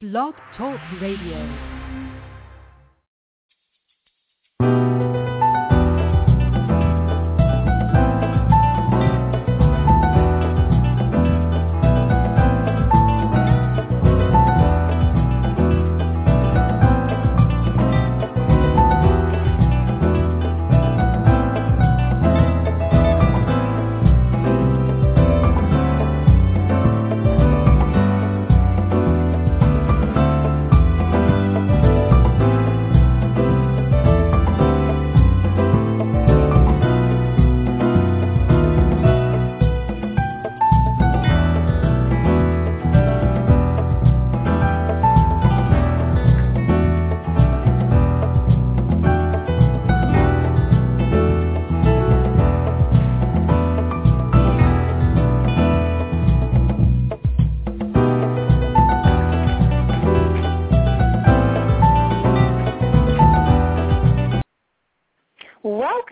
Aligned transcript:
Blog 0.00 0.34
Talk 0.56 0.78
Radio. 1.00 1.77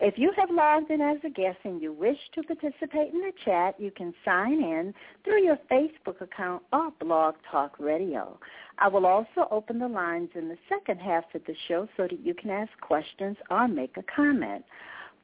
If 0.00 0.18
you 0.18 0.32
have 0.36 0.50
logged 0.50 0.90
in 0.90 1.00
as 1.00 1.18
a 1.24 1.30
guest 1.30 1.58
and 1.64 1.80
you 1.80 1.92
wish 1.92 2.18
to 2.34 2.42
participate 2.42 3.12
in 3.12 3.20
the 3.20 3.32
chat, 3.44 3.78
you 3.78 3.92
can 3.92 4.12
sign 4.24 4.54
in 4.54 4.92
through 5.22 5.44
your 5.44 5.58
Facebook 5.70 6.20
account 6.20 6.62
or 6.72 6.90
Blog 7.00 7.36
Talk 7.50 7.76
Radio. 7.78 8.38
I 8.78 8.88
will 8.88 9.06
also 9.06 9.46
open 9.52 9.78
the 9.78 9.88
lines 9.88 10.30
in 10.34 10.48
the 10.48 10.58
second 10.68 10.98
half 11.00 11.24
of 11.34 11.44
the 11.46 11.54
show 11.68 11.88
so 11.96 12.04
that 12.04 12.20
you 12.20 12.34
can 12.34 12.50
ask 12.50 12.72
questions 12.80 13.36
or 13.50 13.68
make 13.68 13.96
a 13.96 14.02
comment. 14.02 14.64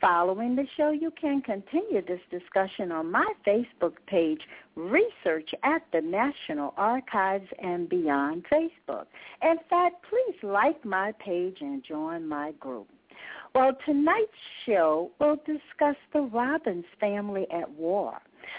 Following 0.01 0.57
the 0.57 0.67
show, 0.77 0.93
you 0.93 1.11
can 1.21 1.43
continue 1.43 2.01
this 2.07 2.21
discussion 2.31 2.91
on 2.91 3.11
my 3.11 3.31
Facebook 3.47 3.95
page, 4.07 4.41
Research 4.75 5.51
at 5.63 5.83
the 5.93 6.01
National 6.01 6.73
Archives 6.79 7.49
and 7.59 7.87
Beyond 7.89 8.47
Facebook. 8.51 9.07
In 9.43 9.57
fact, 9.69 10.07
please 10.09 10.37
like 10.43 10.83
my 10.85 11.13
page 11.19 11.59
and 11.61 11.85
join 11.85 12.27
my 12.27 12.53
group. 12.53 12.89
Well, 13.55 13.73
tonight's 13.85 14.31
show 14.65 15.11
will 15.19 15.37
discuss 15.37 15.97
the 16.13 16.21
Robbins 16.21 16.85
family 17.01 17.47
at 17.51 17.69
war. 17.73 18.19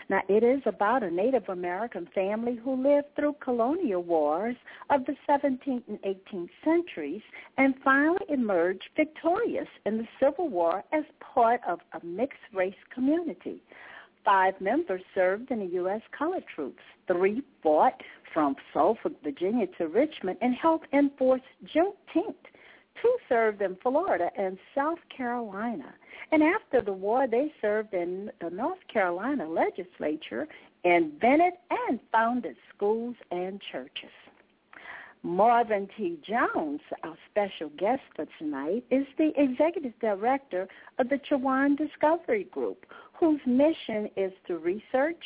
Now, 0.09 0.21
it 0.27 0.43
is 0.43 0.61
about 0.65 1.03
a 1.03 1.09
Native 1.09 1.47
American 1.47 2.07
family 2.13 2.55
who 2.55 2.81
lived 2.81 3.15
through 3.15 3.35
colonial 3.41 4.03
wars 4.03 4.55
of 4.89 5.05
the 5.05 5.15
17th 5.29 5.83
and 5.87 5.99
18th 6.01 6.49
centuries 6.63 7.21
and 7.57 7.75
finally 7.83 8.25
emerged 8.29 8.89
victorious 8.95 9.67
in 9.85 9.97
the 9.97 10.07
Civil 10.19 10.49
War 10.49 10.83
as 10.91 11.03
part 11.19 11.61
of 11.67 11.79
a 11.93 12.05
mixed-race 12.05 12.73
community. 12.93 13.61
Five 14.25 14.59
members 14.59 15.01
served 15.15 15.51
in 15.51 15.59
the 15.59 15.73
U.S. 15.75 16.01
colored 16.17 16.43
troops. 16.53 16.83
Three 17.07 17.41
fought 17.63 17.99
from 18.33 18.55
Suffolk, 18.73 19.13
Virginia 19.23 19.67
to 19.77 19.87
Richmond 19.87 20.37
and 20.41 20.53
helped 20.55 20.87
enforce 20.93 21.41
Juneteenth. 21.65 22.35
Two 23.01 23.15
served 23.27 23.61
in 23.61 23.75
Florida 23.81 24.29
and 24.37 24.57
South 24.75 24.99
Carolina. 25.15 25.93
And 26.31 26.43
after 26.43 26.81
the 26.81 26.93
war, 26.93 27.27
they 27.27 27.51
served 27.61 27.93
in 27.93 28.31
the 28.39 28.49
North 28.49 28.79
Carolina 28.91 29.47
legislature, 29.47 30.47
invented 30.83 31.53
and 31.87 31.99
founded 32.11 32.55
schools 32.73 33.15
and 33.31 33.61
churches. 33.71 34.11
Marvin 35.23 35.87
T. 35.95 36.17
Jones, 36.27 36.81
our 37.03 37.15
special 37.29 37.69
guest 37.77 38.01
for 38.15 38.25
tonight, 38.39 38.83
is 38.89 39.05
the 39.17 39.31
executive 39.37 39.93
director 39.99 40.67
of 40.97 41.09
the 41.09 41.19
Chowan 41.29 41.75
Discovery 41.75 42.45
Group, 42.45 42.85
whose 43.13 43.39
mission 43.45 44.09
is 44.17 44.31
to 44.47 44.57
research, 44.57 45.23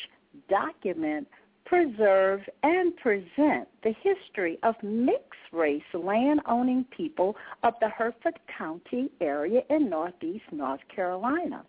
document, 0.50 1.26
preserve, 1.66 2.40
and 2.62 2.96
present 2.96 3.68
the 3.82 3.94
history 4.02 4.58
of 4.62 4.74
mixed-race 4.82 5.82
land-owning 5.92 6.86
people 6.96 7.36
of 7.62 7.74
the 7.80 7.88
Hertford 7.88 8.38
County 8.56 9.10
area 9.20 9.60
in 9.68 9.90
northeast 9.90 10.44
North 10.52 10.80
Carolina. 10.94 11.64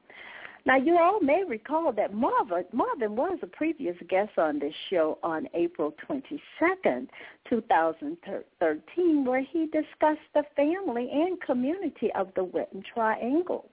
Now, 0.65 0.75
you 0.75 0.97
all 0.97 1.21
may 1.21 1.43
recall 1.47 1.93
that 1.93 2.13
Marvin, 2.13 2.65
Marvin 2.73 3.15
was 3.15 3.39
a 3.41 3.47
previous 3.47 3.95
guest 4.09 4.37
on 4.37 4.59
this 4.59 4.73
show 4.89 5.17
on 5.23 5.47
April 5.53 5.95
22nd, 6.09 7.07
2013, 7.49 9.25
where 9.25 9.41
he 9.41 9.67
discussed 9.67 10.19
the 10.33 10.43
family 10.57 11.09
and 11.09 11.39
community 11.39 12.11
of 12.15 12.33
the 12.35 12.43
Winton 12.43 12.83
Triangle. 12.93 13.69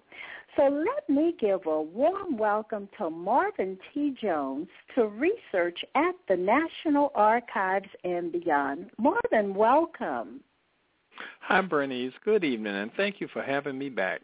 So 0.57 0.69
let 0.69 1.09
me 1.09 1.35
give 1.41 1.67
a 1.67 1.83
warm 1.83 2.37
welcome 2.37 2.89
to 2.99 3.11
Marvin 3.11 3.77
T. 3.93 4.15
Jones 4.23 4.69
to 4.95 5.07
research 5.07 5.79
at 5.97 6.15
the 6.29 6.37
National 6.37 7.11
Archives 7.17 7.89
and 8.05 8.31
beyond. 8.31 8.91
Marvin, 8.97 9.55
welcome. 9.55 10.41
Hi, 11.41 11.61
Bernice. 11.61 12.13
Good 12.25 12.45
evening, 12.45 12.77
and 12.77 12.93
thank 12.97 13.21
you 13.21 13.27
for 13.33 13.43
having 13.43 13.77
me 13.77 13.89
back. 13.89 14.21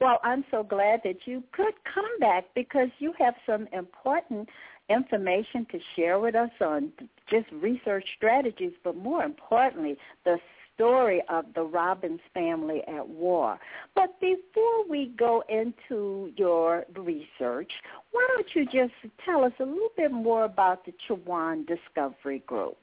Well, 0.00 0.20
I'm 0.22 0.44
so 0.52 0.62
glad 0.62 1.00
that 1.02 1.26
you 1.26 1.42
could 1.52 1.74
come 1.92 2.18
back 2.20 2.44
because 2.54 2.88
you 3.00 3.12
have 3.18 3.34
some 3.44 3.66
important 3.72 4.48
information 4.88 5.66
to 5.72 5.80
share 5.96 6.20
with 6.20 6.36
us 6.36 6.50
on 6.60 6.92
just 7.28 7.46
research 7.52 8.04
strategies, 8.16 8.72
but 8.84 8.96
more 8.96 9.24
importantly, 9.24 9.96
the 10.24 10.38
story 10.74 11.22
of 11.28 11.44
the 11.54 11.62
Robbins 11.62 12.20
family 12.34 12.82
at 12.88 13.06
war. 13.06 13.58
But 13.94 14.18
before 14.20 14.88
we 14.88 15.12
go 15.18 15.42
into 15.48 16.32
your 16.36 16.84
research, 16.96 17.70
why 18.10 18.26
don't 18.34 18.46
you 18.54 18.64
just 18.66 18.94
tell 19.24 19.44
us 19.44 19.52
a 19.60 19.64
little 19.64 19.92
bit 19.96 20.12
more 20.12 20.44
about 20.44 20.84
the 20.84 20.92
Chowan 21.08 21.66
Discovery 21.66 22.42
Group? 22.46 22.78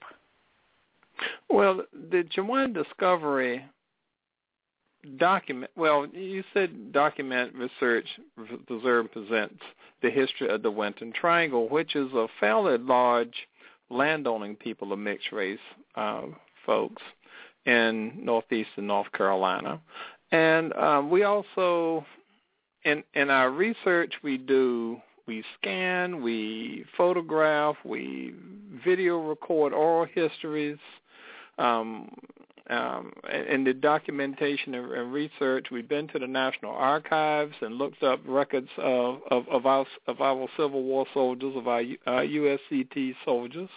Well, 1.49 1.83
the 1.93 2.23
Chowan 2.35 2.73
Discovery 2.73 3.65
document 5.17 5.71
well 5.77 6.05
you 6.07 6.43
said 6.53 6.91
document 6.91 7.53
research 7.55 8.05
preserve 8.67 9.09
presents 9.09 9.61
the 10.01 10.09
history 10.09 10.49
of 10.49 10.61
the 10.61 10.71
Winton 10.71 11.13
Triangle, 11.13 11.69
which 11.69 11.95
is 11.95 12.11
a 12.13 12.27
fairly 12.39 12.77
large 12.77 13.33
landowning 13.89 14.55
people 14.55 14.91
of 14.93 14.99
mixed 14.99 15.31
race 15.31 15.59
uh, 15.95 16.23
folks 16.65 17.01
in 17.69 18.13
northeastern 18.23 18.87
North 18.87 19.11
Carolina. 19.11 19.79
And 20.31 20.73
um, 20.73 21.09
we 21.09 21.23
also, 21.23 22.05
in 22.83 23.03
in 23.13 23.29
our 23.29 23.51
research, 23.51 24.13
we 24.23 24.37
do 24.37 24.99
we 25.27 25.43
scan, 25.59 26.23
we 26.23 26.85
photograph, 26.97 27.75
we 27.85 28.33
video 28.83 29.19
record 29.19 29.73
oral 29.73 30.07
histories. 30.13 30.79
Um, 31.59 32.09
um, 32.69 33.11
in 33.49 33.63
the 33.63 33.73
documentation 33.73 34.75
and, 34.75 35.11
research, 35.11 35.67
we've 35.71 35.89
been 35.89 36.07
to 36.09 36.19
the 36.19 36.27
National 36.27 36.71
Archives 36.71 37.55
and 37.61 37.75
looked 37.75 38.03
up 38.03 38.19
records 38.27 38.69
of, 38.77 39.19
of, 39.31 39.47
of 39.49 39.65
our 39.65 39.85
of 40.07 40.21
our 40.21 40.47
Civil 40.55 40.83
War 40.83 41.05
soldiers, 41.13 41.55
of 41.55 41.67
our, 41.67 41.81
our 42.05 42.23
USCT 42.23 43.15
soldiers. 43.25 43.69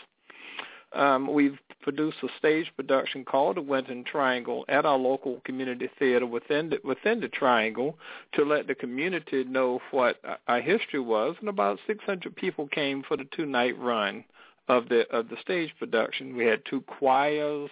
Um, 0.94 1.33
we've 1.33 1.59
produced 1.81 2.19
a 2.23 2.29
stage 2.39 2.71
production 2.77 3.25
called 3.25 3.56
The 3.56 3.62
Winton 3.62 4.05
Triangle 4.05 4.65
at 4.69 4.85
our 4.85 4.99
local 4.99 5.41
community 5.44 5.89
theater 5.99 6.27
within 6.27 6.71
the, 6.71 6.79
within 6.85 7.21
the 7.21 7.29
Triangle 7.29 7.99
to 8.35 8.44
let 8.44 8.67
the 8.67 8.75
community 8.75 9.44
know 9.44 9.81
what 9.91 10.21
our 10.47 10.61
history 10.61 11.00
was. 11.00 11.37
And 11.41 11.49
about 11.49 11.79
600 11.87 12.37
people 12.37 12.69
came 12.69 13.03
for 13.03 13.17
the 13.17 13.27
two-night 13.35 13.79
run 13.79 14.25
of 14.69 14.89
the 14.89 15.09
of 15.11 15.29
the 15.29 15.37
stage 15.41 15.71
production. 15.79 16.37
We 16.37 16.47
had 16.47 16.62
two 16.69 16.83
choirs. 16.83 17.71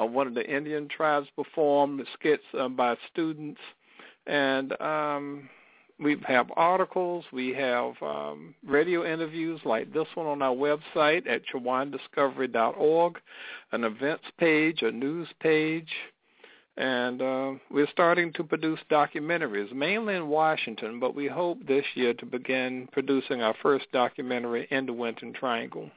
Uh, 0.00 0.04
one 0.04 0.26
of 0.26 0.34
the 0.34 0.44
Indian 0.44 0.88
tribes 0.88 1.28
performed 1.36 2.06
skits 2.12 2.44
um, 2.58 2.76
by 2.76 2.96
students, 3.10 3.60
and 4.26 4.78
um, 4.80 5.48
we 5.98 6.16
have 6.26 6.50
articles, 6.56 7.24
we 7.32 7.54
have 7.54 7.94
um, 8.02 8.54
radio 8.66 9.04
interviews 9.10 9.60
like 9.64 9.92
this 9.92 10.06
one 10.14 10.26
on 10.26 10.42
our 10.42 10.54
website 10.54 11.26
at 11.26 11.42
chowandiscovery.org, 11.52 13.18
an 13.72 13.84
events 13.84 14.24
page, 14.38 14.82
a 14.82 14.90
news 14.90 15.28
page, 15.40 15.88
and 16.76 17.22
uh, 17.22 17.52
we're 17.70 17.88
starting 17.90 18.32
to 18.34 18.44
produce 18.44 18.80
documentaries, 18.90 19.72
mainly 19.72 20.14
in 20.14 20.28
Washington, 20.28 21.00
but 21.00 21.14
we 21.14 21.26
hope 21.26 21.66
this 21.66 21.84
year 21.94 22.12
to 22.14 22.26
begin 22.26 22.86
producing 22.92 23.40
our 23.40 23.54
first 23.62 23.86
documentary 23.92 24.68
in 24.70 24.84
the 24.84 24.92
Winton 24.92 25.32
Triangle. 25.32 25.90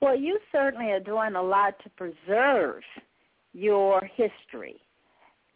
Well, 0.00 0.16
you 0.16 0.38
certainly 0.52 0.92
are 0.92 1.00
doing 1.00 1.34
a 1.34 1.42
lot 1.42 1.74
to 1.82 1.90
preserve 1.90 2.82
your 3.52 4.00
history 4.14 4.80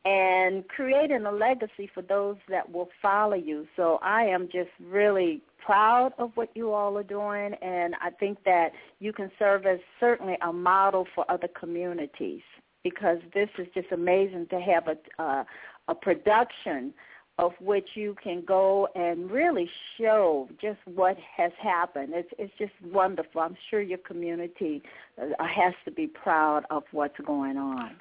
and 0.05 0.69
creating 0.69 1.25
a 1.25 1.33
legacy 1.33 1.91
for 1.93 2.03
those 2.03 2.37
that 2.49 2.71
will 2.71 2.91
follow 3.01 3.37
you. 3.37 3.67
So 3.75 3.99
I 4.03 4.25
am 4.25 4.49
just 4.53 4.71
really 4.79 5.41
proud 5.65 6.12
of 6.19 6.33
what 6.35 6.51
you 6.55 6.73
all 6.73 6.99
are 6.99 7.03
doing, 7.03 7.55
and 7.62 7.95
I 8.03 8.11
think 8.11 8.45
that 8.45 8.73
you 9.01 9.12
can 9.12 9.31
serve 9.39 9.65
as 9.65 9.79
certainly 9.99 10.37
a 10.43 10.53
model 10.53 11.06
for 11.15 11.25
other 11.31 11.49
communities 11.49 12.43
because 12.83 13.19
this 13.33 13.49
is 13.59 13.67
just 13.75 13.91
amazing 13.93 14.47
to 14.51 14.61
have 14.61 14.89
a 14.89 15.23
uh, 15.23 15.45
a 15.89 15.95
production 15.95 16.95
of 17.39 17.53
which 17.61 17.89
you 17.95 18.15
can 18.23 18.45
go 18.47 18.89
and 18.95 19.31
really 19.31 19.69
show 19.99 20.49
just 20.61 20.79
what 20.85 21.17
has 21.37 21.51
happened. 21.61 22.12
It's 22.15 22.29
it's 22.39 22.53
just 22.59 22.73
wonderful. 22.93 23.41
I'm 23.41 23.56
sure 23.71 23.81
your 23.81 23.99
community 23.99 24.83
uh, 25.21 25.45
has 25.45 25.75
to 25.85 25.91
be 25.91 26.06
proud 26.06 26.65
of 26.71 26.85
what's 26.93 27.19
going 27.27 27.56
on. 27.56 27.97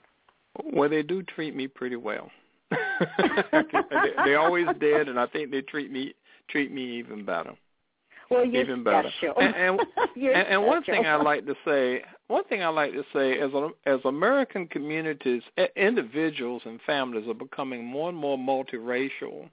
Well, 0.62 0.90
they 0.90 1.04
do 1.04 1.24
treat 1.24 1.56
me 1.56 1.68
pretty 1.68 1.96
well. 1.96 2.30
they, 2.72 4.10
they 4.26 4.36
always 4.36 4.68
did, 4.80 5.10
and 5.10 5.20
I 5.20 5.28
think 5.28 5.52
they 5.52 5.62
treat 5.62 5.92
me 5.92 6.14
treat 6.50 6.72
me 6.72 6.98
even 6.98 7.26
better. 7.26 7.54
Well, 8.30 8.46
you're 8.46 8.64
even 8.64 8.84
better. 8.84 9.10
special. 9.18 9.36
And, 9.40 9.56
and, 9.56 9.80
and, 10.16 10.48
and 10.48 10.64
one 10.64 10.84
thing 10.84 11.06
I 11.06 11.16
like 11.16 11.46
to 11.46 11.56
say, 11.66 12.04
one 12.28 12.44
thing 12.46 12.64
I 12.64 12.70
like 12.70 12.94
to 12.94 13.04
say, 13.14 13.40
as 13.40 13.52
as 13.86 14.00
American 14.06 14.68
communities, 14.68 15.42
individuals 15.76 16.62
and 16.66 16.80
families 16.86 17.28
are 17.28 17.34
becoming 17.34 17.86
more 17.86 18.10
and 18.10 18.18
more 18.18 18.38
multiracial. 18.38 19.50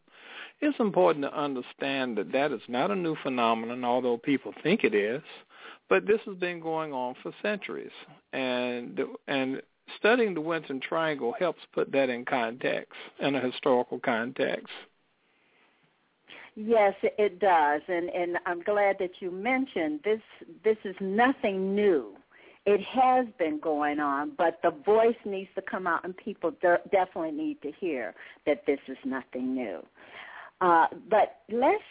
It's 0.63 0.79
important 0.79 1.25
to 1.25 1.35
understand 1.35 2.19
that 2.19 2.33
that 2.33 2.53
is 2.53 2.61
not 2.69 2.91
a 2.91 2.97
new 2.97 3.17
phenomenon, 3.23 3.83
although 3.85 4.19
people 4.19 4.53
think 4.63 4.85
it 4.85 4.95
is. 4.95 5.23
But 5.89 6.07
this 6.07 6.21
has 6.27 6.37
been 6.37 6.61
going 6.61 6.93
on 6.93 7.15
for 7.23 7.33
centuries, 7.43 7.91
and 8.33 9.01
and 9.27 9.61
studying 9.99 10.35
the 10.35 10.41
Winton 10.41 10.81
Triangle 10.81 11.35
helps 11.39 11.61
put 11.73 11.93
that 11.93 12.09
in 12.09 12.25
context, 12.25 12.93
in 13.21 13.35
a 13.35 13.41
historical 13.41 13.99
context. 13.99 14.69
Yes, 16.57 16.95
it 17.03 17.39
does, 17.39 17.81
and 17.89 18.11
and 18.11 18.37
I'm 18.45 18.61
glad 18.63 18.97
that 18.99 19.13
you 19.21 19.31
mentioned 19.31 20.01
this. 20.05 20.21
This 20.65 20.77
is 20.85 20.97
nothing 21.01 21.75
new. 21.75 22.17
It 22.67 22.81
has 22.83 23.27
been 23.39 23.59
going 23.59 24.01
on, 24.01 24.33
but 24.37 24.61
the 24.63 24.71
voice 24.71 25.17
needs 25.25 25.49
to 25.55 25.63
come 25.63 25.87
out, 25.87 26.05
and 26.05 26.15
people 26.17 26.51
de- 26.61 26.81
definitely 26.93 27.31
need 27.31 27.63
to 27.63 27.73
hear 27.73 28.15
that 28.47 28.67
this 28.67 28.81
is 28.89 28.99
nothing 29.05 29.55
new. 29.55 29.81
Uh, 30.61 30.87
but 31.09 31.39
let's 31.51 31.83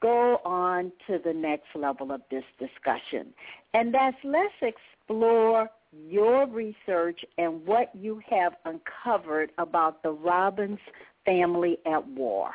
go 0.00 0.40
on 0.46 0.90
to 1.06 1.18
the 1.22 1.32
next 1.32 1.66
level 1.74 2.10
of 2.10 2.22
this 2.30 2.44
discussion, 2.58 3.34
and 3.74 3.92
that's 3.92 4.16
let's 4.24 4.54
explore 4.62 5.68
your 6.08 6.46
research 6.46 7.20
and 7.38 7.64
what 7.66 7.90
you 7.94 8.20
have 8.28 8.54
uncovered 8.64 9.50
about 9.58 10.02
the 10.02 10.10
Robbins 10.10 10.78
family 11.24 11.78
at 11.86 12.06
war. 12.08 12.50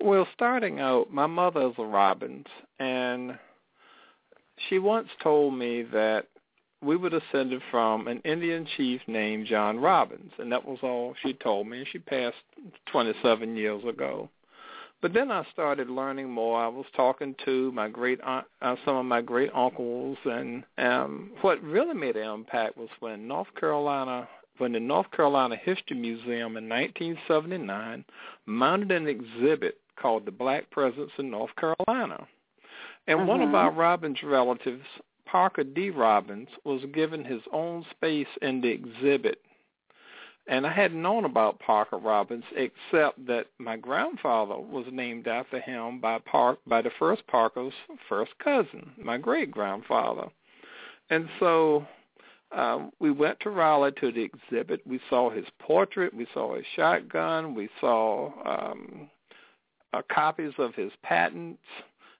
Well, 0.00 0.26
starting 0.34 0.80
out, 0.80 1.12
my 1.12 1.26
mother 1.26 1.68
is 1.68 1.74
a 1.78 1.84
Robbins, 1.84 2.46
and 2.78 3.38
she 4.68 4.78
once 4.78 5.08
told 5.22 5.54
me 5.54 5.82
that 5.92 6.26
we 6.82 6.96
were 6.96 7.10
descended 7.10 7.62
from 7.70 8.08
an 8.08 8.20
Indian 8.24 8.66
chief 8.76 9.00
named 9.06 9.46
John 9.46 9.78
Robbins, 9.78 10.32
and 10.38 10.50
that 10.50 10.66
was 10.66 10.78
all 10.82 11.14
she 11.22 11.32
told 11.34 11.68
me. 11.68 11.78
And 11.78 11.86
she 11.92 11.98
passed 11.98 12.36
27 12.90 13.56
years 13.56 13.84
ago. 13.84 14.28
But 15.02 15.12
then 15.12 15.32
I 15.32 15.44
started 15.52 15.90
learning 15.90 16.30
more. 16.30 16.62
I 16.62 16.68
was 16.68 16.86
talking 16.94 17.34
to 17.44 17.72
my 17.72 17.88
great 17.88 18.20
aunt, 18.22 18.46
uh, 18.62 18.76
some 18.84 18.94
of 18.94 19.04
my 19.04 19.20
great 19.20 19.50
uncles, 19.52 20.16
and 20.24 20.62
um, 20.78 21.32
what 21.40 21.60
really 21.60 21.94
made 21.94 22.16
an 22.16 22.32
impact 22.32 22.78
was 22.78 22.88
when 23.00 23.26
North 23.26 23.52
Carolina, 23.58 24.28
when 24.58 24.72
the 24.72 24.80
North 24.80 25.10
Carolina 25.10 25.56
History 25.56 25.96
Museum 25.96 26.56
in 26.56 26.68
1979 26.68 28.04
mounted 28.46 28.92
an 28.92 29.08
exhibit 29.08 29.78
called 30.00 30.24
the 30.24 30.30
Black 30.30 30.70
Presence 30.70 31.10
in 31.18 31.32
North 31.32 31.50
Carolina, 31.56 32.24
and 33.08 33.18
mm-hmm. 33.18 33.28
one 33.28 33.42
of 33.42 33.56
our 33.56 33.72
Robbins 33.72 34.22
relatives, 34.22 34.86
Parker 35.26 35.64
D. 35.64 35.90
Robbins, 35.90 36.48
was 36.64 36.80
given 36.94 37.24
his 37.24 37.42
own 37.52 37.84
space 37.90 38.28
in 38.40 38.60
the 38.60 38.68
exhibit 38.68 39.40
and 40.48 40.66
I 40.66 40.72
hadn't 40.72 41.00
known 41.00 41.24
about 41.24 41.60
Parker 41.60 41.98
Robbins 41.98 42.44
except 42.56 43.24
that 43.26 43.46
my 43.58 43.76
grandfather 43.76 44.58
was 44.58 44.86
named 44.90 45.28
after 45.28 45.60
him 45.60 46.00
by 46.00 46.18
Park 46.18 46.58
by 46.66 46.82
the 46.82 46.90
first 46.98 47.26
Parker's 47.26 47.72
first 48.08 48.32
cousin, 48.42 48.92
my 48.98 49.18
great 49.18 49.50
grandfather. 49.50 50.28
And 51.10 51.28
so 51.38 51.86
um, 52.50 52.90
we 52.98 53.10
went 53.10 53.38
to 53.40 53.50
Raleigh 53.50 53.92
to 54.00 54.12
the 54.12 54.22
exhibit. 54.22 54.80
We 54.86 55.00
saw 55.08 55.30
his 55.30 55.46
portrait. 55.60 56.12
We 56.12 56.26
saw 56.34 56.56
his 56.56 56.66
shotgun. 56.74 57.54
We 57.54 57.68
saw 57.80 58.32
um, 58.44 59.10
uh, 59.92 60.02
copies 60.12 60.52
of 60.58 60.74
his 60.74 60.92
patents 61.02 61.62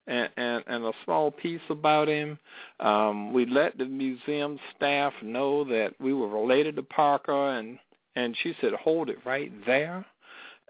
and, 0.06 0.28
and, 0.36 0.64
and 0.66 0.84
a 0.84 0.92
small 1.04 1.30
piece 1.30 1.60
about 1.70 2.08
him. 2.08 2.38
Um, 2.80 3.32
we 3.32 3.46
let 3.46 3.78
the 3.78 3.84
museum 3.84 4.58
staff 4.76 5.12
know 5.22 5.64
that 5.64 5.94
we 6.00 6.12
were 6.12 6.28
related 6.28 6.76
to 6.76 6.82
Parker 6.82 7.58
and 7.58 7.78
and 8.16 8.36
she 8.42 8.54
said, 8.60 8.72
hold 8.74 9.08
it 9.08 9.18
right 9.24 9.52
there. 9.66 10.04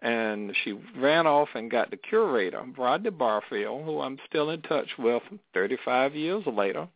And 0.02 0.54
she 0.64 0.72
ran 0.98 1.26
off 1.28 1.48
and 1.54 1.70
got 1.70 1.90
the 1.90 1.96
curator, 1.96 2.64
Rodney 2.76 3.10
Barfield, 3.10 3.84
who 3.84 4.00
I'm 4.00 4.18
still 4.28 4.50
in 4.50 4.62
touch 4.62 4.88
with 4.98 5.22
35 5.54 6.16
years 6.16 6.42
later. 6.46 6.88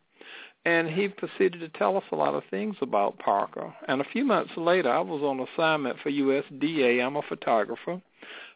And 0.65 0.89
he 0.89 1.07
proceeded 1.07 1.61
to 1.61 1.69
tell 1.69 1.95
us 1.95 2.03
a 2.11 2.15
lot 2.17 2.33
of 2.33 2.43
things 2.51 2.75
about 2.81 3.19
Parker. 3.19 3.73
And 3.87 4.01
a 4.01 4.09
few 4.11 4.25
months 4.25 4.51
later, 4.57 4.91
I 4.91 4.99
was 4.99 5.21
on 5.21 5.39
assignment 5.39 5.97
for 6.03 6.11
USDA. 6.11 7.01
I'm 7.05 7.15
a 7.15 7.21
photographer. 7.21 8.01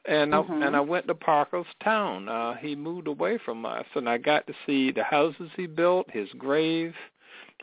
And 0.06 0.34
mm-hmm. 0.34 0.64
I 0.64 0.66
and 0.66 0.76
I 0.76 0.82
went 0.82 1.08
to 1.08 1.16
Parker's 1.16 1.66
town. 1.82 2.28
Uh, 2.28 2.56
he 2.56 2.76
moved 2.76 3.08
away 3.08 3.38
from 3.46 3.66
us, 3.66 3.86
and 3.96 4.10
I 4.10 4.18
got 4.18 4.48
to 4.48 4.54
see 4.66 4.92
the 4.92 5.04
houses 5.04 5.52
he 5.56 5.68
built, 5.68 6.10
his 6.10 6.28
grave, 6.38 6.94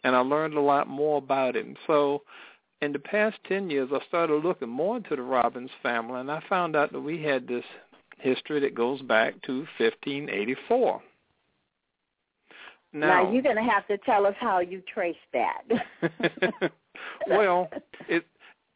and 0.05 0.15
I 0.15 0.21
learned 0.21 0.55
a 0.55 0.61
lot 0.61 0.89
more 0.89 1.19
about 1.19 1.57
him. 1.57 1.77
So 1.87 2.23
in 2.81 2.93
the 2.93 2.99
past 2.99 3.37
10 3.49 3.71
years, 3.71 3.91
I 3.93 4.05
started 4.07 4.45
looking 4.45 4.69
more 4.69 4.97
into 4.99 5.17
the 5.17 5.23
Robbins 5.23 5.71
family, 5.83 6.21
and 6.21 6.31
I 6.31 6.43
found 6.49 6.77
out 6.77 6.93
that 6.93 7.01
we 7.01 7.23
had 7.23 7.49
this 7.49 7.65
history 8.19 8.61
that 8.61 8.75
goes 8.75 9.03
back 9.03 9.41
to 9.43 9.59
1584. 9.79 11.03
Now, 12.93 13.07
now 13.07 13.33
you're 13.33 13.43
going 13.43 13.57
to 13.57 13.63
have 13.63 13.87
to 13.89 13.99
tell 13.99 14.27
us 14.27 14.35
how 14.41 14.61
you 14.61 14.83
traced 14.93 15.19
that. 15.33 15.63
well, 17.29 17.69
it 18.09 18.25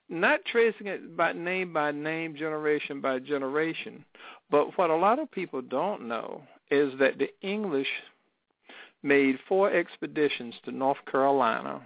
not 0.08 0.44
tracing 0.44 0.88
it 0.88 1.16
by 1.16 1.32
name 1.32 1.72
by 1.72 1.90
name, 1.90 2.36
generation 2.36 3.00
by 3.00 3.18
generation, 3.18 4.04
but 4.50 4.76
what 4.76 4.90
a 4.90 4.96
lot 4.96 5.18
of 5.18 5.30
people 5.30 5.62
don't 5.62 6.06
know 6.06 6.42
is 6.70 6.92
that 6.98 7.18
the 7.18 7.30
English 7.40 7.88
made 9.02 9.38
four 9.48 9.70
expeditions 9.72 10.54
to 10.64 10.70
North 10.70 10.98
Carolina 11.10 11.80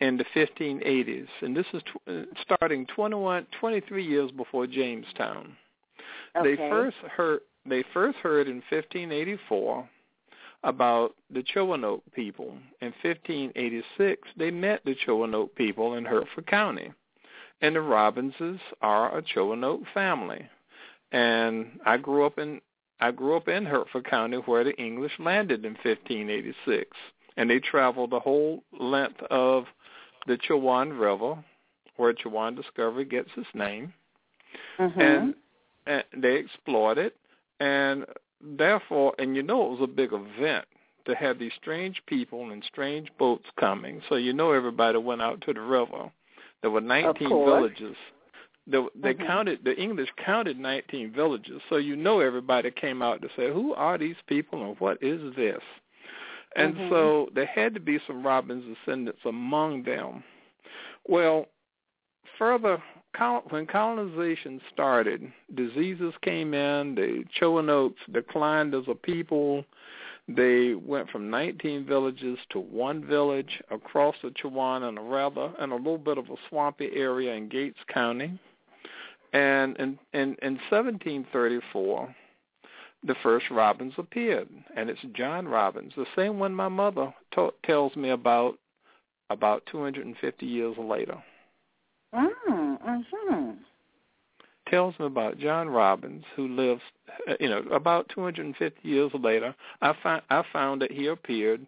in 0.00 0.16
the 0.16 0.24
1580s, 0.34 1.28
and 1.42 1.56
this 1.56 1.66
is 1.72 1.82
tw- 1.82 2.08
uh, 2.08 2.22
starting 2.42 2.86
21, 2.86 3.46
23 3.60 4.04
years 4.04 4.30
before 4.30 4.66
Jamestown. 4.66 5.56
Okay. 6.36 6.56
They 6.56 6.56
first 6.56 6.96
heard 6.98 7.40
they 7.66 7.84
first 7.92 8.16
heard 8.18 8.48
in 8.48 8.62
1584 8.70 9.88
about 10.64 11.14
the 11.30 11.42
Chowanoke 11.42 12.02
people. 12.14 12.54
In 12.80 12.92
1586, 13.02 14.28
they 14.36 14.50
met 14.50 14.80
the 14.84 14.96
Chowanoke 15.06 15.54
people 15.54 15.94
in 15.94 16.04
Hertford 16.04 16.46
County, 16.46 16.90
and 17.60 17.76
the 17.76 17.80
Robbinses 17.80 18.58
are 18.80 19.16
a 19.16 19.22
Chowanoke 19.22 19.84
family. 19.92 20.48
And 21.12 21.78
I 21.84 21.96
grew 21.96 22.24
up 22.24 22.38
in 22.38 22.60
I 23.00 23.10
grew 23.10 23.36
up 23.36 23.48
in 23.48 23.64
Hertford 23.64 24.08
County 24.08 24.38
where 24.38 24.64
the 24.64 24.76
English 24.76 25.12
landed 25.18 25.64
in 25.64 25.72
1586, 25.72 26.96
and 27.36 27.48
they 27.48 27.58
traveled 27.58 28.10
the 28.10 28.20
whole 28.20 28.62
length 28.78 29.22
of 29.30 29.64
the 30.30 30.38
Chowan 30.38 30.96
River, 30.96 31.36
where 31.96 32.14
Chowan 32.14 32.54
Discovery 32.54 33.04
gets 33.04 33.30
its 33.36 33.48
name, 33.52 33.92
mm-hmm. 34.78 35.00
and, 35.00 35.34
and 35.88 36.04
they 36.16 36.36
explored 36.36 36.98
it, 36.98 37.16
and 37.58 38.06
therefore, 38.40 39.12
and 39.18 39.34
you 39.34 39.42
know 39.42 39.66
it 39.66 39.70
was 39.72 39.80
a 39.82 39.88
big 39.88 40.10
event 40.12 40.66
to 41.06 41.16
have 41.16 41.40
these 41.40 41.50
strange 41.60 42.00
people 42.06 42.52
and 42.52 42.62
strange 42.64 43.08
boats 43.18 43.46
coming. 43.58 44.00
So 44.08 44.14
you 44.14 44.32
know 44.32 44.52
everybody 44.52 44.98
went 44.98 45.20
out 45.20 45.40
to 45.46 45.52
the 45.52 45.60
river. 45.60 46.12
There 46.62 46.70
were 46.70 46.80
19 46.80 47.28
villages. 47.28 47.96
The, 48.68 48.86
they 48.94 49.14
Mhm. 49.14 49.26
counted 49.26 49.64
the 49.64 49.76
English 49.76 50.10
counted 50.16 50.60
19 50.60 51.10
villages, 51.10 51.60
so 51.68 51.76
you 51.76 51.96
know 51.96 52.20
everybody 52.20 52.70
came 52.70 53.02
out 53.02 53.20
to 53.22 53.28
say, 53.34 53.50
"Who 53.52 53.74
are 53.74 53.98
these 53.98 54.20
people 54.28 54.62
and 54.62 54.78
what 54.78 55.02
is 55.02 55.34
this?" 55.34 55.62
And 56.56 56.74
Mhm. 56.74 56.88
so 56.88 57.28
there 57.32 57.46
had 57.46 57.74
to 57.74 57.80
be 57.80 57.98
some 58.06 58.26
Robbins' 58.26 58.64
descendants 58.64 59.24
among 59.24 59.84
them. 59.84 60.24
Well, 61.06 61.48
further 62.36 62.82
when 63.48 63.66
colonization 63.66 64.60
started, 64.72 65.30
diseases 65.54 66.14
came 66.22 66.54
in. 66.54 66.94
The 66.94 67.24
Chowanoks 67.38 68.00
declined 68.12 68.74
as 68.74 68.88
a 68.88 68.94
people. 68.94 69.64
They 70.28 70.74
went 70.74 71.10
from 71.10 71.28
19 71.28 71.84
villages 71.84 72.38
to 72.50 72.60
one 72.60 73.04
village 73.04 73.60
across 73.70 74.14
the 74.22 74.30
Chowan 74.30 74.84
and 74.84 74.98
a 74.98 75.02
rather 75.02 75.52
in 75.60 75.72
a 75.72 75.76
little 75.76 75.98
bit 75.98 76.18
of 76.18 76.30
a 76.30 76.36
swampy 76.48 76.90
area 76.94 77.34
in 77.34 77.48
Gates 77.48 77.80
County. 77.88 78.38
And 79.32 79.76
in 79.78 79.98
in, 80.12 80.36
in 80.42 80.58
1734, 80.70 82.14
the 83.02 83.14
first 83.22 83.50
Robbins 83.50 83.94
appeared, 83.96 84.48
and 84.76 84.90
it's 84.90 85.00
John 85.14 85.48
Robbins, 85.48 85.92
the 85.96 86.06
same 86.16 86.38
one 86.38 86.54
my 86.54 86.68
mother 86.68 87.14
to- 87.32 87.54
tells 87.64 87.96
me 87.96 88.10
about 88.10 88.58
about 89.30 89.64
250 89.66 90.44
years 90.44 90.76
later. 90.76 91.22
Mm, 92.12 92.78
mhm. 92.82 93.58
tells 94.66 94.98
me 94.98 95.06
about 95.06 95.38
John 95.38 95.68
Robbins, 95.68 96.24
who 96.34 96.48
lives, 96.48 96.82
uh, 97.28 97.34
you 97.40 97.48
know, 97.48 97.58
about 97.70 98.08
250 98.08 98.88
years 98.88 99.12
later. 99.14 99.54
I 99.80 99.92
found 100.02 100.22
I 100.30 100.42
found 100.52 100.82
that 100.82 100.90
he 100.90 101.06
appeared. 101.06 101.66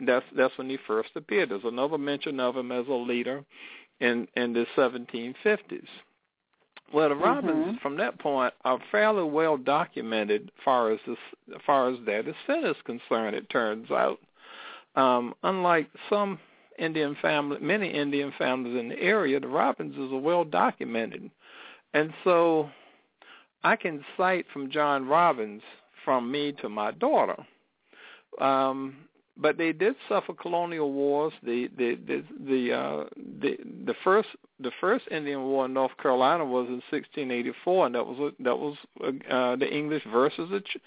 That's 0.00 0.26
that's 0.36 0.56
when 0.58 0.68
he 0.70 0.78
first 0.86 1.10
appeared. 1.14 1.50
There's 1.50 1.64
another 1.64 1.98
mention 1.98 2.40
of 2.40 2.56
him 2.56 2.72
as 2.72 2.88
a 2.88 2.92
leader 2.92 3.44
in 4.00 4.26
in 4.36 4.52
the 4.52 4.66
1750s. 4.76 5.88
Well, 6.94 7.08
the 7.08 7.16
Robbins 7.16 7.76
Mhm. 7.76 7.80
from 7.80 7.96
that 7.96 8.18
point 8.18 8.54
are 8.64 8.78
fairly 8.92 9.24
well 9.24 9.56
documented, 9.56 10.52
as 10.56 10.62
far 10.62 10.90
as 10.90 11.00
this, 11.02 11.18
as 11.52 11.60
far 11.62 11.88
as 11.88 11.98
their 12.04 12.22
descent 12.22 12.64
is 12.64 12.80
concerned. 12.82 13.34
It 13.34 13.48
turns 13.48 13.90
out, 13.90 14.20
um, 14.94 15.34
unlike 15.42 15.90
some 16.08 16.38
Indian 16.78 17.16
family, 17.16 17.58
many 17.60 17.88
Indian 17.88 18.30
families 18.32 18.76
in 18.76 18.88
the 18.88 19.00
area, 19.02 19.40
the 19.40 19.48
Robbins 19.48 19.98
is 19.98 20.12
well 20.12 20.44
documented. 20.44 21.30
And 21.94 22.14
so 22.22 22.70
I 23.64 23.74
can 23.74 24.04
cite 24.16 24.46
from 24.52 24.70
John 24.70 25.08
Robbins 25.08 25.62
from 26.04 26.30
me 26.30 26.52
to 26.52 26.68
my 26.68 26.92
daughter. 26.92 27.44
Um, 28.38 29.08
but 29.36 29.58
they 29.58 29.72
did 29.72 29.94
suffer 30.08 30.32
colonial 30.32 30.92
wars. 30.92 31.32
The 31.42 31.68
the 31.76 31.98
the 32.06 32.24
the 32.46 32.72
uh, 32.72 33.04
the 33.40 33.56
the 33.84 33.94
first 34.04 34.28
the 34.60 34.70
first 34.80 35.06
Indian 35.10 35.42
War 35.44 35.66
in 35.66 35.72
North 35.72 35.96
Carolina 36.00 36.44
was 36.44 36.68
in 36.68 36.82
1684, 36.90 37.86
and 37.86 37.94
that 37.94 38.06
was 38.06 38.32
that 38.38 38.56
was 38.56 38.76
uh, 39.30 39.56
the 39.56 39.68
English 39.68 40.04
versus 40.10 40.50
the 40.50 40.60
Ch- 40.60 40.78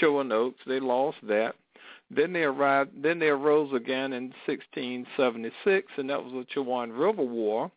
Chowanoks. 0.00 0.56
They 0.66 0.80
lost 0.80 1.18
that. 1.22 1.54
Then 2.10 2.32
they 2.32 2.42
arrived. 2.42 2.90
Then 3.02 3.18
they 3.18 3.28
arose 3.28 3.72
again 3.72 4.12
in 4.12 4.34
1676, 4.46 5.92
and 5.96 6.10
that 6.10 6.22
was 6.22 6.32
the 6.32 6.46
Chowan 6.54 6.96
River 6.96 7.22
War. 7.22 7.70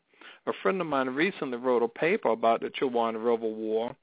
A 0.46 0.54
friend 0.62 0.80
of 0.82 0.88
mine 0.88 1.10
recently 1.10 1.58
wrote 1.58 1.84
a 1.84 1.88
paper 1.88 2.30
about 2.30 2.62
the 2.62 2.70
Chowan 2.70 3.16
River 3.16 3.48
War 3.48 3.96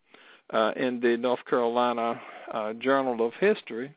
uh, 0.51 0.73
in 0.77 1.01
the 1.01 1.17
North 1.17 1.45
Carolina 1.49 2.21
uh, 2.53 2.73
Journal 2.75 3.27
of 3.27 3.33
History. 3.35 3.95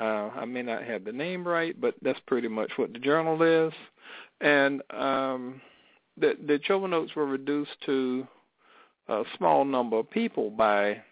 Uh, 0.00 0.30
I 0.34 0.44
may 0.44 0.62
not 0.62 0.82
have 0.82 1.04
the 1.04 1.12
name 1.12 1.46
right, 1.46 1.78
but 1.80 1.94
that's 2.02 2.18
pretty 2.26 2.48
much 2.48 2.72
what 2.76 2.92
the 2.92 2.98
journal 2.98 3.40
is. 3.42 3.72
And 4.40 4.82
um, 4.90 5.60
the 6.16 6.36
the 6.46 6.58
Chowanoks 6.58 7.14
were 7.14 7.26
reduced 7.26 7.76
to 7.86 8.26
a 9.08 9.22
small 9.36 9.64
number 9.64 9.98
of 9.98 10.10
people 10.10 10.50
by 10.50 11.02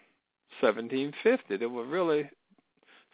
1750. 0.59 1.57
There 1.57 1.69
were 1.69 1.85
really 1.85 2.29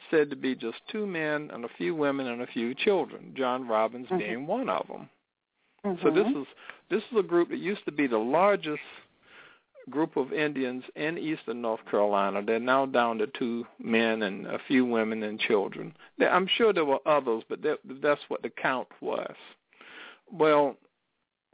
said 0.10 0.30
to 0.30 0.36
be 0.36 0.56
just 0.56 0.78
two 0.92 1.06
men 1.06 1.50
and 1.54 1.66
a 1.66 1.70
few 1.78 1.94
women 1.94 2.28
and 2.28 2.42
a 2.42 2.48
few 2.48 2.74
children. 2.74 3.34
John 3.36 3.68
Robbins 3.68 4.08
Mhm. 4.08 4.18
being 4.20 4.48
one 4.48 4.70
of 4.70 4.88
them. 4.88 5.10
Mhm. 5.86 6.02
So 6.02 6.10
this 6.10 6.28
is 6.36 6.48
this 6.90 7.04
is 7.12 7.18
a 7.20 7.24
group 7.24 7.50
that 7.50 7.58
used 7.58 7.86
to 7.86 7.92
be 7.92 8.08
the 8.08 8.18
largest 8.18 8.82
group 9.90 10.18
of 10.18 10.34
Indians 10.34 10.84
in 10.96 11.18
eastern 11.18 11.62
North 11.62 11.82
Carolina. 11.90 12.42
They're 12.46 12.60
now 12.60 12.86
down 12.86 13.18
to 13.20 13.28
two 13.28 13.66
men 13.80 14.22
and 14.24 14.46
a 14.48 14.60
few 14.68 14.86
women 14.86 15.24
and 15.24 15.40
children. 15.40 15.96
I'm 16.20 16.48
sure 16.58 16.74
there 16.74 16.86
were 16.86 17.06
others, 17.06 17.44
but 17.50 17.60
that's 17.62 18.22
what 18.28 18.42
the 18.42 18.50
count 18.50 18.88
was. 19.02 19.36
Well, 20.32 20.78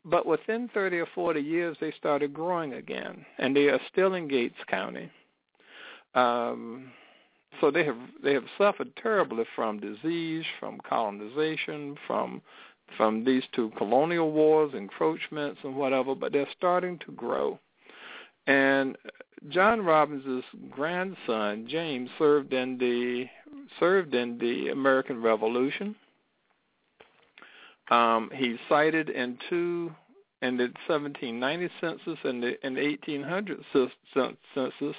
but 0.04 0.26
within 0.26 0.70
30 0.74 1.00
or 1.00 1.08
40 1.16 1.40
years, 1.42 1.78
they 1.82 1.92
started 1.98 2.34
growing 2.34 2.74
again, 2.74 3.26
and 3.40 3.56
they 3.56 3.70
are 3.70 3.80
still 3.92 4.14
in 4.14 4.28
Gates 4.28 4.56
County. 4.68 5.10
Um, 6.14 6.92
so 7.60 7.72
they 7.72 7.84
have 7.86 7.98
they 8.24 8.34
have 8.34 8.46
suffered 8.58 8.96
terribly 8.96 9.46
from 9.56 9.80
disease, 9.80 10.46
from 10.60 10.80
colonization, 10.88 11.96
from 12.06 12.42
from 12.98 13.24
these 13.24 13.44
two 13.54 13.72
colonial 13.78 14.32
wars, 14.32 14.74
encroachments, 14.74 15.60
and 15.64 15.76
whatever. 15.76 16.16
But 16.16 16.32
they're 16.32 16.48
starting 16.56 17.00
to 17.00 17.12
grow. 17.14 17.60
And 18.48 18.98
John 19.50 19.82
Robbins' 19.82 20.44
grandson 20.70 21.68
James 21.68 22.10
served 22.18 22.54
in 22.54 22.78
the 22.78 23.26
served 23.80 24.14
in 24.14 24.38
the 24.38 24.70
American 24.70 25.22
Revolution. 25.22 25.96
Um, 27.90 28.32
he's 28.34 28.58
cited 28.68 29.10
in 29.10 29.38
two 29.50 29.94
in 30.42 30.58
the 30.58 30.72
1790 30.88 31.70
census 31.80 32.20
and 32.24 32.42
the 32.42 32.66
in 32.66 32.74
the 32.74 32.82
1800 32.82 33.64
census 34.54 34.96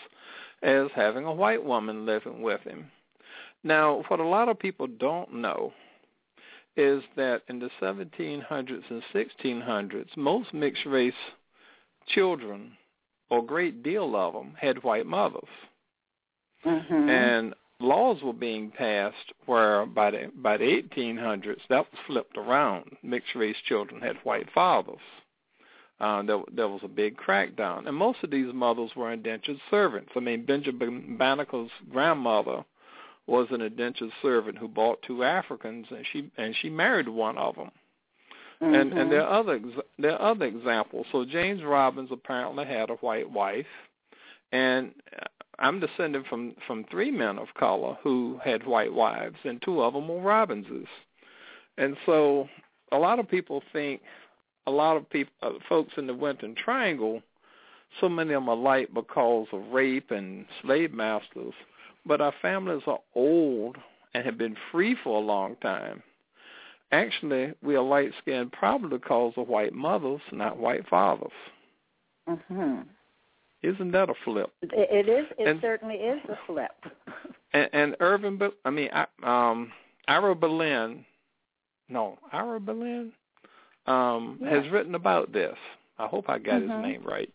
as 0.63 0.87
having 0.95 1.25
a 1.25 1.33
white 1.33 1.63
woman 1.63 2.07
living 2.07 2.43
with 2.43 2.61
him. 2.63 2.91
Now, 3.63 4.05
what 4.09 4.21
a 4.21 4.27
lot 4.27 4.49
of 4.49 4.59
people 4.59 4.87
don't 4.87 5.35
know 5.35 5.73
is 6.77 7.03
that 7.17 7.43
in 7.49 7.59
the 7.59 7.71
1700s 7.81 8.83
and 8.91 9.03
1600s, 9.15 10.17
most 10.17 10.53
mixed 10.53 10.85
race 10.85 11.15
children, 12.07 12.73
or 13.31 13.41
a 13.41 13.43
great 13.43 13.83
deal 13.83 14.15
of 14.17 14.35
them, 14.35 14.55
had 14.59 14.83
white 14.83 15.07
mothers. 15.07 15.49
Mhm. 16.65 17.09
And 17.09 17.55
laws 17.81 18.23
were 18.23 18.33
being 18.33 18.71
passed 18.71 19.33
where 19.47 19.87
by 19.87 20.11
the 20.11 20.31
by 20.35 20.57
the 20.57 20.65
1800s 20.65 21.63
that 21.69 21.91
was 21.91 22.01
flipped 22.07 22.37
around. 22.37 22.97
Mixed 23.03 23.35
race 23.35 23.57
children 23.65 24.01
had 24.01 24.17
white 24.25 24.51
fathers. 24.51 25.01
Uh, 25.99 26.23
there, 26.23 26.43
there 26.53 26.69
was 26.69 26.83
a 26.83 26.89
big 26.89 27.17
crackdown, 27.17 27.87
and 27.87 27.97
most 27.97 28.23
of 28.23 28.31
these 28.31 28.53
mothers 28.53 28.95
were 28.95 29.13
indentured 29.13 29.59
servants. 29.71 30.11
I 30.15 30.21
mean, 30.21 30.45
Benjamin 30.45 31.17
Banneker's 31.19 31.71
grandmother 31.91 32.65
was 33.27 33.47
an 33.51 33.63
indentured 33.63 34.13
servant 34.21 34.59
who 34.59 34.69
bought 34.69 35.03
two 35.03 35.25
Africans, 35.25 35.87
and 35.91 36.07
she 36.13 36.31
and 36.37 36.55
she 36.57 36.69
married 36.69 37.09
one 37.09 37.39
of 37.39 37.57
them. 37.57 37.71
And 38.61 38.93
and 38.93 39.13
there 39.13 39.23
are 39.23 39.41
other 39.41 39.61
there 39.99 40.13
are 40.13 40.31
other 40.33 40.47
examples. 40.47 41.07
So 41.13 41.25
James 41.25 41.63
Robbins 41.63 42.11
apparently 42.11 42.65
had 42.65 42.91
a 42.91 42.95
white 42.95 43.31
wife, 43.31 43.67
and 44.53 44.93
I'm 45.59 45.81
descended 45.81 46.27
from 46.27 46.55
from 46.67 46.85
three 46.91 47.11
men 47.11 47.39
of 47.39 47.49
color 47.59 47.97
who 48.03 48.41
had 48.43 48.67
white 48.67 48.93
wives, 48.93 49.37
and 49.45 49.61
two 49.61 49.83
of 49.83 49.93
them 49.93 50.09
were 50.09 50.21
Robbinses. 50.21 50.87
And 51.79 51.97
so 52.07 52.49
a 52.93 52.99
lot 52.99 53.19
of 53.19 53.29
people 53.29 53.63
think 53.73 54.01
a 54.67 54.71
lot 54.71 54.97
of 54.97 55.09
people 55.11 55.33
uh, 55.43 55.51
folks 55.69 55.95
in 55.97 56.07
the 56.07 56.15
Winton 56.15 56.55
Triangle, 56.55 57.23
so 58.01 58.09
many 58.09 58.33
of 58.33 58.43
them 58.43 58.49
are 58.49 58.57
light 58.57 58.93
because 58.95 59.49
of 59.53 59.67
rape 59.69 60.11
and 60.11 60.47
slave 60.63 60.93
masters, 60.93 61.55
but 62.05 62.21
our 62.21 62.35
families 62.43 62.83
are 62.87 63.01
old 63.15 63.77
and 64.15 64.25
have 64.25 64.39
been 64.39 64.57
free 64.73 64.97
for 65.05 65.19
a 65.19 65.25
long 65.25 65.57
time. 65.57 66.03
Actually, 66.93 67.53
we 67.63 67.75
are 67.77 67.83
light 67.83 68.13
skinned 68.23 68.53
probably 68.53 68.99
because 68.99 69.33
of 69.37 69.49
white 69.49 69.73
mothers, 69.73 70.21
not 70.33 70.57
white 70.57 70.87
fathers. 70.89 71.33
Mhm. 72.29 72.87
Isn't 73.63 73.91
that 73.93 74.09
a 74.11 74.15
flip? 74.25 74.53
It, 74.63 75.09
is. 75.09 75.27
It 75.39 75.49
And- 75.49 75.61
certainly 75.61 75.97
is 75.97 76.21
a 76.29 76.37
flip. 76.47 76.73
And, 77.53 77.71
and 77.73 77.97
Irvin, 78.01 78.39
I 78.67 78.71
mean, 78.71 78.91
I- 78.93 79.07
um, 79.23 79.73
Ira 80.09 80.35
Berlin, 80.35 81.07
no, 81.89 82.19
Ira 82.33 82.61
Berlin, 82.61 83.13
um, 83.87 84.39
Yeah. 84.43 84.51
has 84.51 84.69
written 84.71 84.95
about 84.95 85.33
this. 85.33 85.57
I 85.99 86.07
hope 86.07 86.29
I 86.29 86.39
got 86.39 86.61
Mhm. 86.61 86.63
his 86.63 86.83
name 86.83 87.03
right. 87.05 87.33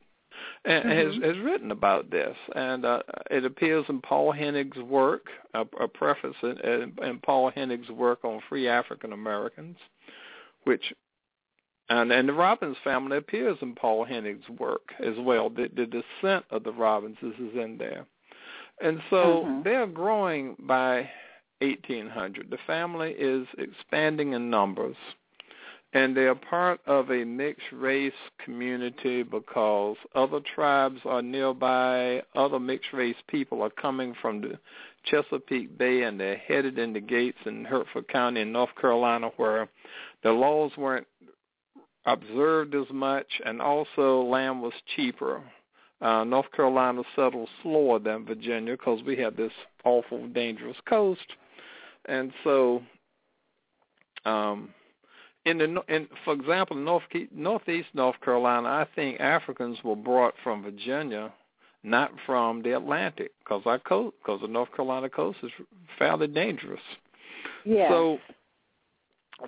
And 0.64 0.84
Mhm. 0.86 0.96
has 0.96 1.24
has 1.24 1.44
written 1.44 1.72
about 1.72 2.12
this, 2.12 2.38
and 2.56 2.86
uh, 2.86 3.02
it 3.32 3.46
appears 3.46 3.84
in 3.90 4.00
Paul 4.02 4.32
Heinegg's 4.32 4.78
work, 4.78 5.28
a, 5.56 5.62
a 5.80 5.88
preface 5.88 6.36
in, 6.44 6.60
in, 6.60 6.98
in 7.02 7.20
Paul 7.20 7.52
Heinegg's 7.52 7.90
work 7.90 8.24
on 8.24 8.42
free 8.48 8.68
African 8.68 9.12
Americans, 9.12 9.78
which 10.66 10.94
and 11.90 12.12
and 12.12 12.30
the 12.30 12.34
Robbins 12.34 12.78
family 12.84 13.18
appears 13.18 13.58
in 13.62 13.74
Paul 13.74 14.06
Heinegg's 14.06 14.48
work 14.50 14.94
as 15.00 15.16
well. 15.20 15.50
The, 15.50 15.70
the 15.76 15.88
descent 15.88 16.46
of 16.52 16.64
the 16.64 16.74
Robbinses 16.74 17.34
is 17.40 17.56
in 17.56 17.78
there, 17.80 18.06
and 18.82 19.02
so 19.10 19.44
Mhm. 19.46 19.64
they 19.64 19.76
are 19.76 19.88
growing 19.88 20.56
by 20.60 21.10
1800. 21.62 22.52
The 22.52 22.58
family 22.68 23.14
is 23.18 23.48
expanding 23.58 24.34
in 24.34 24.50
numbers, 24.52 24.96
and 25.94 26.16
they 26.16 26.26
are 26.26 26.36
part 26.36 26.80
of 26.86 27.12
a 27.12 27.26
mixed 27.26 27.72
race 27.74 28.14
community 28.44 29.24
because 29.24 29.98
other 30.16 30.40
tribes 30.56 31.02
are 31.06 31.22
nearby, 31.22 32.22
other 32.34 32.60
mixed 32.60 32.94
race 32.94 33.16
people 33.28 33.62
are 33.62 33.70
coming 33.70 34.16
from 34.22 34.42
the 34.42 34.58
Chesapeake 35.06 35.78
Bay 35.78 36.04
and 36.04 36.20
they're 36.20 36.38
headed 36.38 36.78
into 36.80 37.02
gates 37.02 37.40
in 37.46 37.66
Hertford 37.66 38.08
County 38.08 38.42
in 38.42 38.52
North 38.52 38.70
Carolina 38.80 39.32
where 39.36 39.68
the 40.24 40.32
laws 40.32 40.72
weren't 40.78 41.08
observed 42.06 42.74
as 42.74 42.88
much 42.92 43.28
and 43.46 43.62
also 43.62 44.24
land 44.24 44.62
was 44.62 44.74
cheaper. 44.96 45.42
Uh, 46.02 46.24
North 46.24 46.52
Carolina 46.56 47.04
settled 47.16 47.50
slower 47.62 48.00
than 48.00 48.26
Virginia 48.26 48.74
because 48.74 49.04
we 49.04 49.18
had 49.18 49.36
this 49.36 49.52
awful, 49.84 50.28
dangerous 50.30 50.78
coast. 50.88 51.26
And 52.06 52.32
so 52.44 52.82
um, 54.26 54.70
in 55.46 55.58
the 55.58 55.82
in 55.88 56.08
for 56.24 56.34
example 56.34 56.76
north 56.76 57.04
northeast 57.34 57.90
North 57.94 58.20
Carolina, 58.24 58.68
I 58.68 58.88
think 58.96 59.20
Africans 59.20 59.78
were 59.84 59.96
brought 59.96 60.34
from 60.44 60.64
Virginia, 60.64 61.34
not 61.84 62.12
from 62.26 62.62
the 62.62 62.76
Atlantic, 62.76 63.32
because 63.40 63.64
our 63.66 63.80
coast, 63.80 64.16
because 64.22 64.42
the 64.42 64.48
North 64.48 64.70
Carolina 64.76 65.10
coast 65.10 65.40
is 65.44 65.52
fairly 65.98 66.28
dangerous. 66.28 66.82
Yeah. 67.66 67.90
So, 67.90 68.20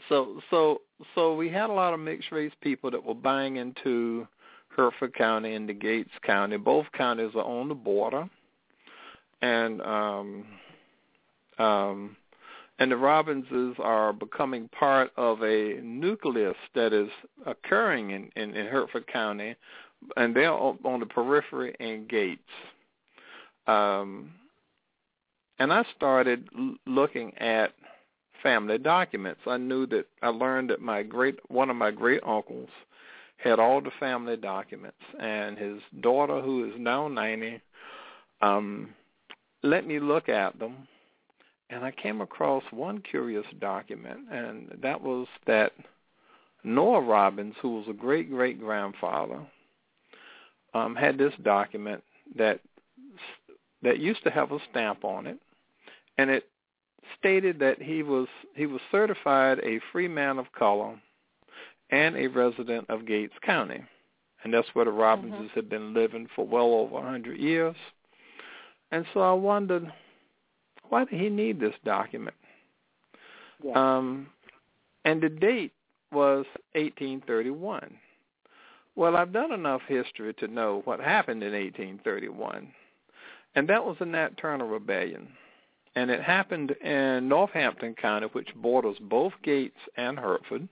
so 0.10 0.42
so 0.50 0.82
so 1.14 1.36
we 1.36 1.50
had 1.50 1.70
a 1.70 1.74
lot 1.74 1.94
of 1.94 2.00
mixed 2.00 2.32
race 2.32 2.54
people 2.62 2.90
that 2.92 3.04
were 3.04 3.14
buying 3.14 3.58
into 3.58 4.28
Hertford 4.70 5.14
County 5.14 5.54
and 5.54 5.70
the 5.70 5.74
Gates 5.74 6.12
County. 6.24 6.58
Both 6.58 6.88
counties 6.98 7.32
are 7.36 7.44
on 7.44 7.70
the 7.70 7.76
border, 7.76 8.28
and 9.44 9.82
um, 9.82 10.46
um, 11.60 12.18
and 12.80 12.92
the 12.92 12.96
Robbinses 12.96 13.80
are 13.80 14.13
becoming 14.13 14.70
part 14.70 15.12
of 15.15 15.42
a 15.44 15.80
nucleus 15.82 16.56
that 16.75 16.92
is 16.92 17.10
occurring 17.46 18.12
in, 18.12 18.30
in, 18.36 18.56
in 18.56 18.68
Hertford 18.68 19.08
County, 19.08 19.56
and 20.18 20.36
they're 20.36 20.51
on 20.51 21.00
the 21.00 21.06
periphery 21.06 21.75
and 21.80 22.10
Gates. 22.10 22.42
Um, 23.68 24.32
and 25.60 25.72
I 25.72 25.86
started 25.96 26.50
looking 26.86 27.38
at 27.38 27.74
family 28.42 28.77
documents. 28.77 29.42
I 29.48 29.58
knew 29.58 29.86
that 29.88 30.08
I 30.22 30.30
learned 30.30 30.72
that 30.72 30.82
my 30.82 31.03
great 31.03 31.39
one 31.50 31.70
of 31.70 31.75
my 31.75 31.92
great 31.92 32.22
uncles 32.25 32.70
had 33.38 33.60
all 33.60 33.82
the 33.82 33.92
family 34.00 34.36
documents, 34.36 34.98
and 35.20 35.58
his 35.58 35.80
daughter, 36.01 36.42
who 36.42 36.65
is 36.65 36.74
now 36.77 37.08
ninety, 37.08 37.62
um, 38.42 38.89
let 39.62 39.88
me 39.88 40.00
look 40.00 40.27
at 40.27 40.58
them 40.60 40.88
and 41.74 41.84
I 41.84 41.92
came 41.92 42.22
across 42.22 42.63
one 42.72 43.00
curious 43.00 43.46
document, 43.60 44.20
and 44.32 44.77
that 44.82 45.01
was 45.01 45.27
that 45.48 45.72
Noah 46.63 47.01
Robbins, 47.01 47.56
who 47.62 47.75
was 47.77 47.86
a 47.89 47.94
great 47.94 48.30
great 48.30 48.60
grandfather, 48.60 49.39
um, 50.74 50.96
had 50.96 51.18
this 51.18 51.34
document 51.44 52.03
that 52.38 52.60
that 53.82 54.00
used 54.00 54.24
to 54.24 54.30
have 54.30 54.51
a 54.51 54.60
stamp 54.70 55.03
on 55.03 55.25
it, 55.25 55.39
and 56.18 56.30
it 56.30 56.48
stated 57.18 57.60
that 57.60 57.82
he 57.82 58.03
was 58.03 58.27
he 58.56 58.68
was 58.68 58.82
certified 58.92 59.60
a 59.63 59.80
free 59.92 60.08
man 60.08 60.38
of 60.38 60.51
color 60.51 60.96
and 61.89 62.15
a 62.15 62.27
resident 62.27 62.88
of 62.89 63.08
Gates 63.08 63.34
County, 63.44 63.84
and 64.44 64.53
that's 64.53 64.70
where 64.74 64.86
the 64.86 64.92
Robbinses 64.92 65.34
mm-hmm. 65.34 65.56
had 65.56 65.70
been 65.70 65.94
living 65.94 66.27
for 66.36 66.46
well 66.46 66.74
over 66.74 66.98
a 66.98 67.01
hundred 67.01 67.39
years. 67.39 67.75
And 68.92 69.08
so 69.12 69.22
I 69.22 69.34
wondered 69.34 69.92
why 70.90 71.06
did 71.06 71.20
he 71.20 71.30
need 71.30 71.60
this 71.60 71.75
document? 71.86 72.36
Yeah. 73.63 73.98
Um, 73.98 74.28
and 75.06 75.22
the 75.22 75.30
date 75.30 75.72
was 76.12 76.46
1831. 76.74 77.98
Well, 78.96 79.16
I've 79.16 79.34
done 79.34 79.52
enough 79.52 79.82
history 79.88 80.34
to 80.36 80.48
know 80.48 80.82
what 80.86 81.00
happened 81.00 81.42
in 81.42 81.54
1831, 81.54 82.68
and 83.56 83.68
that 83.68 83.84
was 83.84 83.98
the 84.00 84.06
Nat 84.06 84.38
Turner 84.38 84.68
Rebellion. 84.68 85.28
And 85.96 86.10
it 86.10 86.22
happened 86.22 86.72
in 86.84 87.28
Northampton 87.28 87.96
County, 87.96 88.28
which 88.34 88.50
borders 88.56 88.98
both 89.00 89.34
Gates 89.43 89.78
and 89.96 90.17
Hertford. 90.17 90.67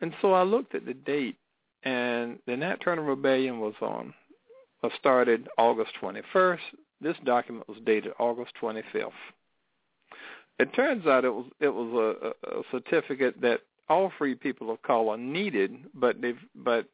And 0.00 0.14
so 0.20 0.32
I 0.32 0.42
looked 0.42 0.74
at 0.74 0.84
the 0.84 0.94
date, 0.94 1.36
and 1.82 2.38
the 2.46 2.56
Nat 2.56 2.76
Turner 2.82 3.02
Rebellion 3.02 3.58
was 3.60 3.74
on, 3.80 4.12
was 4.82 4.92
started 4.98 5.48
August 5.56 5.92
21st, 6.00 6.58
this 7.00 7.16
document 7.24 7.68
was 7.68 7.78
dated 7.84 8.12
August 8.18 8.52
25th. 8.60 9.10
It 10.58 10.72
turns 10.74 11.06
out 11.06 11.24
it 11.24 11.30
was 11.30 11.46
it 11.60 11.68
was 11.68 12.16
a, 12.42 12.58
a 12.58 12.62
certificate 12.70 13.40
that 13.40 13.60
all 13.88 14.12
free 14.18 14.34
people 14.34 14.70
of 14.70 14.82
color 14.82 15.16
needed, 15.16 15.76
but 15.94 16.20
they've 16.20 16.38
but 16.54 16.86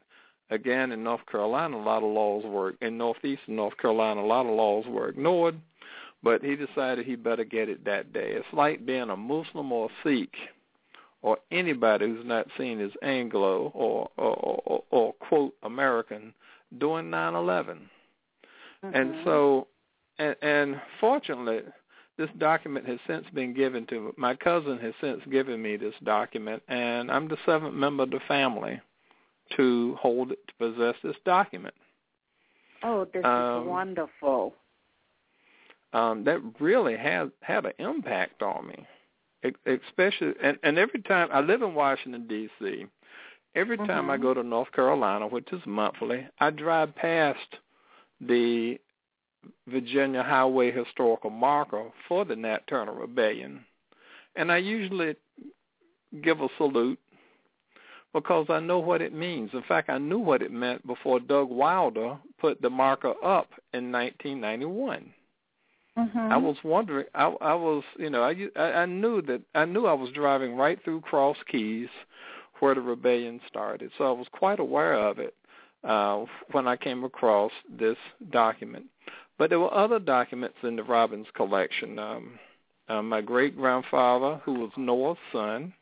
again 0.50 0.92
in 0.92 1.02
North 1.02 1.24
Carolina 1.30 1.76
a 1.76 1.78
lot 1.78 2.02
of 2.02 2.10
laws 2.12 2.44
were 2.46 2.74
in 2.82 2.98
northeastern 2.98 3.56
North 3.56 3.76
Carolina 3.78 4.20
a 4.20 4.26
lot 4.26 4.46
of 4.46 4.54
laws 4.54 4.84
were 4.86 5.08
ignored, 5.08 5.58
but 6.22 6.42
he 6.42 6.56
decided 6.56 7.06
he 7.06 7.16
better 7.16 7.44
get 7.44 7.70
it 7.70 7.84
that 7.86 8.12
day. 8.12 8.32
It's 8.32 8.46
like 8.52 8.84
being 8.84 9.08
a 9.08 9.16
Muslim 9.16 9.72
or 9.72 9.86
a 9.86 10.08
Sikh 10.08 10.34
or 11.22 11.38
anybody 11.50 12.06
who's 12.06 12.26
not 12.26 12.46
seen 12.58 12.82
as 12.82 12.90
Anglo 13.02 13.72
or 13.74 14.10
or, 14.18 14.36
or, 14.36 14.84
or 14.90 15.12
quote 15.14 15.54
American 15.62 16.34
doing 16.78 17.06
9/11. 17.06 17.78
Mm-hmm. 18.84 18.94
And 18.94 19.14
so 19.24 19.68
and, 20.18 20.37
and 20.42 20.81
fortunately, 21.00 21.61
this 22.16 22.31
document 22.38 22.87
has 22.87 22.98
since 23.07 23.27
been 23.35 23.55
given 23.55 23.87
to 23.87 24.14
my 24.16 24.35
cousin 24.35 24.79
has 24.79 24.94
since 25.00 25.20
given 25.31 25.61
me 25.61 25.77
this 25.77 25.94
document, 26.05 26.62
and 26.68 27.11
I'm 27.11 27.29
the 27.29 27.37
seventh 27.44 27.74
member 27.74 28.05
of 28.05 28.11
the 28.11 28.20
family 28.29 28.81
to 29.57 29.96
hold 30.00 30.33
it 30.33 30.38
to 30.46 30.55
possess 30.59 30.94
this 31.03 31.16
document. 31.24 31.74
Oh, 32.83 33.07
this 33.12 33.24
um, 33.24 33.62
is 33.62 33.68
wonderful. 33.68 34.55
Um, 35.92 36.24
that 36.24 36.40
really 36.61 36.96
has 36.96 37.29
had 37.40 37.66
an 37.66 37.72
impact 37.79 38.42
on 38.42 38.66
me, 38.66 38.87
especially 39.66 40.35
and, 40.42 40.59
and 40.62 40.79
every 40.79 41.03
time 41.03 41.29
I 41.33 41.40
live 41.40 41.62
in 41.62 41.74
Washington 41.74 42.27
D.C. 42.27 42.87
Every 43.57 43.77
time 43.77 43.88
mm-hmm. 43.88 44.11
I 44.11 44.16
go 44.16 44.35
to 44.35 44.42
North 44.42 44.72
Carolina, 44.72 45.29
which 45.29 45.53
is 45.53 45.61
monthly, 45.64 46.27
I 46.40 46.50
drive 46.50 46.94
past 46.96 47.38
the 48.20 48.81
Virginia 49.66 50.22
Highway 50.22 50.70
Historical 50.70 51.30
Marker 51.30 51.90
for 52.09 52.24
the 52.24 52.37
Nat 52.37 52.66
Turner 52.68 52.94
Rebellion. 52.94 53.64
And 54.37 54.50
I 54.50 54.59
usually 54.59 55.16
give 56.22 56.40
a 56.40 56.48
salute 56.59 56.98
because 58.12 58.46
I 58.48 58.61
know 58.61 58.78
what 58.78 59.02
it 59.02 59.12
means. 59.12 59.50
In 59.52 59.62
fact, 59.62 59.90
I 59.90 59.98
knew 59.98 60.18
what 60.18 60.42
it 60.42 60.52
meant 60.52 60.87
before 60.87 61.20
Doug 61.20 61.50
Wilder 61.50 62.16
put 62.40 62.62
the 62.62 62.70
marker 62.70 63.14
up 63.24 63.48
in 63.72 63.90
1991. 63.92 65.12
Mm-hmm. 65.98 66.18
I 66.18 66.37
was 66.37 66.57
wondering. 66.64 67.07
I, 67.14 67.26
I 67.40 67.54
was, 67.54 67.85
you 67.98 68.11
know, 68.11 68.22
I, 68.22 68.61
I 68.61 68.87
knew 68.87 69.22
that 69.22 69.42
I 69.54 69.64
knew 69.64 69.87
I 69.87 69.92
was 69.92 70.11
driving 70.11 70.57
right 70.57 70.78
through 70.83 71.02
Cross 71.02 71.37
Keys, 71.50 71.88
where 72.59 72.74
the 72.74 72.80
rebellion 72.80 73.40
started. 73.46 73.92
So 73.96 74.04
I 74.04 74.11
was 74.11 74.26
quite 74.33 74.59
aware 74.59 74.94
of 74.94 75.20
it 75.20 75.35
uh, 75.85 76.24
when 76.50 76.66
I 76.66 76.76
came 76.76 77.04
across 77.04 77.52
this 77.78 77.96
document. 78.30 78.87
But 79.38 79.50
there 79.50 79.60
were 79.60 79.74
other 79.74 79.98
documents 79.98 80.56
in 80.62 80.76
the 80.76 80.84
Robbins 80.84 81.26
collection. 81.34 81.98
Um, 81.98 82.38
uh, 82.88 83.02
my 83.02 83.20
great 83.20 83.56
grandfather, 83.56 84.40
who 84.44 84.54
was 84.54 84.70
Noah's 84.76 85.18
son, 85.32 85.72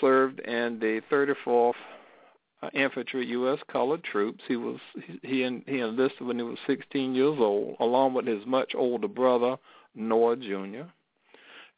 served 0.00 0.40
in 0.40 0.78
the 0.78 1.00
34th 1.10 1.74
uh, 2.62 2.70
Infantry 2.74 3.26
U.S. 3.28 3.58
Colored 3.70 4.02
Troops. 4.04 4.42
He 4.46 4.56
was 4.56 4.78
he 5.22 5.62
he, 5.66 5.80
enlisted 5.80 6.26
when 6.26 6.38
he 6.38 6.42
was 6.42 6.58
16 6.66 7.14
years 7.14 7.36
old, 7.38 7.76
along 7.80 8.14
with 8.14 8.26
his 8.26 8.44
much 8.46 8.74
older 8.74 9.08
brother 9.08 9.56
Noah 9.94 10.36
Jr. 10.36 10.84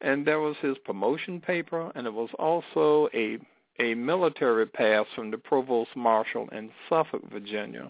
And 0.01 0.25
there 0.25 0.39
was 0.39 0.55
his 0.61 0.77
promotion 0.83 1.39
paper, 1.39 1.91
and 1.95 2.05
it 2.07 2.13
was 2.13 2.29
also 2.39 3.09
a 3.13 3.37
a 3.79 3.95
military 3.95 4.67
pass 4.67 5.05
from 5.15 5.31
the 5.31 5.37
provost 5.37 5.95
marshal 5.95 6.47
in 6.49 6.69
Suffolk, 6.89 7.23
Virginia. 7.31 7.89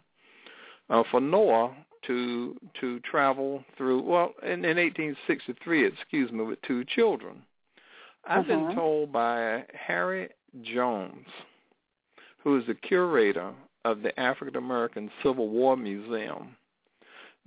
Uh, 0.89 1.03
for 1.11 1.19
Noah, 1.19 1.75
to 2.07 2.55
to 2.79 2.99
travel 3.01 3.63
through 3.77 4.01
well 4.01 4.33
in, 4.43 4.65
in 4.65 4.77
1863 4.77 5.85
excuse 5.85 6.31
me 6.31 6.43
with 6.43 6.61
two 6.61 6.83
children 6.85 7.41
i've 8.25 8.49
uh-huh. 8.49 8.67
been 8.67 8.75
told 8.75 9.11
by 9.11 9.63
harry 9.73 10.29
jones 10.61 11.25
who 12.43 12.57
is 12.57 12.65
the 12.67 12.73
curator 12.73 13.51
of 13.85 14.01
the 14.01 14.17
african 14.19 14.55
american 14.55 15.09
civil 15.21 15.49
war 15.49 15.75
museum 15.75 16.55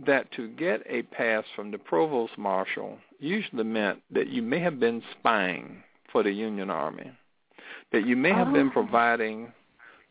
that 0.04 0.30
to 0.32 0.48
get 0.48 0.82
a 0.88 1.02
pass 1.02 1.44
from 1.54 1.70
the 1.70 1.78
provost 1.78 2.36
marshal 2.36 2.98
usually 3.18 3.64
meant 3.64 4.00
that 4.10 4.28
you 4.28 4.42
may 4.42 4.60
have 4.60 4.78
been 4.78 5.02
spying 5.18 5.82
for 6.12 6.22
the 6.22 6.30
union 6.30 6.70
army 6.70 7.10
that 7.92 8.06
you 8.06 8.16
may 8.16 8.32
have 8.32 8.52
been 8.52 8.68
oh. 8.68 8.72
providing 8.72 9.52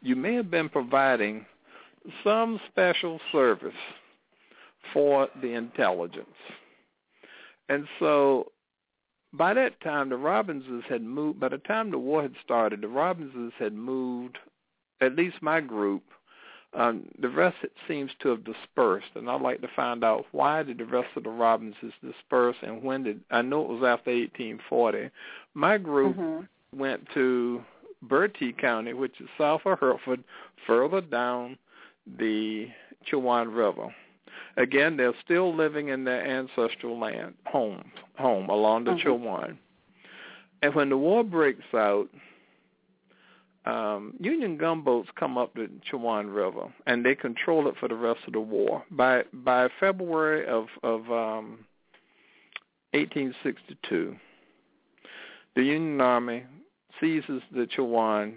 you 0.01 0.15
may 0.15 0.34
have 0.34 0.51
been 0.51 0.69
providing 0.69 1.45
some 2.23 2.60
special 2.69 3.19
service 3.31 3.73
for 4.93 5.27
the 5.41 5.53
intelligence. 5.53 6.27
And 7.69 7.87
so 7.99 8.51
by 9.33 9.53
that 9.53 9.81
time, 9.81 10.09
the 10.09 10.15
Robbinses 10.15 10.83
had 10.83 11.01
moved. 11.01 11.39
By 11.39 11.49
the 11.49 11.57
time 11.57 11.91
the 11.91 11.97
war 11.97 12.21
had 12.21 12.35
started, 12.43 12.81
the 12.81 12.87
Robbinses 12.87 13.51
had 13.59 13.73
moved. 13.73 14.37
At 15.01 15.15
least 15.15 15.41
my 15.41 15.59
group. 15.61 16.03
Um, 16.73 17.05
the 17.19 17.29
rest 17.29 17.55
it 17.63 17.71
seems 17.87 18.11
to 18.19 18.29
have 18.29 18.43
dispersed, 18.43 19.07
and 19.15 19.29
I'd 19.29 19.41
like 19.41 19.61
to 19.61 19.69
find 19.77 20.03
out 20.03 20.25
why 20.33 20.61
did 20.61 20.79
the 20.79 20.85
rest 20.85 21.07
of 21.15 21.23
the 21.23 21.29
Robbinses 21.29 21.93
disperse, 22.03 22.57
and 22.61 22.83
when 22.83 23.03
did 23.03 23.21
I 23.31 23.41
know 23.41 23.61
it 23.61 23.69
was 23.69 23.83
after 23.83 24.11
1840. 24.11 25.09
My 25.53 25.77
group 25.77 26.17
mm-hmm. 26.17 26.77
went 26.77 27.07
to 27.13 27.63
Bertie 28.01 28.51
County, 28.51 28.91
which 28.91 29.21
is 29.21 29.29
south 29.37 29.61
of 29.63 29.79
Hertford, 29.79 30.25
further 30.67 30.99
down 30.99 31.57
the 32.19 32.67
Chowan 33.09 33.55
River. 33.55 33.95
Again, 34.57 34.97
they're 34.97 35.13
still 35.23 35.55
living 35.55 35.89
in 35.89 36.03
their 36.03 36.25
ancestral 36.25 36.99
land, 36.99 37.35
home, 37.45 37.83
home 38.17 38.49
along 38.49 38.85
the 38.85 38.91
mm-hmm. 38.91 39.07
Chowan. 39.07 39.57
And 40.61 40.73
when 40.73 40.89
the 40.89 40.97
war 40.97 41.23
breaks 41.23 41.73
out, 41.73 42.07
um, 43.65 44.13
Union 44.19 44.57
gunboats 44.57 45.09
come 45.15 45.37
up 45.37 45.53
the 45.55 45.69
Chowan 45.91 46.33
River, 46.33 46.71
and 46.85 47.03
they 47.03 47.15
control 47.15 47.67
it 47.67 47.75
for 47.79 47.89
the 47.89 47.95
rest 47.95 48.19
of 48.27 48.33
the 48.33 48.39
war. 48.39 48.83
By 48.91 49.23
by 49.33 49.69
February 49.79 50.45
of 50.45 50.67
of 50.83 51.01
um, 51.11 51.65
1862, 52.91 54.15
the 55.55 55.63
Union 55.63 55.99
Army 55.99 56.43
seizes 56.99 57.41
the 57.51 57.67
Chowan. 57.75 58.35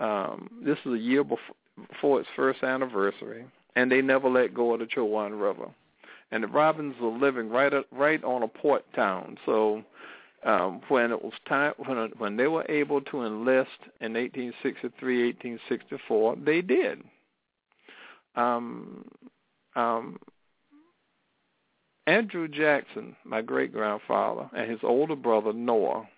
Um, 0.00 0.50
this 0.62 0.76
is 0.84 0.92
a 0.92 0.98
year 0.98 1.24
before, 1.24 1.56
before 1.90 2.20
its 2.20 2.28
first 2.36 2.62
anniversary, 2.62 3.46
and 3.76 3.92
they 3.92 4.02
never 4.02 4.28
let 4.28 4.54
go 4.54 4.72
of 4.72 4.80
the 4.80 4.86
Chowan 4.86 5.40
River. 5.40 5.68
And 6.32 6.42
the 6.42 6.48
Robbins 6.48 6.96
were 7.00 7.10
living 7.10 7.50
right 7.50 7.72
at, 7.72 7.84
right 7.92 8.22
on 8.24 8.42
a 8.42 8.48
port 8.48 8.84
town. 8.94 9.38
So 9.46 9.84
um, 10.44 10.80
when 10.88 11.12
it 11.12 11.22
was 11.22 11.34
time 11.48 11.74
when 11.86 12.10
when 12.18 12.36
they 12.36 12.48
were 12.48 12.66
able 12.68 13.00
to 13.02 13.22
enlist 13.22 13.78
in 14.00 14.14
1863, 14.14 15.26
1864, 15.26 16.36
they 16.44 16.62
did. 16.62 17.04
Um, 18.34 19.04
um, 19.76 20.18
Andrew 22.06 22.48
Jackson, 22.48 23.16
my 23.24 23.42
great 23.42 23.72
grandfather, 23.72 24.48
and 24.56 24.70
his 24.70 24.80
older 24.82 25.16
brother 25.16 25.52
Noah, 25.52 26.08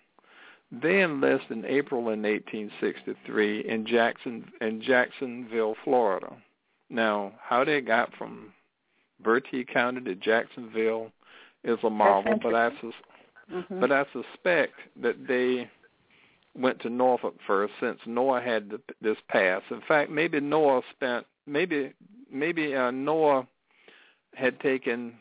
they 0.71 1.03
enlist 1.03 1.47
in 1.51 1.65
April 1.65 2.01
in 2.11 2.23
1863 2.23 3.69
in 3.69 3.87
Jackson 3.87 4.51
in 4.61 4.83
Jacksonville, 4.83 5.75
Florida. 5.85 6.37
Now, 6.91 7.33
how 7.43 7.65
they 7.65 7.81
got 7.81 8.15
from 8.17 8.53
Bertie 9.23 9.65
County 9.65 10.01
to 10.03 10.15
Jacksonville 10.15 11.13
is 11.65 11.79
a 11.83 11.91
marvel, 11.91 12.39
but 12.43 12.55
I 12.55 12.71
sus- 12.81 12.93
mm-hmm. 13.53 13.81
but 13.81 13.93
I 13.93 14.05
suspect 14.13 14.75
that 15.03 15.27
they 15.27 15.71
went 16.57 16.81
to 16.81 16.91
Norfolk 16.91 17.35
first, 17.47 17.73
since 17.81 17.99
Noah 18.07 18.41
had 18.41 18.71
the, 18.71 18.81
this 19.01 19.19
pass. 19.29 19.63
In 19.71 19.83
fact, 19.87 20.11
maybe 20.11 20.41
Noah 20.41 20.83
spent 20.95 21.27
maybe 21.47 21.93
maybe 22.31 22.75
uh, 22.75 22.91
Noah 22.91 23.47
had 24.35 24.61
taken 24.61 25.15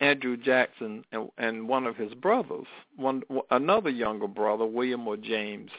Andrew 0.00 0.36
Jackson 0.36 1.04
and, 1.12 1.28
and 1.38 1.68
one 1.68 1.86
of 1.86 1.96
his 1.96 2.14
brothers, 2.14 2.66
one 2.96 3.22
another 3.50 3.90
younger 3.90 4.28
brother, 4.28 4.64
William 4.66 5.06
or 5.06 5.16
James, 5.16 5.70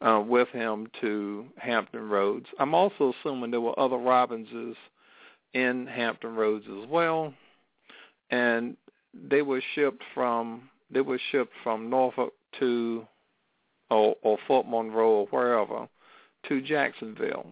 uh, 0.00 0.22
with 0.26 0.48
him 0.48 0.88
to 1.00 1.46
Hampton 1.56 2.08
Roads. 2.08 2.46
I'm 2.58 2.74
also 2.74 3.12
assuming 3.18 3.50
there 3.50 3.60
were 3.60 3.78
other 3.78 3.96
Robbinses 3.96 4.74
in 5.54 5.86
Hampton 5.86 6.36
Roads 6.36 6.66
as 6.68 6.88
well, 6.88 7.32
and 8.30 8.76
they 9.28 9.42
were 9.42 9.62
shipped 9.74 10.02
from 10.14 10.68
they 10.90 11.00
were 11.00 11.20
shipped 11.32 11.52
from 11.62 11.90
Norfolk 11.90 12.32
to 12.60 13.06
or, 13.90 14.16
or 14.22 14.38
Fort 14.46 14.66
Monroe 14.68 15.08
or 15.08 15.26
wherever 15.26 15.88
to 16.48 16.60
Jacksonville. 16.60 17.46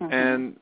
Mm-hmm. 0.00 0.12
And 0.12 0.56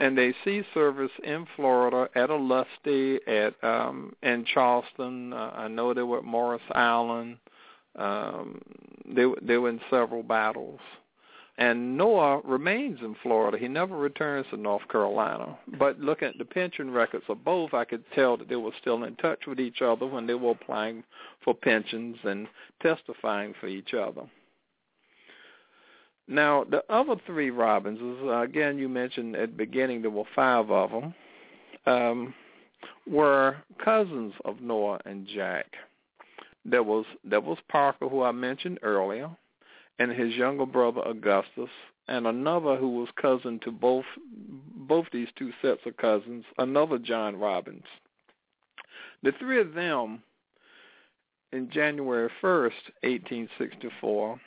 and 0.00 0.16
they 0.16 0.32
see 0.44 0.62
service 0.72 1.10
in 1.24 1.46
Florida 1.56 2.08
at 2.14 2.30
Olustee 2.30 3.18
at 3.26 3.54
um 3.64 4.14
in 4.22 4.44
Charleston. 4.44 5.32
Uh, 5.32 5.52
I 5.56 5.68
know 5.68 5.94
they 5.94 6.02
were 6.02 6.18
at 6.18 6.24
Morris 6.24 6.62
Island, 6.72 7.38
um, 7.96 8.60
they 9.06 9.24
they 9.42 9.56
were 9.58 9.70
in 9.70 9.80
several 9.90 10.22
battles, 10.22 10.80
and 11.58 11.96
Noah 11.96 12.40
remains 12.44 13.00
in 13.00 13.16
Florida. 13.22 13.58
He 13.58 13.68
never 13.68 13.96
returns 13.96 14.46
to 14.50 14.56
North 14.56 14.86
Carolina. 14.88 15.58
But 15.78 15.98
looking 15.98 16.28
at 16.28 16.38
the 16.38 16.44
pension 16.44 16.90
records 16.90 17.24
of 17.28 17.44
both, 17.44 17.74
I 17.74 17.84
could 17.84 18.04
tell 18.14 18.36
that 18.36 18.48
they 18.48 18.56
were 18.56 18.72
still 18.80 19.02
in 19.04 19.16
touch 19.16 19.40
with 19.46 19.58
each 19.58 19.82
other 19.82 20.06
when 20.06 20.26
they 20.26 20.34
were 20.34 20.52
applying 20.52 21.02
for 21.44 21.54
pensions 21.54 22.16
and 22.22 22.46
testifying 22.80 23.54
for 23.60 23.66
each 23.66 23.92
other. 23.94 24.22
Now, 26.28 26.64
the 26.64 26.84
other 26.92 27.16
three 27.26 27.50
Robbinses, 27.50 28.28
uh, 28.28 28.42
again, 28.42 28.78
you 28.78 28.88
mentioned 28.88 29.34
at 29.34 29.50
the 29.50 29.56
beginning 29.56 30.02
there 30.02 30.10
were 30.10 30.24
five 30.36 30.70
of 30.70 30.90
them, 30.90 31.14
um, 31.86 32.34
were 33.06 33.56
cousins 33.82 34.34
of 34.44 34.60
Noah 34.60 35.00
and 35.06 35.26
Jack. 35.26 35.66
There 36.64 36.82
was 36.82 37.04
there 37.24 37.40
was 37.40 37.58
Parker, 37.68 38.08
who 38.08 38.22
I 38.22 38.32
mentioned 38.32 38.78
earlier, 38.82 39.30
and 39.98 40.12
his 40.12 40.34
younger 40.34 40.66
brother 40.66 41.02
Augustus, 41.02 41.70
and 42.08 42.26
another 42.26 42.76
who 42.76 42.90
was 42.90 43.08
cousin 43.20 43.58
to 43.60 43.70
both 43.70 44.04
both 44.74 45.06
these 45.12 45.28
two 45.36 45.52
sets 45.62 45.80
of 45.86 45.96
cousins, 45.96 46.44
another 46.58 46.98
John 46.98 47.36
Robbins. 47.36 47.84
The 49.22 49.32
three 49.38 49.60
of 49.60 49.74
them, 49.74 50.22
in 51.52 51.70
January 51.70 52.30
1st, 52.42 52.92
1864, 53.02 54.40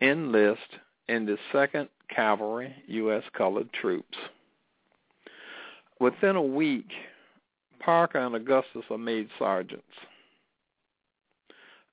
enlist 0.00 0.78
in 1.08 1.26
the 1.26 1.36
2nd 1.52 1.88
Cavalry 2.08 2.74
U.S. 2.86 3.22
Colored 3.36 3.72
Troops. 3.72 4.16
Within 6.00 6.36
a 6.36 6.42
week, 6.42 6.90
Parker 7.78 8.18
and 8.18 8.34
Augustus 8.34 8.84
are 8.90 8.98
made 8.98 9.28
sergeants. 9.38 9.84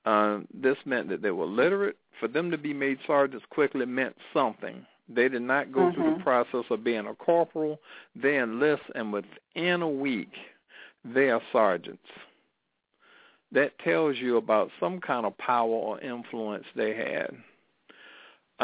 Uh, 0.08 0.40
this 0.54 0.78
meant 0.86 1.10
that 1.10 1.22
they 1.22 1.32
were 1.32 1.46
literate. 1.46 1.98
For 2.22 2.30
them 2.30 2.50
to 2.52 2.58
be 2.58 2.74
made 2.74 2.98
sergeants 3.06 3.46
quickly 3.50 3.86
meant 3.86 4.16
something. 4.34 4.86
They 5.10 5.28
did 5.28 5.42
not 5.42 5.74
go 5.74 5.82
mm-hmm. 5.82 5.96
through 5.96 6.04
the 6.06 6.12
mm-hmm. 6.12 6.24
process 6.24 6.64
of 6.70 6.82
being 6.82 7.08
a 7.08 7.14
corporal. 7.14 7.78
They 8.16 8.40
enlist, 8.40 8.84
and 8.96 9.12
within 9.12 9.82
a 9.82 9.90
week, 9.90 10.32
they 11.04 11.30
are 11.30 11.42
sergeants. 11.52 12.08
That 13.52 13.78
tells 13.80 14.16
you 14.16 14.38
about 14.38 14.72
some 14.80 15.02
kind 15.02 15.26
of 15.26 15.38
power 15.40 15.68
or 15.68 16.00
influence 16.00 16.66
they 16.74 16.96
had. 16.96 17.32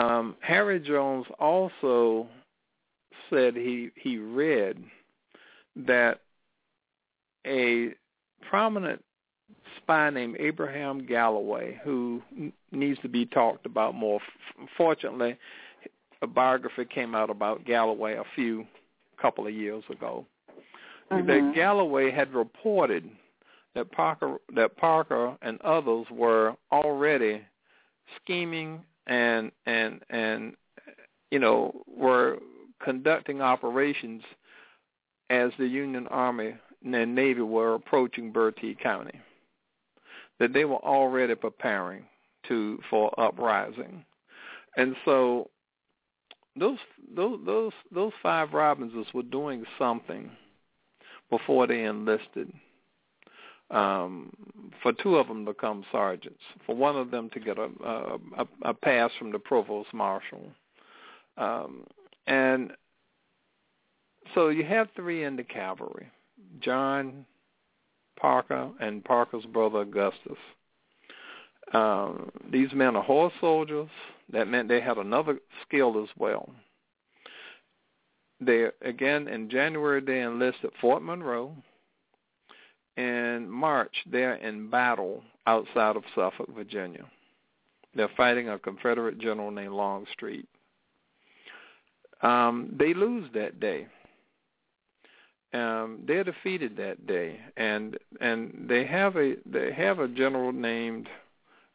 Um, 0.02 0.38
Harry 0.40 0.80
Jones 0.80 1.26
also 1.40 2.28
said 3.30 3.54
he 3.56 3.92
he 3.96 4.18
read 4.18 4.82
that 5.76 6.22
a 7.46 7.96
prominent 8.50 9.04
spy 9.78 10.10
named 10.10 10.38
Abraham 10.40 11.06
Galloway, 11.06 11.80
who 11.84 12.22
needs 12.72 13.00
to 13.02 13.10
be 13.10 13.26
talked 13.26 13.66
about 13.66 13.96
more. 13.96 14.20
Fortunately, 14.78 15.38
a 16.22 16.28
biography 16.28 16.86
came 16.86 17.16
out 17.16 17.30
about 17.30 17.66
Galloway 17.66 18.16
a 18.16 18.24
few 18.36 18.66
couple 19.22 19.46
of 19.46 19.54
years 19.54 19.84
ago. 19.90 20.26
Mm-hmm. 21.12 21.28
That 21.28 21.56
Galloway 21.56 22.12
had 22.12 22.34
reported 22.34 23.10
that 23.76 23.92
Parker 23.92 24.38
that 24.56 24.78
Parker 24.78 25.38
and 25.42 25.60
others 25.62 26.08
were 26.12 26.56
already 26.72 27.42
scheming 28.16 28.84
and 29.08 29.52
and 29.66 30.02
and 30.10 30.56
you 31.32 31.40
know 31.40 31.84
were 31.88 32.38
conducting 32.84 33.42
operations 33.42 34.24
as 35.30 35.52
the 35.58 35.68
Union 35.68 36.08
Army 36.08 36.56
and 36.86 37.16
Navy 37.16 37.42
were 37.42 37.76
approaching 37.76 38.32
Bertie 38.32 38.76
County 38.82 39.20
that 40.44 40.52
they 40.52 40.66
were 40.66 40.84
already 40.84 41.36
preparing 41.36 42.04
to 42.50 42.78
for 42.90 43.18
uprising, 43.18 44.04
and 44.76 44.94
so 45.06 45.50
those 46.60 46.80
those 47.16 47.40
those 47.46 47.72
those 47.94 48.12
five 48.22 48.50
Robbinses 48.50 49.06
were 49.14 49.24
doing 49.24 49.64
something 49.80 50.30
before 51.30 51.66
they 51.66 51.86
enlisted. 51.86 52.52
Um, 53.72 54.32
for 54.84 54.92
two 54.92 55.16
of 55.16 55.30
them 55.30 55.46
to 55.46 55.54
become 55.54 55.86
sergeants, 55.94 56.42
for 56.66 56.76
one 56.76 56.98
of 56.98 57.10
them 57.10 57.30
to 57.30 57.40
get 57.40 57.58
a 57.58 57.70
a, 57.86 58.46
a 58.64 58.74
pass 58.74 59.12
from 59.18 59.32
the 59.32 59.40
provost 59.40 59.94
marshal, 59.94 60.52
um, 61.38 61.86
and 62.28 62.74
so 64.36 64.50
you 64.50 64.66
have 64.66 64.90
three 64.94 65.24
in 65.24 65.38
the 65.38 65.44
cavalry: 65.44 66.12
John, 66.60 67.26
Parker 68.20 68.70
and 68.80 69.04
Parker's 69.04 69.46
brother 69.46 69.80
Augustus. 69.80 70.38
Um, 71.74 72.30
these 72.52 72.72
men 72.74 72.96
are 72.96 73.04
horse 73.04 73.34
soldiers. 73.42 73.90
That 74.32 74.48
meant 74.48 74.70
they 74.70 74.82
had 74.82 74.98
another 74.98 75.40
skill 75.66 76.02
as 76.02 76.10
well. 76.18 76.50
They 78.40 78.68
again 78.82 79.28
in 79.28 79.50
January 79.50 80.02
they 80.02 80.22
enlisted 80.22 80.66
at 80.66 80.80
Fort 80.82 81.02
Monroe. 81.02 81.56
in 82.98 83.50
March, 83.50 83.96
they're 84.12 84.36
in 84.36 84.70
battle 84.70 85.24
outside 85.48 85.96
of 85.96 86.04
Suffolk, 86.14 86.50
Virginia. 86.54 87.06
They're 87.96 88.10
fighting 88.18 88.50
a 88.50 88.60
Confederate 88.60 89.18
general 89.20 89.52
named 89.52 89.74
Longstreet. 89.74 90.48
Um, 92.22 92.74
they 92.78 92.94
lose 92.94 93.30
that 93.34 93.60
day. 93.60 93.88
Um, 95.54 96.00
they're 96.08 96.24
defeated 96.24 96.76
that 96.78 97.06
day, 97.06 97.40
and 97.58 97.98
and 98.22 98.66
they 98.68 98.86
have 98.86 99.16
a 99.18 99.36
they 99.46 99.72
have 99.72 100.00
a 100.00 100.08
general 100.08 100.52
named 100.52 101.08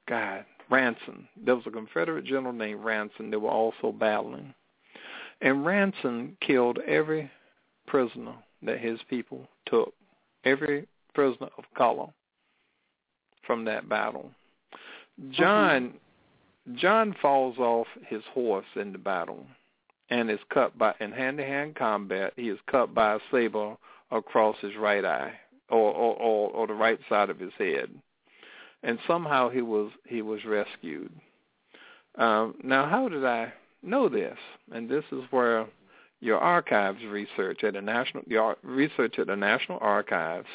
God 0.08 0.44
Ransom. 0.68 1.28
There 1.44 1.54
was 1.54 1.66
a 1.66 1.70
Confederate 1.70 2.24
general 2.24 2.52
named 2.52 2.84
Ransom. 2.84 3.30
They 3.30 3.36
were 3.36 3.50
also 3.50 3.92
battling, 3.92 4.52
and 5.40 5.64
Ransom 5.64 6.36
killed 6.40 6.78
every 6.86 7.30
prisoner 7.86 8.34
that 8.62 8.80
his 8.80 8.98
people 9.08 9.46
took, 9.66 9.94
every 10.44 10.88
prisoner 11.14 11.48
of 11.56 11.64
color 11.76 12.06
from 13.46 13.64
that 13.66 13.88
battle. 13.88 14.30
John. 15.30 15.94
John 16.74 17.16
falls 17.22 17.56
off 17.56 17.86
his 18.08 18.22
horse 18.34 18.66
in 18.76 18.92
the 18.92 18.98
battle 18.98 19.46
and 20.10 20.30
is 20.30 20.38
cut 20.52 20.76
by 20.78 20.94
in 21.00 21.12
hand-to-hand 21.12 21.76
combat. 21.76 22.32
He 22.36 22.48
is 22.48 22.58
cut 22.70 22.94
by 22.94 23.14
a 23.14 23.18
saber 23.30 23.76
across 24.10 24.56
his 24.60 24.76
right 24.76 25.04
eye, 25.04 25.32
or 25.68 25.92
or, 25.92 26.16
or, 26.16 26.50
or 26.50 26.66
the 26.66 26.74
right 26.74 26.98
side 27.08 27.30
of 27.30 27.38
his 27.38 27.52
head, 27.58 27.90
and 28.82 28.98
somehow 29.06 29.50
he 29.50 29.62
was 29.62 29.90
he 30.06 30.22
was 30.22 30.44
rescued. 30.44 31.12
Um, 32.16 32.54
now, 32.64 32.88
how 32.88 33.08
did 33.08 33.24
I 33.24 33.52
know 33.82 34.08
this? 34.08 34.38
And 34.72 34.88
this 34.88 35.04
is 35.12 35.22
where 35.30 35.66
your 36.20 36.38
archives 36.38 37.04
research 37.04 37.62
at 37.62 37.74
the 37.74 37.82
national 37.82 38.24
your 38.26 38.56
research 38.62 39.18
at 39.18 39.28
the 39.28 39.36
National 39.36 39.78
Archives 39.80 40.48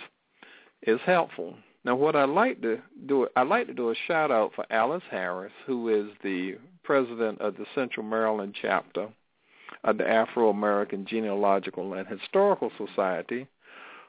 is 0.82 1.00
helpful. 1.06 1.56
Now, 1.86 1.96
what 1.96 2.16
I 2.16 2.26
like 2.26 2.62
to 2.62 2.80
do, 3.06 3.28
I 3.36 3.44
like 3.44 3.68
to 3.68 3.74
do 3.74 3.92
a 3.92 3.96
shout 4.08 4.32
out 4.32 4.52
for 4.56 4.66
Alice 4.70 5.04
Harris, 5.12 5.52
who 5.66 5.90
is 5.90 6.12
the 6.24 6.58
president 6.84 7.40
of 7.42 7.56
the 7.56 7.66
Central 7.76 8.06
Maryland 8.06 8.56
chapter 8.62 9.10
of 9.84 9.98
the 9.98 10.08
Afro 10.08 10.50
American 10.50 11.06
Genealogical 11.06 11.94
and 11.94 12.08
Historical 12.08 12.72
Society, 12.78 13.48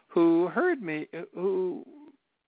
who 0.08 0.48
heard 0.48 0.82
me, 0.82 1.08
who 1.34 1.84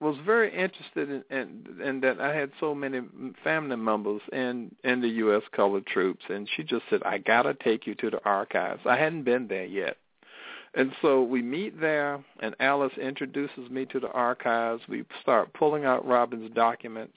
was 0.01 0.17
very 0.25 0.55
interested 0.55 1.11
in, 1.11 1.25
in, 1.31 1.81
in 1.83 2.01
that 2.01 2.21
I 2.21 2.35
had 2.35 2.51
so 2.61 2.75
many 2.75 3.01
family 3.43 3.77
members 3.77 4.21
in 4.33 4.75
in 4.85 5.01
the 5.01 5.09
U.S. 5.09 5.43
colored 5.53 5.87
troops, 5.87 6.25
and 6.29 6.49
she 6.55 6.63
just 6.63 6.85
said, 6.91 7.03
"I 7.05 7.19
gotta 7.19 7.55
take 7.55 7.87
you 7.87 7.95
to 7.97 8.11
the 8.11 8.25
archives." 8.25 8.83
I 8.85 8.97
hadn't 8.97 9.25
been 9.25 9.49
there 9.49 9.65
yet, 9.65 9.97
and 10.75 10.93
so 11.01 11.23
we 11.23 11.41
meet 11.41 11.81
there, 11.81 12.23
and 12.41 12.55
Alice 12.61 12.93
introduces 13.01 13.71
me 13.71 13.87
to 13.87 13.99
the 13.99 14.11
archives. 14.11 14.83
We 14.89 15.05
start 15.23 15.55
pulling 15.55 15.87
out 15.87 16.07
Robbins' 16.07 16.51
documents, 16.55 17.17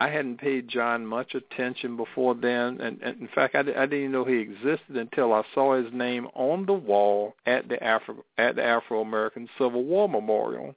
I 0.00 0.08
hadn't 0.08 0.40
paid 0.40 0.66
John 0.66 1.06
much 1.06 1.34
attention 1.34 1.94
before 1.98 2.34
then, 2.34 2.80
and, 2.80 2.98
and 3.02 3.20
in 3.20 3.28
fact, 3.34 3.54
I, 3.54 3.60
I 3.60 3.62
didn't 3.62 3.92
even 3.92 4.12
know 4.12 4.24
he 4.24 4.38
existed 4.38 4.96
until 4.96 5.34
I 5.34 5.42
saw 5.54 5.76
his 5.76 5.92
name 5.92 6.26
on 6.32 6.64
the 6.64 6.72
wall 6.72 7.34
at 7.44 7.68
the 7.68 7.82
Afro 7.84 8.24
at 8.38 8.56
the 8.56 8.64
Afro 8.64 9.02
American 9.02 9.46
Civil 9.58 9.84
War 9.84 10.08
Memorial 10.08 10.74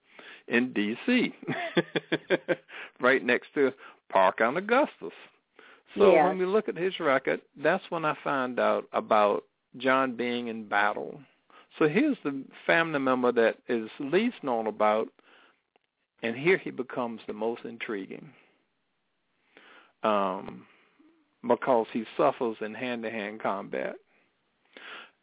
in 0.50 0.74
D.C., 0.74 1.34
right 3.00 3.24
next 3.24 3.48
to 3.54 3.72
Park 4.10 4.42
on 4.42 4.58
Augustus. 4.58 5.14
So 5.98 6.12
yes. 6.12 6.26
when 6.26 6.38
we 6.38 6.46
look 6.46 6.68
at 6.68 6.76
his 6.76 7.00
record, 7.00 7.40
that's 7.56 7.84
when 7.90 8.04
I 8.04 8.18
find 8.26 8.60
out 8.60 8.90
about 8.92 9.46
John 9.78 10.18
being 10.18 10.48
in 10.48 10.68
battle. 10.68 11.22
So 11.80 11.88
here's 11.88 12.18
the 12.26 12.44
family 12.68 13.00
member 13.00 13.32
that 13.32 13.56
is 13.70 13.90
least 14.00 14.44
known 14.44 14.68
about, 14.68 15.08
and 16.24 16.36
here 16.36 16.58
he 16.58 16.72
becomes 16.72 17.22
the 17.26 17.34
most 17.34 17.64
intriguing 17.64 18.30
um, 20.04 20.66
because 21.48 21.88
he 21.92 22.06
suffers 22.18 22.58
in 22.62 22.74
hand-to-hand 22.74 23.42
combat. 23.42 23.96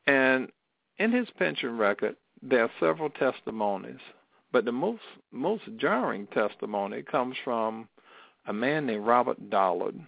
And 0.06 0.50
in 0.98 1.12
his 1.12 1.28
pension 1.38 1.78
record, 1.78 2.16
there 2.42 2.64
are 2.64 2.70
several 2.80 3.10
testimonies, 3.10 4.00
but 4.52 4.64
the 4.64 4.72
most 4.72 5.02
most 5.30 5.62
jarring 5.76 6.26
testimony 6.28 7.02
comes 7.02 7.36
from 7.44 7.88
a 8.46 8.52
man 8.52 8.86
named 8.86 9.06
Robert 9.06 9.50
Dollard, 9.50 10.00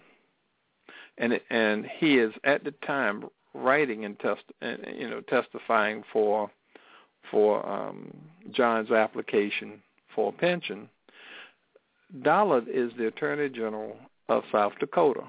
and 1.17 1.39
and 1.49 1.85
he 1.99 2.17
is 2.17 2.33
at 2.43 2.63
the 2.63 2.71
time 2.85 3.25
writing 3.53 4.05
and 4.05 4.19
test 4.19 4.41
you 4.61 5.09
know 5.09 5.21
testifying 5.21 6.03
for 6.11 6.49
for 7.29 7.67
um, 7.67 8.11
John's 8.51 8.91
application 8.91 9.81
for 10.15 10.29
a 10.29 10.31
pension. 10.31 10.89
Dollard 12.21 12.67
is 12.67 12.91
the 12.97 13.07
Attorney 13.07 13.49
General 13.49 13.95
of 14.33 14.43
South 14.51 14.73
Dakota. 14.79 15.23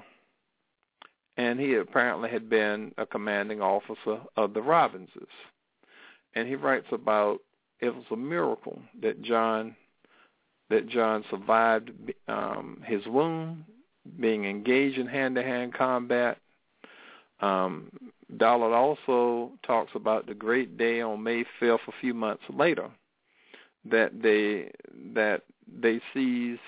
And 1.37 1.59
he 1.59 1.75
apparently 1.75 2.29
had 2.29 2.49
been 2.49 2.93
a 2.97 3.05
commanding 3.05 3.61
officer 3.61 4.19
of 4.35 4.53
the 4.53 4.61
Robbinses. 4.61 5.27
And 6.33 6.47
he 6.47 6.55
writes 6.55 6.87
about 6.91 7.39
it 7.79 7.93
was 7.93 8.05
a 8.11 8.15
miracle 8.15 8.81
that 9.01 9.21
John 9.21 9.75
that 10.69 10.89
John 10.89 11.23
survived 11.29 11.91
um, 12.27 12.81
his 12.83 13.05
wound, 13.05 13.65
being 14.19 14.45
engaged 14.45 14.97
in 14.97 15.05
hand-to-hand 15.05 15.75
combat. 15.75 16.39
Um, 17.39 17.91
Dollard 18.37 18.73
also 18.73 19.51
talks 19.61 19.91
about 19.93 20.25
the 20.25 20.33
great 20.33 20.75
day 20.75 21.01
on 21.01 21.21
May 21.21 21.45
5th, 21.61 21.87
a 21.87 21.91
few 22.01 22.15
months 22.15 22.41
later, 22.49 22.89
that 23.83 24.19
they 24.23 24.71
that 25.13 25.43
they 25.67 26.01
seized 26.13 26.59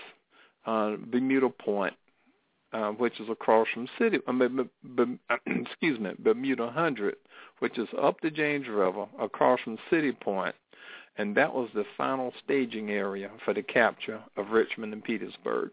uh, 0.68 0.98
Bermuda 1.08 1.50
Point 1.50 1.96
uh, 2.78 2.92
which 2.92 3.20
is 3.20 3.28
across 3.28 3.68
from 3.74 3.88
City, 3.98 4.20
I 4.28 4.32
mean, 4.32 4.70
excuse 5.48 6.00
me, 6.00 6.12
Bermuda 6.20 6.70
Hundred, 6.70 7.16
which 7.58 7.80
is 7.80 7.88
up 8.00 8.22
the 8.22 8.30
James 8.30 8.68
River 8.68 9.08
across 9.20 9.60
from 9.62 9.80
City 9.90 10.12
Point, 10.12 10.54
and 11.18 11.36
that 11.36 11.54
was 11.54 11.70
the 11.74 11.86
final 11.98 12.32
staging 12.44 12.92
area 12.92 13.32
for 13.44 13.56
the 13.56 13.64
capture 13.64 14.20
of 14.36 14.52
Richmond 14.52 14.94
and 14.94 15.04
Petersburg. 15.04 15.72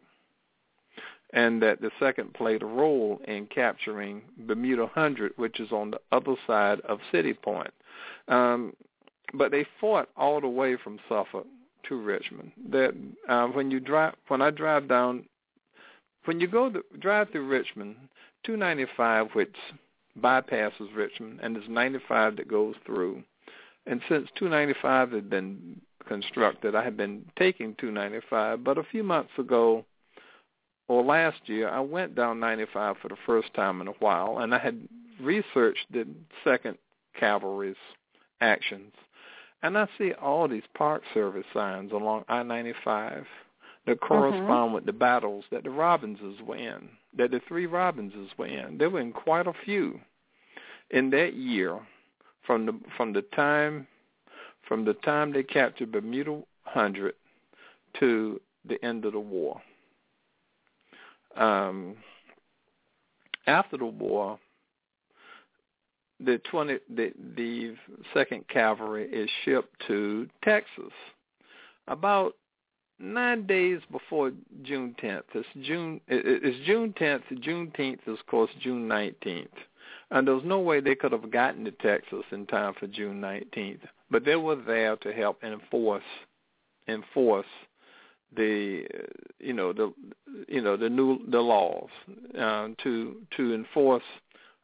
And 1.35 1.61
that 1.63 1.83
the 1.83 1.91
second 1.99 2.33
played 2.33 2.63
a 2.63 2.67
role 2.67 3.21
in 3.27 3.47
capturing 3.47 4.23
Bermuda 4.39 4.87
Hundred, 4.87 5.33
which 5.37 5.61
is 5.61 5.73
on 5.73 5.91
the 5.91 6.01
other 6.11 6.37
side 6.47 6.81
of 6.83 7.01
City 7.13 7.35
Point. 7.35 7.75
Um, 8.29 8.73
but 9.35 9.51
they 9.51 9.67
fought 9.79 10.09
all 10.17 10.41
the 10.41 10.49
way 10.49 10.77
from 10.83 11.01
Suffolk 11.09 11.47
to 11.89 11.97
Richmond. 11.97 12.53
That 12.71 12.95
uh, 13.29 13.49
when 13.49 13.71
you 13.71 13.81
drive, 13.81 14.15
when 14.29 14.41
I 14.41 14.51
drive 14.51 14.89
down 14.89 15.25
when 16.25 16.41
you 16.41 16.47
go 16.47 16.71
to, 16.71 16.85
drive 16.99 17.31
through 17.31 17.47
Richmond, 17.47 17.97
295, 18.45 19.29
which 19.33 19.55
bypasses 20.21 20.95
Richmond, 20.95 21.41
and 21.43 21.57
there's 21.57 21.69
95 21.69 22.37
that 22.37 22.49
goes 22.49 22.75
through. 22.87 23.23
And 23.87 24.01
since 24.09 24.29
295 24.37 25.13
had 25.13 25.31
been 25.31 25.81
constructed, 26.07 26.75
I 26.75 26.85
had 26.85 26.97
been 26.97 27.25
taking 27.39 27.75
295. 27.77 28.65
But 28.65 28.79
a 28.79 28.85
few 28.85 29.03
months 29.03 29.33
ago, 29.39 29.85
or 30.89 31.03
last 31.03 31.41
year, 31.47 31.69
I 31.69 31.81
went 31.81 32.15
down 32.15 32.41
95 32.41 32.97
for 33.01 33.09
the 33.09 33.17
first 33.27 33.53
time 33.55 33.81
in 33.81 33.89
a 33.89 33.93
while, 33.93 34.39
and 34.39 34.55
I 34.55 34.59
had 34.59 34.89
researched 35.21 35.87
the 35.91 36.07
Second 36.43 36.79
Cavalry's 37.19 37.77
actions. 38.41 38.93
And 39.63 39.79
I 39.79 39.89
see 39.97 40.13
all 40.13 40.47
these 40.47 40.65
Park 40.77 41.03
Service 41.15 41.47
signs 41.55 41.93
along 41.93 42.25
I-95 42.29 43.25
that 43.87 44.01
correspond 44.01 44.49
mm-hmm. 44.49 44.75
with 44.75 44.87
the 44.87 44.93
battles 44.93 45.45
that 45.51 45.65
the 45.65 45.71
Robbinses 45.71 46.41
were 46.43 46.57
in, 46.57 46.89
that 47.17 47.31
the 47.31 47.41
three 47.47 47.67
Robbinses 47.67 48.29
were 48.39 48.47
in. 48.47 48.79
There 48.79 48.91
were 48.91 49.01
in 49.01 49.13
quite 49.13 49.47
a 49.47 49.53
few 49.65 50.01
in 50.91 51.11
that 51.11 51.35
year 51.35 51.81
from 52.47 52.67
the 52.67 52.81
from 52.97 53.13
the 53.13 53.23
time 53.35 53.87
from 54.67 54.85
the 54.85 54.95
time 54.95 55.33
they 55.33 55.43
captured 55.43 55.93
Bermuda 55.93 56.43
Hundred 56.63 57.15
to 58.01 58.41
the 58.67 58.83
end 58.85 59.05
of 59.05 59.13
the 59.13 59.21
war. 59.21 59.61
Um, 61.37 61.97
after 63.47 63.77
the 63.77 63.87
war, 63.87 64.39
the 66.21 66.39
twenty 66.51 66.79
the 66.89 67.13
the 67.37 67.75
Second 68.15 68.49
Cavalry 68.49 69.09
is 69.11 69.29
shipped 69.45 69.75
to 69.89 70.29
Texas. 70.43 70.93
About 71.87 72.35
nine 72.99 73.47
days 73.47 73.81
before 73.91 74.33
June 74.63 74.95
10th. 75.03 75.23
It's 75.35 75.49
June. 75.63 76.01
It's 76.09 76.67
June 76.67 76.95
10th. 76.99 77.23
Juneteenth 77.43 78.01
is, 78.07 78.19
of 78.19 78.27
course, 78.27 78.51
June 78.61 78.89
19th. 78.89 79.49
And 80.11 80.27
there 80.27 80.35
was 80.35 80.45
no 80.45 80.61
way 80.61 80.81
they 80.81 80.95
could 80.95 81.13
have 81.13 81.31
gotten 81.31 81.65
to 81.65 81.71
Texas 81.73 82.25
in 82.31 82.47
time 82.47 82.75
for 82.79 82.87
June 82.87 83.21
19th. 83.21 83.81
But 84.11 84.25
they 84.25 84.37
were 84.37 84.57
there 84.57 84.97
to 84.97 85.13
help 85.13 85.43
enforce 85.43 86.03
enforce 86.87 87.47
the 88.37 88.85
you 89.41 89.53
know 89.53 89.73
the 89.73 89.93
you 90.49 90.61
know 90.61 90.77
the 90.77 90.89
new 90.89 91.19
the 91.31 91.41
laws 91.41 91.89
uh, 92.39 92.69
to 92.83 93.17
to 93.37 93.55
enforce 93.55 94.03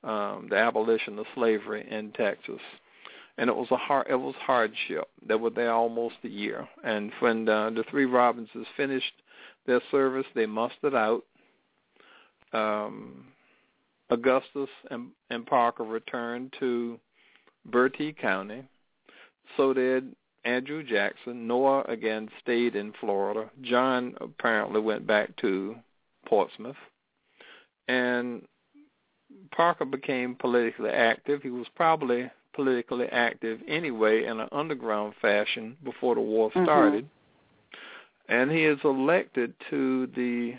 um, 0.05 0.49
the 0.51 0.57
abolition 0.57 1.19
of 1.19 1.27
slavery 1.35 1.87
in 1.90 2.12
Texas. 2.12 2.61
And 3.40 3.48
it 3.48 3.57
was 3.57 3.68
a 3.70 3.76
hard 3.76 4.07
it 4.09 4.16
was 4.16 4.35
hardship. 4.38 5.09
They 5.26 5.35
were 5.35 5.50
there 5.50 5.72
almost 5.72 6.16
a 6.22 6.29
year, 6.29 6.68
and 6.85 7.11
when 7.20 7.48
uh, 7.48 7.70
the 7.70 7.85
three 7.90 8.05
Robbinses 8.05 8.66
finished 8.76 9.14
their 9.66 9.81
service, 9.90 10.26
they 10.35 10.46
mustered 10.46 10.94
out. 10.94 11.24
Um, 12.53 13.24
Augustus 14.11 14.68
and, 14.90 15.09
and 15.31 15.46
Parker 15.46 15.85
returned 15.85 16.55
to 16.59 16.98
Bertie 17.64 18.12
County. 18.12 18.64
So 19.57 19.72
did 19.72 20.14
Andrew 20.44 20.83
Jackson. 20.83 21.46
Noah 21.46 21.83
again 21.83 22.29
stayed 22.42 22.74
in 22.76 22.92
Florida. 23.00 23.50
John 23.62 24.14
apparently 24.20 24.81
went 24.81 25.07
back 25.07 25.35
to 25.37 25.76
Portsmouth. 26.26 26.76
And 27.88 28.42
Parker 29.55 29.85
became 29.85 30.35
politically 30.35 30.90
active. 30.90 31.42
He 31.42 31.50
was 31.50 31.66
probably 31.74 32.31
politically 32.55 33.07
active 33.07 33.61
anyway 33.69 34.25
in 34.25 34.41
an 34.41 34.49
underground 34.53 35.15
fashion 35.21 35.77
before 35.85 36.15
the 36.15 36.21
war 36.21 36.51
Mm-hmm. 36.51 36.65
started. 36.65 37.09
And 38.29 38.51
he 38.51 38.65
is 38.65 38.79
elected 38.85 39.55
to 39.71 40.07
the 40.15 40.55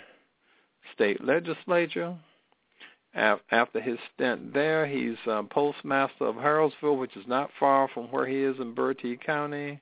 state 0.94 1.24
legislature. 1.24 2.16
After 3.14 3.82
his 3.82 3.98
stint 4.14 4.54
there, 4.54 4.86
he's 4.86 5.18
um, 5.28 5.48
postmaster 5.48 6.26
of 6.26 6.36
Harrellsville, 6.36 6.98
which 6.98 7.16
is 7.18 7.28
not 7.28 7.50
far 7.60 7.90
from 7.94 8.06
where 8.06 8.26
he 8.26 8.42
is 8.42 8.56
in 8.60 8.74
Bertie 8.74 9.18
County. 9.18 9.82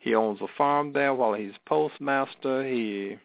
He 0.00 0.14
owns 0.14 0.40
a 0.40 0.46
farm 0.58 0.92
there 0.92 1.14
while 1.14 1.34
he's 1.34 1.52
postmaster. 1.66 2.64
He 2.64 3.16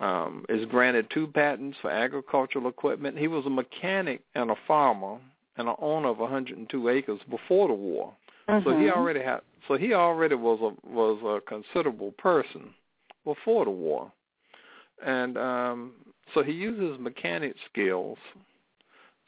um, 0.00 0.44
is 0.48 0.66
granted 0.66 1.08
two 1.12 1.26
patents 1.26 1.76
for 1.82 1.90
agricultural 1.90 2.68
equipment. 2.68 3.18
He 3.18 3.28
was 3.28 3.44
a 3.46 3.50
mechanic 3.50 4.22
and 4.34 4.50
a 4.50 4.56
farmer 4.66 5.18
and 5.56 5.68
an 5.68 5.76
owner 5.78 6.08
of 6.08 6.18
102 6.18 6.88
acres 6.88 7.20
before 7.30 7.68
the 7.68 7.74
war. 7.74 8.14
So 8.46 8.54
he 8.54 8.86
Mhm. 8.86 8.90
already 8.90 9.22
had. 9.22 9.40
So 9.66 9.76
he 9.76 9.94
already 9.94 10.34
was 10.34 10.60
a 10.60 10.86
was 10.86 11.22
a 11.22 11.40
considerable 11.48 12.12
person 12.12 12.74
before 13.24 13.64
the 13.64 13.70
war, 13.70 14.12
and 15.02 15.38
um, 15.38 15.94
so 16.34 16.42
he 16.42 16.52
uses 16.52 16.98
mechanic 16.98 17.56
skills 17.70 18.18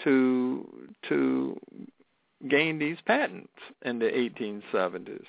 to 0.05 0.89
to 1.09 1.59
gain 2.49 2.79
these 2.79 3.01
patents 3.07 3.59
in 3.83 3.99
the 3.99 4.11
1870s. 4.15 5.27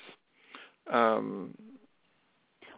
Um, 0.90 1.54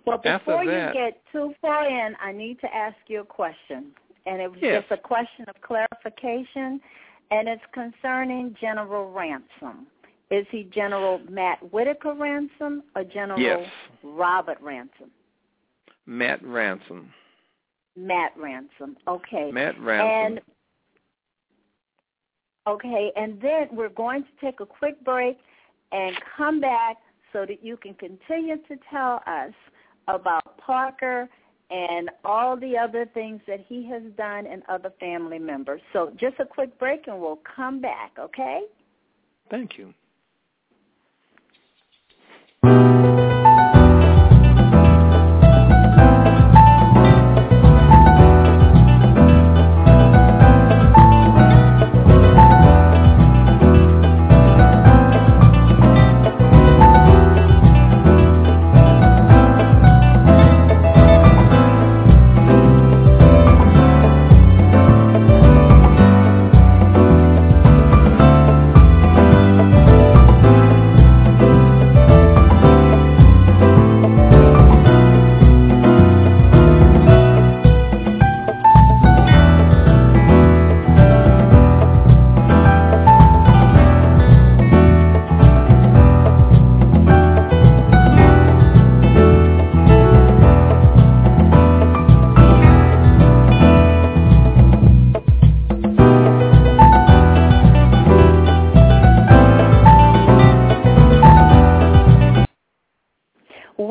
Well, 0.07 0.19
before 0.19 0.65
you 0.65 0.93
get 0.93 1.21
too 1.33 1.55
far 1.61 1.87
in, 1.87 2.17
I 2.21 2.33
need 2.33 2.61
to 2.61 2.75
ask 2.75 2.97
you 3.09 3.21
a 3.21 3.25
question. 3.25 3.95
And 4.27 4.41
it 4.41 4.51
was 4.51 4.61
Yes. 4.61 4.85
just 4.89 4.93
a 4.93 5.03
question 5.03 5.47
of 5.49 5.61
clarification, 5.63 6.81
and 7.31 7.49
it's 7.49 7.63
concerning 7.73 8.55
General 8.61 9.11
Ransom. 9.13 9.87
Is 10.31 10.47
he 10.51 10.65
General 10.73 11.21
Matt 11.29 11.59
Whitaker 11.73 12.15
Ransom 12.15 12.85
or 12.95 13.05
General 13.05 13.41
Yes. 13.41 13.69
Robert 14.03 14.61
Ransom? 14.61 15.11
Matt 16.07 16.45
Ransom. 16.45 17.13
Matt 17.97 18.33
Ransom. 18.37 18.97
Okay. 19.09 19.51
Matt 19.51 19.79
Ransom. 19.81 20.39
And 20.39 20.41
okay, 22.69 23.13
and 23.17 23.41
then 23.41 23.69
we're 23.73 23.89
going 23.89 24.23
to 24.23 24.29
take 24.41 24.61
a 24.61 24.67
quick 24.67 25.03
break 25.05 25.39
and 25.93 26.17
come 26.37 26.61
back 26.61 26.97
so 27.33 27.45
that 27.47 27.65
you 27.65 27.77
can 27.77 27.95
continue 27.95 28.57
to 28.69 28.77
tell 28.91 29.23
us 29.27 29.53
about 30.09 30.59
Parker 30.59 31.29
and 31.71 32.11
all 32.25 32.57
the 32.57 32.77
other 32.77 33.07
things 33.15 33.41
that 33.47 33.65
he 33.69 33.87
has 33.89 34.03
done 34.17 34.47
and 34.47 34.63
other 34.69 34.93
family 34.99 35.39
members. 35.39 35.81
So 35.93 36.13
just 36.19 36.39
a 36.41 36.45
quick 36.45 36.79
break 36.79 37.07
and 37.07 37.21
we'll 37.21 37.41
come 37.57 37.81
back, 37.81 38.13
okay? 38.19 38.63
Thank 39.51 39.79
you. 39.79 39.95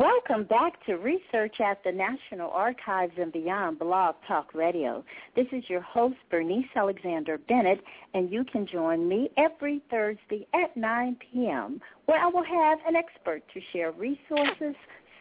Welcome 0.00 0.44
back 0.44 0.82
to 0.86 0.94
Research 0.94 1.60
at 1.60 1.84
the 1.84 1.92
National 1.92 2.50
Archives 2.52 3.12
and 3.18 3.30
Beyond 3.30 3.78
Blog 3.78 4.14
Talk 4.26 4.54
Radio. 4.54 5.04
This 5.36 5.44
is 5.52 5.64
your 5.68 5.82
host, 5.82 6.16
Bernice 6.30 6.64
Alexander 6.74 7.36
Bennett, 7.36 7.82
and 8.14 8.32
you 8.32 8.42
can 8.50 8.66
join 8.66 9.06
me 9.06 9.28
every 9.36 9.82
Thursday 9.90 10.46
at 10.54 10.74
9 10.74 11.18
p.m., 11.30 11.82
where 12.06 12.18
I 12.18 12.28
will 12.28 12.44
have 12.44 12.78
an 12.88 12.96
expert 12.96 13.42
to 13.52 13.60
share 13.74 13.92
resources, 13.92 14.74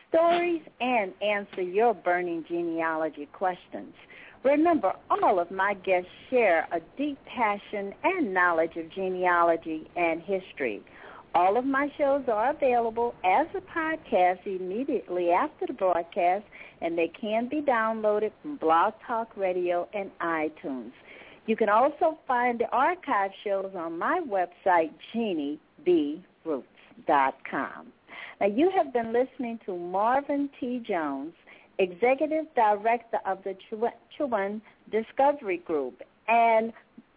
stories, 0.07 0.61
and 0.79 1.11
answer 1.21 1.61
your 1.61 1.93
burning 1.93 2.45
genealogy 2.47 3.27
questions. 3.33 3.93
Remember, 4.45 4.93
all 5.09 5.41
of 5.41 5.51
my 5.51 5.73
guests 5.73 6.09
share 6.29 6.69
a 6.71 6.79
deep 6.97 7.19
passion 7.25 7.93
and 8.05 8.33
knowledge 8.33 8.77
of 8.77 8.89
genealogy 8.93 9.91
and 9.97 10.21
history. 10.21 10.81
All 11.35 11.57
of 11.57 11.65
my 11.65 11.91
shows 11.97 12.23
are 12.27 12.51
available 12.51 13.13
as 13.23 13.47
a 13.55 13.61
podcast 13.61 14.45
immediately 14.45 15.29
after 15.29 15.67
the 15.67 15.73
broadcast, 15.73 16.43
and 16.81 16.97
they 16.97 17.11
can 17.19 17.47
be 17.47 17.61
downloaded 17.61 18.31
from 18.41 18.57
Blog 18.57 18.93
Talk 19.05 19.37
Radio 19.37 19.87
and 19.93 20.09
iTunes. 20.21 20.91
You 21.45 21.55
can 21.55 21.69
also 21.69 22.17
find 22.27 22.59
the 22.59 22.67
archive 22.71 23.31
shows 23.43 23.71
on 23.75 23.97
my 23.97 24.21
website, 24.27 24.91
JeannieBRoots.com. 25.15 27.87
Now, 28.41 28.47
you 28.47 28.71
have 28.75 28.91
been 28.93 29.13
listening 29.13 29.59
to 29.65 29.77
Marvin 29.77 30.49
T. 30.59 30.83
Jones, 30.87 31.33
Executive 31.77 32.45
Director 32.55 33.19
of 33.25 33.43
the 33.43 33.55
Chowan 34.17 34.61
Discovery 34.91 35.57
Group, 35.57 36.01
and 36.27 36.73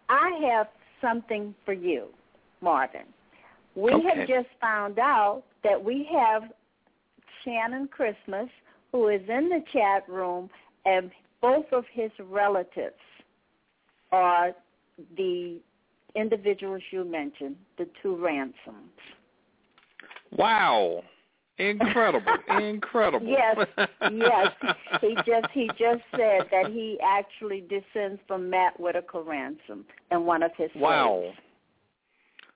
I 0.09 0.39
have 0.49 0.67
something 1.01 1.55
for 1.65 1.73
you, 1.73 2.07
Marvin. 2.61 3.12
We 3.75 3.91
Okay. 3.91 4.09
have 4.19 4.27
just 4.27 4.49
found 4.59 4.99
out 4.99 5.43
that 5.63 5.83
we 5.83 6.03
have 6.05 6.51
Shannon 7.43 7.87
Christmas, 7.87 8.49
who 8.91 9.07
is 9.07 9.21
in 9.27 9.49
the 9.49 9.61
chat 9.71 10.07
room, 10.07 10.49
and 10.85 11.11
both 11.41 11.71
of 11.73 11.85
his 11.87 12.11
relatives 12.19 12.99
are 14.11 14.53
the 15.17 15.59
individuals 16.15 16.81
you 16.91 17.03
mentioned, 17.03 17.55
the 17.77 17.87
two 18.01 18.15
ransoms. 18.15 18.91
Wow. 20.31 21.03
Incredible. 21.57 22.31
Incredible. 22.47 23.27
Yes, 23.27 23.67
yes. 24.11 24.51
He 25.01 25.15
just 25.25 25.47
he 25.51 25.67
just 25.69 26.01
said 26.11 26.47
that 26.49 26.67
he 26.67 26.97
actually 27.03 27.61
descends 27.61 28.21
from 28.25 28.49
Matt 28.49 28.79
Whitaker 28.79 29.21
Ransom 29.21 29.85
and 30.11 30.25
one 30.25 30.41
of 30.43 30.51
his 30.57 30.69
Wow. 30.75 31.19
slaves. 31.23 31.37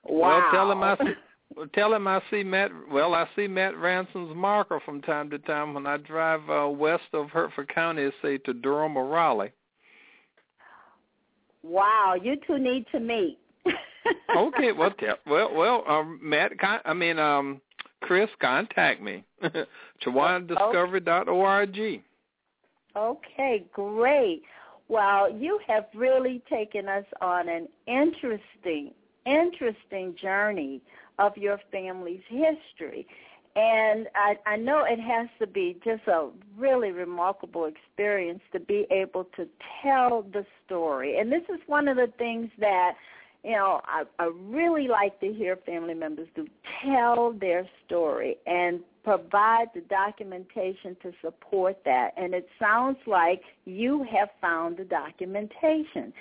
Wow. 0.08 0.40
Well, 0.40 0.52
tell 0.52 0.72
him 0.72 0.84
I 0.84 0.98
see, 0.98 1.14
well, 1.56 1.68
tell 1.74 1.94
him 1.94 2.08
I 2.08 2.22
see 2.32 2.44
Matt. 2.44 2.72
Well, 2.92 3.14
I 3.14 3.28
see 3.36 3.48
Matt 3.48 3.78
Ransom's 3.78 4.36
marker 4.36 4.80
from 4.86 5.02
time 5.02 5.30
to 5.32 5.40
time 5.40 5.74
when 5.74 5.86
I 5.86 5.98
drive 5.98 6.50
uh, 6.50 6.70
west 6.70 7.04
of 7.14 7.30
Hertford 7.30 7.74
County, 7.74 8.10
say 8.22 8.38
to 8.40 8.54
Durham 8.54 8.98
or 8.98 9.08
Raleigh. 9.08 9.52
Wow, 11.64 12.16
you 12.22 12.36
two 12.48 12.58
need 12.58 12.86
to 12.92 13.00
meet. 13.00 13.38
Okay, 14.38 14.72
well, 14.72 14.92
tell, 14.92 15.16
well, 15.26 15.54
well, 15.54 15.84
um, 15.86 16.18
Matt. 16.24 16.58
Con- 16.60 16.80
I 16.86 16.94
mean, 16.94 17.20
um, 17.20 17.60
Chris, 18.02 18.30
contact 18.40 19.02
me. 19.02 19.26
ChowanDiscovery.org. 20.06 22.02
Okay, 22.96 23.66
great. 23.74 24.44
Well, 24.88 25.32
you 25.32 25.60
have 25.68 25.86
really 25.94 26.42
taken 26.50 26.88
us 26.88 27.04
on 27.20 27.50
an 27.50 27.68
interesting, 27.86 28.94
interesting 29.28 30.16
journey 30.22 30.82
of 31.20 31.36
your 31.38 31.60
family's 31.72 32.22
history. 32.30 33.06
And 33.56 34.08
I, 34.16 34.36
I 34.46 34.56
know 34.56 34.84
it 34.88 35.00
has 35.00 35.28
to 35.40 35.48
be 35.48 35.78
just 35.84 36.08
a 36.08 36.30
really 36.56 36.92
remarkable 36.92 37.66
experience 37.66 38.42
to 38.54 38.60
be 38.60 38.86
able 38.92 39.24
to 39.36 39.48
tell 39.82 40.24
the 40.32 40.46
story. 40.66 41.18
And 41.18 41.32
this 41.32 41.42
is 41.50 41.60
one 41.66 41.88
of 41.88 41.98
the 41.98 42.12
things 42.20 42.52
that, 42.60 42.92
you 43.44 43.54
know, 43.54 43.82
I, 43.86 44.04
I 44.20 44.32
really 44.44 44.88
like 44.88 45.20
to 45.22 45.34
hear 45.34 45.56
family 45.66 45.96
members 45.96 46.28
do 46.36 46.46
tell 46.86 47.34
their 47.34 47.68
story 47.88 48.38
and 48.46 48.80
provide 49.04 49.70
the 49.74 49.82
documentation 49.82 50.96
to 51.02 51.12
support 51.24 51.78
that. 51.86 52.12
And 52.16 52.36
it 52.36 52.48
sounds 52.60 52.98
like 53.08 53.42
you 53.66 54.06
have 54.12 54.30
found 54.40 54.78
the 54.78 54.84
documentation 54.84 56.14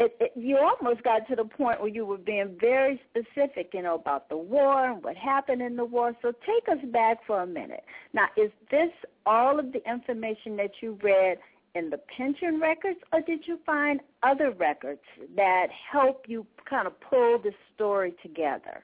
it, 0.00 0.16
it, 0.20 0.32
you 0.34 0.58
almost 0.58 1.02
got 1.04 1.26
to 1.28 1.36
the 1.36 1.44
point 1.44 1.80
where 1.80 1.88
you 1.88 2.04
were 2.04 2.18
being 2.18 2.56
very 2.60 3.00
specific, 3.10 3.70
you 3.72 3.82
know, 3.82 3.94
about 3.94 4.28
the 4.28 4.36
war 4.36 4.90
and 4.90 5.02
what 5.04 5.16
happened 5.16 5.62
in 5.62 5.76
the 5.76 5.84
war. 5.84 6.16
So 6.20 6.32
take 6.32 6.68
us 6.68 6.84
back 6.92 7.18
for 7.26 7.42
a 7.42 7.46
minute. 7.46 7.84
Now, 8.12 8.26
is 8.36 8.50
this 8.70 8.90
all 9.24 9.58
of 9.58 9.72
the 9.72 9.88
information 9.88 10.56
that 10.56 10.72
you 10.80 10.98
read 11.02 11.38
in 11.74 11.90
the 11.90 11.98
pension 12.16 12.60
records, 12.60 12.98
or 13.12 13.20
did 13.20 13.46
you 13.46 13.58
find 13.64 14.00
other 14.22 14.52
records 14.52 15.00
that 15.36 15.66
help 15.90 16.24
you 16.26 16.46
kind 16.68 16.86
of 16.86 17.00
pull 17.00 17.38
the 17.38 17.52
story 17.74 18.14
together? 18.22 18.82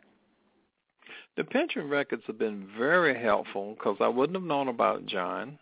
The 1.37 1.45
pension 1.45 1.89
records 1.89 2.23
have 2.27 2.39
been 2.39 2.69
very 2.77 3.21
helpful 3.21 3.75
because 3.75 3.97
I 4.01 4.09
wouldn't 4.09 4.37
have 4.37 4.47
known 4.47 4.69
about 4.69 5.07
John. 5.07 5.59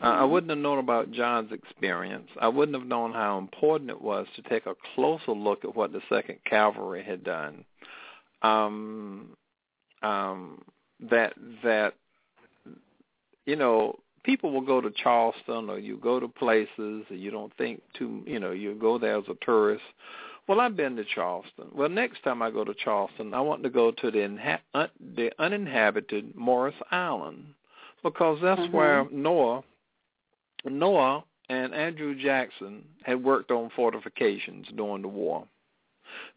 I 0.00 0.24
wouldn't 0.24 0.50
have 0.50 0.58
known 0.58 0.78
about 0.78 1.10
John's 1.10 1.52
experience. 1.52 2.28
I 2.40 2.48
wouldn't 2.48 2.76
have 2.76 2.86
known 2.86 3.12
how 3.12 3.38
important 3.38 3.90
it 3.90 4.00
was 4.00 4.26
to 4.36 4.42
take 4.42 4.66
a 4.66 4.74
closer 4.94 5.32
look 5.32 5.64
at 5.64 5.74
what 5.74 5.92
the 5.92 6.00
Second 6.08 6.38
Cavalry 6.44 7.02
had 7.02 7.24
done. 7.24 7.64
Um, 8.42 9.36
um, 10.02 10.62
that 11.10 11.34
that 11.62 11.94
you 13.46 13.56
know 13.56 13.98
people 14.24 14.50
will 14.52 14.60
go 14.60 14.80
to 14.80 14.90
Charleston 14.90 15.70
or 15.70 15.78
you 15.78 15.96
go 15.96 16.20
to 16.20 16.28
places 16.28 17.04
and 17.08 17.20
you 17.20 17.30
don't 17.30 17.54
think 17.56 17.82
too 17.98 18.22
you 18.26 18.38
know 18.38 18.50
you 18.52 18.74
go 18.74 18.98
there 18.98 19.18
as 19.18 19.24
a 19.28 19.44
tourist. 19.44 19.84
Well, 20.48 20.60
I've 20.60 20.76
been 20.76 20.96
to 20.96 21.04
Charleston. 21.04 21.66
Well, 21.72 21.88
next 21.88 22.24
time 22.24 22.42
I 22.42 22.50
go 22.50 22.64
to 22.64 22.74
Charleston, 22.74 23.34
I 23.34 23.40
want 23.40 23.62
to 23.62 23.70
go 23.70 23.92
to 23.92 24.10
the 24.10 24.18
inha- 24.18 24.58
un- 24.74 24.90
the 25.14 25.30
uninhabited 25.38 26.34
Morris 26.34 26.74
Island 26.90 27.54
because 28.02 28.38
that's 28.42 28.60
mm-hmm. 28.60 28.76
where 28.76 29.06
Noah 29.12 29.62
Noah 30.64 31.24
and 31.48 31.74
Andrew 31.74 32.14
Jackson 32.14 32.84
had 33.02 33.22
worked 33.22 33.50
on 33.50 33.70
fortifications 33.74 34.66
during 34.76 35.02
the 35.02 35.08
war. 35.08 35.46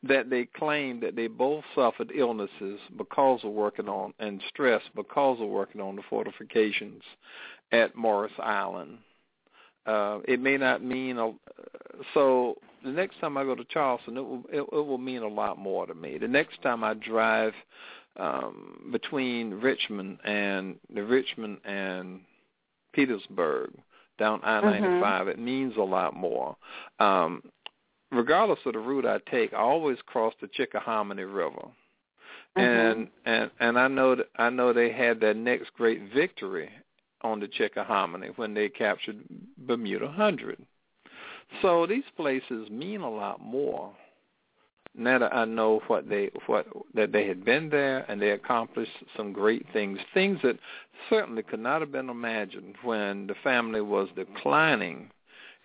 That 0.04 0.30
they 0.30 0.46
claimed 0.46 1.02
that 1.02 1.16
they 1.16 1.28
both 1.28 1.64
suffered 1.74 2.12
illnesses 2.16 2.80
because 2.98 3.40
of 3.44 3.52
working 3.52 3.90
on 3.90 4.14
and 4.20 4.42
stress 4.50 4.82
because 4.96 5.42
of 5.42 5.48
working 5.48 5.82
on 5.82 5.96
the 5.96 6.04
fortifications 6.10 7.02
at 7.72 7.96
Morris 7.96 8.32
Island. 8.40 9.00
Uh, 9.86 10.20
it 10.28 10.40
may 10.40 10.58
not 10.58 10.84
mean 10.84 11.18
a, 11.18 11.32
so. 12.14 12.58
The 12.84 12.92
next 12.92 13.22
time 13.22 13.38
I 13.38 13.46
go 13.46 13.56
to 13.56 13.64
Charleston, 13.64 14.18
it 14.18 14.22
will 14.22 14.44
it, 14.52 14.62
it 14.62 14.86
will 14.86 14.98
mean 14.98 15.24
a 15.24 15.28
lot 15.28 15.58
more 15.58 15.88
to 15.88 15.96
me. 15.96 16.18
The 16.18 16.28
next 16.28 16.62
time 16.62 16.84
I 16.84 16.94
drive 16.94 17.54
um, 18.18 18.90
between 18.92 19.54
Richmond 19.54 20.20
and 20.26 20.76
the 20.94 21.04
Richmond 21.04 21.60
and 21.64 22.20
Petersburg, 22.92 23.72
down 24.24 24.40
I-95, 24.44 25.02
mm-hmm. 25.02 25.30
it 25.30 25.40
means 25.40 25.74
a 25.78 25.82
lot 25.82 26.16
more. 26.16 26.56
Um, 27.00 27.44
regardless 28.10 28.60
of 28.66 28.74
the 28.74 28.80
route 28.80 29.06
I 29.06 29.20
take, 29.30 29.54
I 29.54 29.58
always 29.58 29.98
cross 30.06 30.34
the 30.40 30.48
Chickahominy 30.48 31.26
River. 31.26 31.68
Mm-hmm. 32.58 32.62
And 32.62 33.08
and 33.26 33.52
and 33.60 33.80
I 33.80 33.88
know 33.88 34.16
that 34.16 34.28
I 34.38 34.50
know 34.50 34.72
they 34.72 34.92
had 34.92 35.20
their 35.20 35.34
next 35.34 35.74
great 35.74 36.14
victory 36.14 36.70
on 37.22 37.40
the 37.40 37.48
Chickahominy 37.48 38.38
when 38.38 38.54
they 38.54 38.70
captured 38.70 39.18
Bermuda 39.58 40.10
Hundred. 40.10 40.64
So 41.62 41.86
these 41.86 42.04
places 42.16 42.70
mean 42.70 43.02
a 43.02 43.10
lot 43.10 43.42
more 43.42 43.94
now 44.96 45.20
that 45.20 45.34
I 45.34 45.46
know 45.46 45.82
what 45.88 46.08
they 46.08 46.30
what 46.46 46.68
that 46.94 47.12
they 47.12 47.28
had 47.28 47.44
been 47.44 47.70
there 47.70 48.06
and 48.10 48.22
they 48.22 48.32
accomplished 48.32 48.92
some 49.18 49.34
great 49.34 49.66
things, 49.74 50.00
things 50.14 50.40
that 50.44 50.58
certainly 51.10 51.44
could 51.44 51.60
not 51.60 51.82
have 51.82 51.92
been 51.92 52.10
imagined 52.10 52.76
when 52.84 53.28
the 53.28 53.36
family 53.44 53.82
was 53.82 54.10
declining 54.16 55.10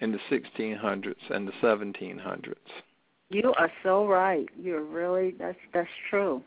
in 0.00 0.12
the 0.12 0.18
1600s 0.30 1.14
and 1.30 1.46
the 1.46 1.52
1700s. 1.62 2.54
You 3.30 3.52
are 3.58 3.70
so 3.82 4.06
right. 4.06 4.48
You're 4.58 4.84
really 4.84 5.34
that's 5.38 5.58
that's 5.74 5.88
true. 6.08 6.42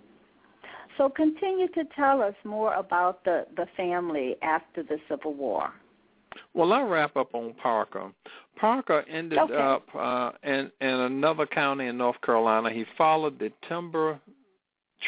So 0.98 1.10
continue 1.10 1.68
to 1.70 1.84
tell 1.96 2.22
us 2.22 2.36
more 2.44 2.74
about 2.74 3.24
the 3.24 3.46
the 3.56 3.68
family 3.78 4.36
after 4.42 4.82
the 4.82 4.98
Civil 5.08 5.36
War. 5.36 5.72
Well, 6.54 6.74
I'll 6.74 6.86
wrap 6.86 7.16
up 7.16 7.34
on 7.34 7.54
Parker. 7.62 8.12
Parker 8.58 9.04
ended 9.10 9.40
okay. 9.40 9.56
up 9.56 9.88
uh, 9.98 10.32
in 10.44 10.72
in 10.82 10.88
another 10.88 11.46
county 11.46 11.88
in 11.88 11.98
North 11.98 12.22
Carolina. 12.22 12.70
He 12.72 12.86
followed 12.98 13.40
the 13.40 13.52
timber 13.68 14.20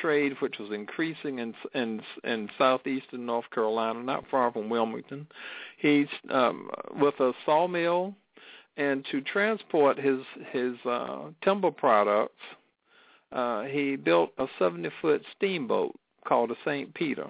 trade, 0.02 0.34
which 0.40 0.58
was 0.60 0.72
increasing 0.72 1.40
in 1.40 1.54
in 1.76 2.02
in 2.24 2.50
southeastern 2.58 3.26
North 3.26 3.50
Carolina, 3.54 4.02
not 4.02 4.24
far 4.30 4.52
from 4.52 4.70
Wilmington. 4.70 5.28
He's 5.78 6.08
um, 6.32 6.70
with 6.96 7.20
a 7.20 7.34
sawmill, 7.46 8.16
and 8.78 9.06
to 9.12 9.22
transport 9.22 9.98
his 9.98 10.20
his 10.52 10.74
uh, 10.86 11.30
timber 11.44 11.72
products, 11.72 12.42
uh, 13.32 13.64
he 13.64 13.96
built 13.96 14.32
a 14.38 14.48
70 14.60 14.90
foot 15.02 15.22
steamboat 15.36 15.96
called 16.26 16.50
the 16.50 16.56
St. 16.66 16.94
Peter. 16.94 17.28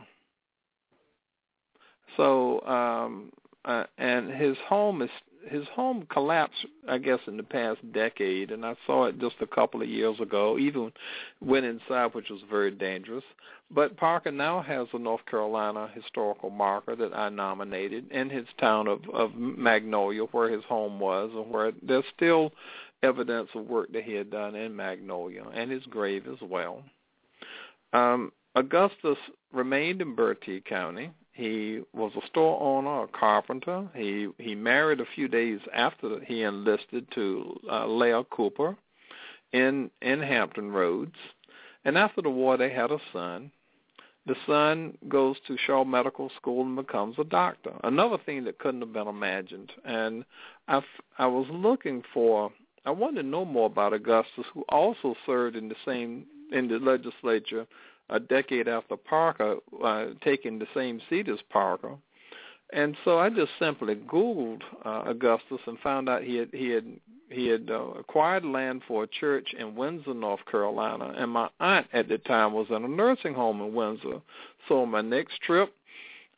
So 2.17 2.61
um, 2.61 3.31
uh, 3.65 3.85
and 3.97 4.29
his 4.29 4.57
home 4.67 5.01
is 5.01 5.09
his 5.49 5.67
home 5.75 6.07
collapsed, 6.09 6.65
I 6.87 6.97
guess, 6.97 7.19
in 7.27 7.37
the 7.37 7.43
past 7.43 7.79
decade, 7.91 8.51
and 8.51 8.65
I 8.65 8.75
saw 8.85 9.05
it 9.05 9.19
just 9.19 9.35
a 9.41 9.47
couple 9.47 9.81
of 9.81 9.89
years 9.89 10.19
ago. 10.19 10.57
Even 10.57 10.91
went 11.41 11.65
inside, 11.65 12.13
which 12.13 12.29
was 12.29 12.41
very 12.49 12.71
dangerous. 12.71 13.23
But 13.69 13.97
Parker 13.97 14.31
now 14.31 14.61
has 14.61 14.87
a 14.93 14.99
North 14.99 15.25
Carolina 15.25 15.89
historical 15.93 16.49
marker 16.49 16.95
that 16.95 17.13
I 17.13 17.29
nominated 17.29 18.11
in 18.11 18.29
his 18.29 18.45
town 18.59 18.87
of, 18.87 19.01
of 19.13 19.35
Magnolia, 19.35 20.23
where 20.23 20.49
his 20.49 20.63
home 20.65 20.99
was, 20.99 21.31
and 21.33 21.49
where 21.49 21.71
there's 21.81 22.05
still 22.15 22.51
evidence 23.01 23.49
of 23.53 23.65
work 23.65 23.91
that 23.91 24.03
he 24.03 24.13
had 24.13 24.31
done 24.31 24.55
in 24.55 24.75
Magnolia, 24.75 25.43
and 25.53 25.71
his 25.71 25.83
grave 25.85 26.25
as 26.27 26.39
well. 26.41 26.83
Um, 27.91 28.31
Augustus 28.55 29.17
remained 29.51 30.01
in 30.01 30.15
Bertie 30.15 30.61
County, 30.61 31.11
he 31.33 31.81
was 31.93 32.11
a 32.15 32.25
store 32.27 32.61
owner, 32.61 33.03
a 33.03 33.07
carpenter. 33.07 33.87
He 33.95 34.29
he 34.37 34.53
married 34.53 35.01
a 35.01 35.05
few 35.15 35.27
days 35.27 35.59
after 35.73 36.19
he 36.23 36.43
enlisted 36.43 37.07
to 37.15 37.59
uh, 37.69 37.87
Leah 37.87 38.23
Cooper 38.25 38.77
in 39.51 39.89
in 40.01 40.21
Hampton 40.21 40.71
Roads, 40.71 41.15
and 41.85 41.97
after 41.97 42.21
the 42.21 42.29
war 42.29 42.55
they 42.57 42.69
had 42.71 42.91
a 42.91 42.99
son. 43.11 43.51
The 44.25 44.35
son 44.47 44.97
goes 45.09 45.35
to 45.47 45.57
Shaw 45.57 45.83
Medical 45.83 46.31
School 46.37 46.61
and 46.61 46.77
becomes 46.77 47.15
a 47.19 47.25
doctor. 47.25 47.73
Another 47.83 48.17
thing 48.25 48.45
that 48.45 48.57
couldn't 48.57 48.79
have 48.79 48.93
been 48.93 49.09
imagined. 49.09 49.73
And 49.83 50.23
I 50.69 50.81
I 51.17 51.25
was 51.25 51.45
looking 51.51 52.03
for 52.13 52.49
I 52.85 52.91
wanted 52.91 53.23
to 53.23 53.27
know 53.27 53.43
more 53.43 53.65
about 53.65 53.91
Augustus, 53.91 54.45
who 54.53 54.63
also 54.69 55.15
served 55.25 55.57
in 55.57 55.67
the 55.67 55.75
same 55.85 56.25
in 56.53 56.67
the 56.67 56.77
legislature 56.77 57.65
a 58.09 58.19
decade 58.19 58.67
after 58.67 58.97
Parker, 58.97 59.57
uh, 59.83 60.07
taking 60.23 60.59
the 60.59 60.67
same 60.73 61.01
seat 61.09 61.29
as 61.29 61.39
Parker. 61.49 61.95
And 62.71 62.97
so 63.05 63.19
I 63.19 63.29
just 63.29 63.51
simply 63.59 63.95
Googled 63.95 64.61
uh, 64.83 65.03
Augustus 65.05 65.59
and 65.67 65.77
found 65.79 66.09
out 66.09 66.23
he 66.23 66.35
had 66.37 66.49
he 66.53 66.69
had 66.69 66.85
he 67.29 67.47
had 67.47 67.69
uh, 67.69 67.91
acquired 67.99 68.45
land 68.45 68.81
for 68.87 69.03
a 69.03 69.07
church 69.07 69.53
in 69.57 69.75
Windsor, 69.75 70.13
North 70.13 70.43
Carolina, 70.49 71.13
and 71.15 71.31
my 71.31 71.49
aunt 71.59 71.87
at 71.93 72.07
the 72.07 72.17
time 72.19 72.53
was 72.53 72.67
in 72.69 72.83
a 72.83 72.87
nursing 72.87 73.33
home 73.33 73.61
in 73.61 73.73
Windsor. 73.73 74.21
So 74.67 74.81
on 74.81 74.89
my 74.89 75.01
next 75.01 75.41
trip, 75.41 75.73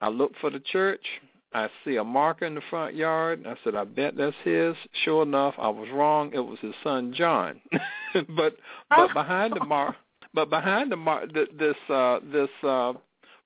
I 0.02 0.10
looked 0.10 0.38
for 0.40 0.50
the 0.50 0.60
church. 0.60 1.06
I 1.54 1.70
see 1.86 1.96
a 1.96 2.04
marker 2.04 2.46
in 2.46 2.56
the 2.56 2.62
front 2.70 2.96
yard. 2.96 3.46
I 3.48 3.56
said, 3.64 3.76
I 3.76 3.86
bet 3.86 4.18
that's 4.18 4.36
his. 4.44 4.76
Sure 5.06 5.24
enough, 5.24 5.56
I 5.58 5.70
was 5.70 5.88
wrong. 5.94 6.32
It 6.34 6.40
was 6.40 6.60
his 6.60 6.76
son 6.84 7.14
John. 7.16 7.62
but 8.36 8.58
but 8.90 9.14
behind 9.14 9.54
the 9.54 9.64
mark 9.64 9.96
but 10.36 10.50
behind 10.50 10.92
the 10.92 10.98
mar- 10.98 11.26
this 11.28 11.76
uh, 11.90 12.20
this 12.32 12.50
uh, 12.64 12.94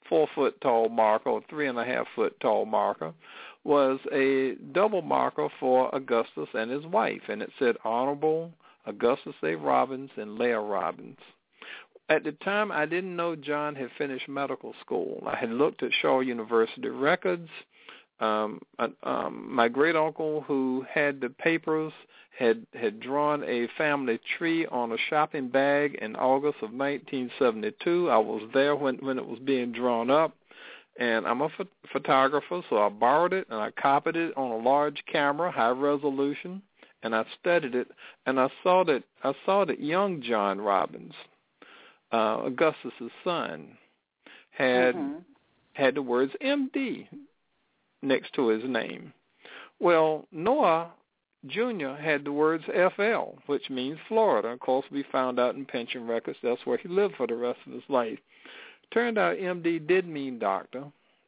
four 0.10 0.28
foot 0.36 0.60
tall 0.62 0.90
marker 0.90 1.30
or 1.30 1.42
three 1.50 1.68
and 1.68 1.78
a 1.78 1.86
half 1.86 2.08
foot 2.16 2.38
tall 2.42 2.66
marker 2.66 3.14
was 3.64 4.00
a 4.12 4.56
double 4.74 5.02
marker 5.02 5.48
for 5.60 5.94
Augustus 5.94 6.50
and 6.54 6.72
his 6.72 6.86
wife, 6.86 7.22
and 7.30 7.42
it 7.42 7.52
said 7.60 7.76
Honorable 7.84 8.52
Augustus 8.86 9.36
A. 9.44 9.56
Robbins 9.56 10.10
and 10.18 10.40
Leah 10.40 10.60
Robbins. 10.60 11.18
At 12.10 12.24
the 12.24 12.32
time, 12.32 12.72
I 12.72 12.88
didn't 12.88 13.16
know 13.16 13.36
John 13.36 13.76
had 13.76 13.90
finished 13.98 14.28
medical 14.28 14.74
school. 14.82 15.24
I 15.28 15.36
had 15.36 15.52
looked 15.52 15.84
at 15.84 15.92
Shaw 16.02 16.22
University 16.22 16.90
records. 16.90 17.50
Um, 18.20 18.62
uh, 18.78 18.90
um, 19.04 19.48
my 19.54 19.68
great 19.68 19.96
uncle 19.96 20.42
who 20.42 20.86
had 20.92 21.22
the 21.22 21.30
papers 21.30 21.94
had 22.38 22.66
had 22.74 23.00
drawn 23.00 23.44
a 23.44 23.68
family 23.78 24.20
tree 24.38 24.66
on 24.68 24.92
a 24.92 24.98
shopping 25.10 25.50
bag 25.50 25.96
in 26.02 26.16
August 26.16 26.58
of 26.58 26.72
1972. 26.72 28.10
I 28.10 28.18
was 28.18 28.42
there 28.54 28.76
when 28.76 28.96
when 28.98 29.18
it 29.18 29.26
was 29.26 29.40
being 29.40 29.72
drawn 29.72 30.10
up, 30.10 30.36
and 30.98 31.28
I'm 31.28 31.42
a 31.42 31.50
ph- 31.50 31.70
photographer, 31.92 32.62
so 32.70 32.78
I 32.78 32.90
borrowed 32.90 33.34
it 33.34 33.48
and 33.50 33.60
I 33.60 33.72
copied 33.72 34.16
it 34.16 34.36
on 34.38 34.52
a 34.52 34.58
large 34.58 35.04
camera, 35.12 35.52
high 35.52 35.70
resolution, 35.70 36.62
and 37.04 37.16
I 37.16 37.26
studied 37.40 37.76
it, 37.76 37.88
and 38.26 38.40
I 38.40 38.50
saw 38.64 38.84
that 38.86 39.04
I 39.24 39.34
saw 39.46 39.66
that 39.66 39.82
young 39.82 40.22
John 40.22 40.62
Robbins, 40.62 41.14
uh, 42.12 42.44
Augustus's 42.46 43.12
son, 43.24 43.78
had 44.52 44.96
Mhm. 44.96 45.24
had 45.74 45.96
the 45.96 46.02
words 46.02 46.34
MD 46.42 47.08
next 48.02 48.34
to 48.34 48.48
his 48.48 48.64
name. 48.64 49.14
Well, 49.80 50.28
Noah 50.32 50.92
Jr. 51.48 51.96
had 52.00 52.26
the 52.26 52.34
words 52.34 52.66
FL, 52.66 53.38
which 53.46 53.70
means 53.70 53.98
Florida. 54.08 54.50
Of 54.50 54.60
course, 54.60 54.86
we 54.92 55.04
found 55.04 55.40
out 55.40 55.56
in 55.56 55.66
pension 55.66 56.06
records 56.06 56.38
that's 56.44 56.66
where 56.66 56.78
he 56.78 56.90
lived 56.90 57.16
for 57.16 57.28
the 57.28 57.36
rest 57.36 57.60
of 57.66 57.74
his 57.74 57.84
life. 57.88 58.20
Turned 58.92 59.18
out 59.18 59.38
MD 59.38 59.86
did 59.86 60.08
mean 60.08 60.40
doctor. 60.40 60.86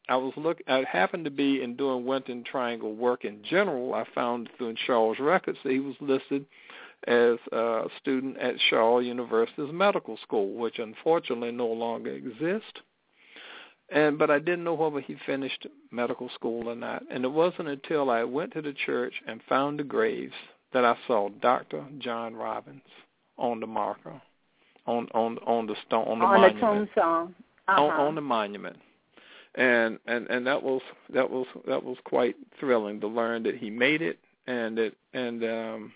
I 0.10 0.18
was 0.18 0.34
look. 0.36 0.58
I 0.68 0.84
happened 0.92 1.26
to 1.26 1.32
be 1.32 1.62
in 1.62 1.78
doing 1.78 2.06
Winton 2.06 2.44
Triangle 2.44 2.94
work 2.94 3.24
in 3.24 3.42
general. 3.44 3.94
I 3.94 4.04
found 4.14 4.50
through 4.58 4.76
Shaw's 4.86 5.20
records 5.20 5.60
that 5.64 5.72
he 5.72 5.80
was 5.80 5.96
listed 6.02 6.46
as 7.08 7.38
a 7.54 7.88
student 8.02 8.38
at 8.38 8.60
Shaw 8.70 9.00
University's 9.00 9.72
medical 9.72 10.18
school, 10.18 10.54
which 10.54 10.80
unfortunately 10.80 11.52
no 11.52 11.68
longer 11.68 12.12
exists 12.12 12.82
and 13.92 14.18
but 14.18 14.32
I 14.32 14.40
didn't 14.40 14.64
know 14.64 14.74
whether 14.74 15.02
he 15.02 15.16
finished 15.26 15.68
medical 15.92 16.30
school 16.36 16.70
or 16.70 16.76
not. 16.76 17.04
And 17.12 17.26
it 17.26 17.32
wasn't 17.32 17.68
until 17.68 18.10
I 18.10 18.24
went 18.24 18.54
to 18.54 18.62
the 18.62 18.74
church 18.86 19.14
and 19.28 19.42
found 19.50 19.80
the 19.80 19.84
graves 19.84 20.34
that 20.74 20.86
I 20.86 20.96
saw 21.08 21.30
Dr. 21.42 21.86
John 22.00 22.36
Robbins 22.36 22.82
on 23.38 23.60
the 23.60 23.68
marker, 23.68 24.22
on 24.88 25.08
on 25.14 25.38
on 25.40 25.68
the 25.68 25.76
stone 25.86 26.08
on 26.08 26.20
the 26.20 26.26
monument. 26.26 26.56
on 26.56 26.62
monument, 26.62 26.90
the 26.96 27.02
tombstone. 27.02 27.36
Uh-huh. 27.68 27.84
on, 27.84 28.08
on 28.08 28.16
the 28.16 28.22
monument. 28.22 28.78
And 29.56 30.00
and 30.08 30.28
and 30.30 30.48
that 30.48 30.64
was 30.64 30.82
that 31.14 31.30
was 31.30 31.46
that 31.68 31.84
was 31.84 31.98
quite 32.06 32.36
thrilling 32.60 33.02
to 33.02 33.08
learn 33.08 33.44
that 33.44 33.58
he 33.58 33.70
made 33.70 34.02
it 34.02 34.20
and 34.48 34.78
that 34.78 34.94
and 35.14 35.44
um 35.44 35.94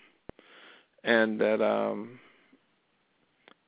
and 1.04 1.40
that 1.40 1.62
um 1.62 2.18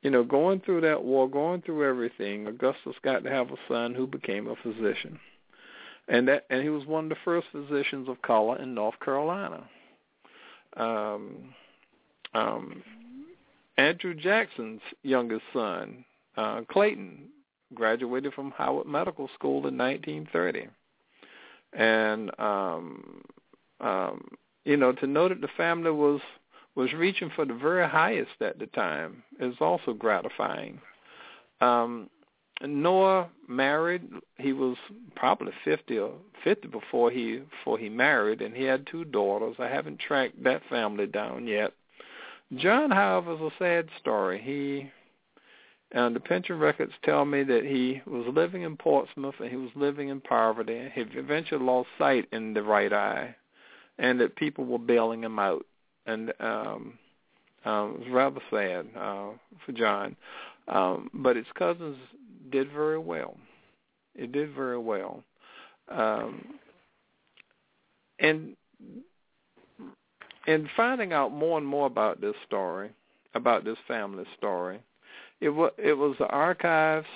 you 0.03 0.11
know, 0.11 0.23
going 0.23 0.61
through 0.61 0.83
that 0.83 1.03
war, 1.03 1.29
going 1.29 1.63
through 1.63 1.89
everything, 1.89 2.47
Augustus 2.47 2.95
got 3.03 3.25
to 3.25 3.31
have 3.31 3.51
a 3.51 3.57
son 3.69 3.95
who 3.95 4.07
became 4.07 4.47
a 4.47 4.55
physician. 4.57 5.19
And 6.09 6.29
that 6.29 6.47
and 6.49 6.63
he 6.63 6.71
was 6.71 6.87
one 6.87 7.05
of 7.05 7.11
the 7.11 7.17
first 7.25 7.49
physicians 7.53 8.09
of 8.09 8.23
color 8.23 8.61
in 8.61 8.75
North 8.75 8.99
Carolina. 9.05 9.69
Um 10.77 11.55
um 12.33 12.83
Andrew 13.77 14.15
Jackson's 14.15 14.81
youngest 15.03 15.43
son, 15.53 16.05
uh 16.37 16.63
Clayton, 16.71 17.29
graduated 17.75 18.33
from 18.33 18.53
Howard 18.53 18.87
Medical 18.87 19.29
School 19.35 19.67
in 19.67 19.77
1930. 19.77 20.69
And 21.75 22.31
um 22.39 23.23
um 23.81 24.29
you 24.65 24.77
know, 24.77 24.93
to 24.93 25.07
know 25.07 25.29
that 25.29 25.41
the 25.41 25.49
family 25.57 25.91
was 25.91 26.21
was 26.79 26.93
reaching 26.93 27.29
for 27.35 27.45
the 27.45 27.55
very 27.55 27.89
highest 27.89 28.41
at 28.41 28.61
the 28.61 28.67
time 28.67 29.25
is 29.41 29.57
also 29.61 29.93
gratifying. 29.93 30.81
Um, 31.61 32.09
Noah 32.65 33.29
married. 33.49 34.05
He 34.37 34.53
was 34.53 34.77
probably 35.17 35.53
fifty 35.65 35.99
or 35.99 36.13
fifty 36.45 36.69
before 36.69 37.11
he 37.11 37.39
before 37.39 37.79
he 37.79 37.89
married, 37.89 38.41
and 38.43 38.55
he 38.55 38.63
had 38.63 38.87
two 38.87 39.05
daughters. 39.05 39.57
I 39.59 39.67
haven't 39.67 39.99
tracked 39.99 40.43
that 40.45 40.63
family 40.71 41.07
down 41.07 41.49
yet. 41.49 41.73
John, 42.55 42.93
however, 42.93 43.35
is 43.35 43.41
a 43.41 43.51
sad 43.59 43.89
story. 44.01 44.41
He 44.41 44.89
and 45.91 46.15
the 46.15 46.21
pension 46.21 46.61
records 46.61 46.93
tell 47.03 47.25
me 47.25 47.43
that 47.43 47.65
he 47.65 48.03
was 48.07 48.33
living 48.33 48.63
in 48.63 48.77
Portsmouth 48.77 49.35
and 49.41 49.51
he 49.51 49.57
was 49.57 49.71
living 49.75 50.11
in 50.11 50.21
poverty. 50.21 50.93
He 50.95 51.01
eventually 51.01 51.65
lost 51.65 51.89
sight 51.99 52.29
in 52.31 52.55
the 52.55 52.63
right 52.63 52.93
eye, 52.93 53.35
and 53.99 54.21
that 54.21 54.37
people 54.37 54.65
were 54.65 54.79
bailing 54.79 55.25
him 55.25 55.41
out 55.41 55.67
and 56.09 56.33
um, 56.41 56.99
um, 57.65 57.95
it 57.95 58.01
was 58.01 58.09
rather 58.11 58.41
sad 58.51 58.87
uh, 58.97 59.31
for 59.65 59.73
John. 59.73 60.17
Um, 60.69 61.11
but 61.15 61.37
his 61.37 61.47
cousins 61.57 61.97
did 62.51 62.71
very 62.73 62.99
well. 62.99 63.37
It 64.15 64.33
did 64.33 64.55
very 64.55 64.79
well, 64.79 65.23
um, 65.91 66.45
and 68.19 68.57
in 70.47 70.69
finding 70.77 71.13
out 71.13 71.33
more 71.33 71.57
and 71.59 71.67
more 71.67 71.87
about 71.87 72.21
this 72.21 72.35
story, 72.47 72.91
about 73.35 73.65
this 73.65 73.79
family 73.87 74.25
story, 74.37 74.81
it 75.41 75.51
was 75.51 75.73
it 75.79 75.93
was 75.95 76.17
the 76.19 76.27
archives. 76.27 77.07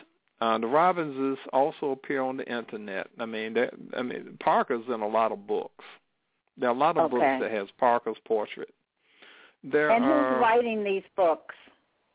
Uh, 0.40 0.59
the 0.59 0.66
Robbinses 0.66 1.36
also 1.53 1.90
appear 1.90 2.20
on 2.20 2.36
the 2.36 2.45
internet. 2.53 3.09
I 3.18 3.26
mean, 3.26 3.57
I 3.97 4.03
mean, 4.03 4.36
Parker's 4.40 4.84
in 4.88 5.01
a 5.01 5.09
lot 5.09 5.30
of 5.32 5.47
books. 5.47 5.84
There 6.57 6.68
are 6.68 6.74
a 6.74 6.78
lot 6.78 6.97
of 6.97 7.05
Okay. 7.05 7.16
books 7.16 7.43
that 7.43 7.51
has 7.51 7.68
Parker's 7.78 8.16
portrait. 8.26 8.72
There 9.64 9.90
and 9.90 10.04
are 10.04 10.34
who's 10.34 10.40
writing 10.40 10.84
these 10.84 11.04
books? 11.16 11.54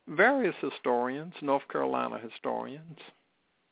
various 0.07 0.55
historians, 0.61 1.33
North 1.41 1.67
Carolina 1.67 2.17
historians. 2.17 2.99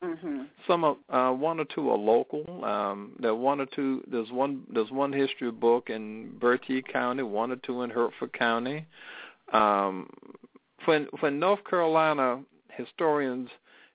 Mhm. 0.03 0.47
Some 0.67 0.83
of 0.83 0.97
uh, 1.09 1.31
one 1.31 1.59
or 1.59 1.65
two 1.65 1.89
are 1.89 1.97
local. 1.97 2.63
Um, 2.65 3.15
there 3.19 3.31
are 3.31 3.35
one 3.35 3.61
or 3.61 3.65
two. 3.65 4.03
There's 4.07 4.31
one. 4.31 4.67
There's 4.69 4.91
one 4.91 5.13
history 5.13 5.51
book 5.51 5.89
in 5.89 6.37
Bertie 6.37 6.81
County. 6.81 7.23
One 7.23 7.51
or 7.51 7.55
two 7.55 7.81
in 7.81 7.89
Hertford 7.89 8.33
County. 8.33 8.85
Um, 9.53 10.09
when 10.83 11.07
when 11.21 11.39
North 11.39 11.63
Carolina 11.63 12.43
historians 12.69 13.49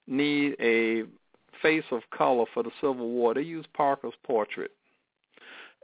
need 0.06 0.56
a 0.58 1.04
face 1.62 1.84
of 1.90 2.08
color 2.10 2.46
for 2.54 2.62
the 2.62 2.72
Civil 2.80 3.08
War, 3.10 3.34
they 3.34 3.42
use 3.42 3.66
Parker's 3.74 4.14
portrait, 4.24 4.72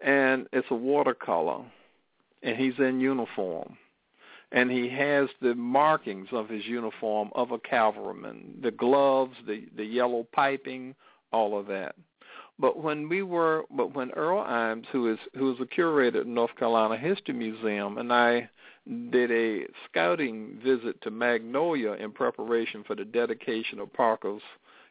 and 0.01 0.49
it's 0.53 0.71
a 0.71 0.75
watercolor, 0.75 1.63
and 2.43 2.57
he's 2.57 2.79
in 2.79 2.99
uniform 3.01 3.77
and 4.57 4.71
he 4.71 4.89
has 4.89 5.29
the 5.43 5.55
markings 5.55 6.29
of 6.33 6.49
his 6.49 6.65
uniform 6.65 7.29
of 7.35 7.51
a 7.51 7.59
cavalryman, 7.59 8.59
the 8.63 8.71
gloves, 8.71 9.37
the 9.47 9.67
the 9.77 9.85
yellow 9.85 10.27
piping, 10.33 10.95
all 11.31 11.59
of 11.59 11.67
that. 11.67 11.95
But 12.59 12.83
when 12.83 13.07
we 13.07 13.23
were, 13.23 13.65
but 13.71 13.95
when 13.95 14.13
Earl 14.13 14.43
Ijames, 14.43 14.87
who 14.91 15.13
is 15.13 15.19
who 15.35 15.53
is 15.53 15.61
a 15.61 15.67
curator 15.67 16.23
at 16.23 16.27
North 16.27 16.57
Carolina 16.57 16.97
History 16.97 17.35
Museum, 17.35 17.99
and 17.99 18.11
I 18.11 18.49
did 19.11 19.31
a 19.31 19.67
scouting 19.85 20.59
visit 20.65 21.03
to 21.03 21.11
Magnolia 21.11 21.93
in 21.93 22.13
preparation 22.13 22.83
for 22.87 22.95
the 22.95 23.05
dedication 23.05 23.79
of 23.79 23.93
Parker's 23.93 24.43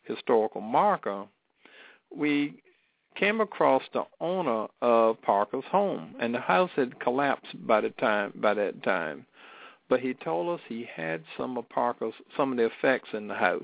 historical 0.03 0.61
marker, 0.61 1.25
we 2.15 2.61
came 3.15 3.41
across 3.41 3.81
the 3.93 4.03
owner 4.21 4.67
of 4.83 5.19
Parker's 5.23 5.63
home, 5.71 6.13
and 6.19 6.35
the 6.35 6.39
house 6.39 6.69
had 6.75 6.99
collapsed 6.99 7.65
by 7.65 7.81
the 7.81 7.89
time 7.91 8.31
by 8.35 8.53
that 8.53 8.83
time 8.83 9.25
but 9.89 9.99
he 9.99 10.13
told 10.15 10.49
us 10.59 10.65
he 10.67 10.83
had 10.93 11.23
some 11.37 11.57
of 11.57 11.67
Parker's 11.69 12.13
some 12.35 12.51
of 12.51 12.57
the 12.57 12.65
effects 12.65 13.09
in 13.13 13.27
the 13.27 13.35
house. 13.35 13.63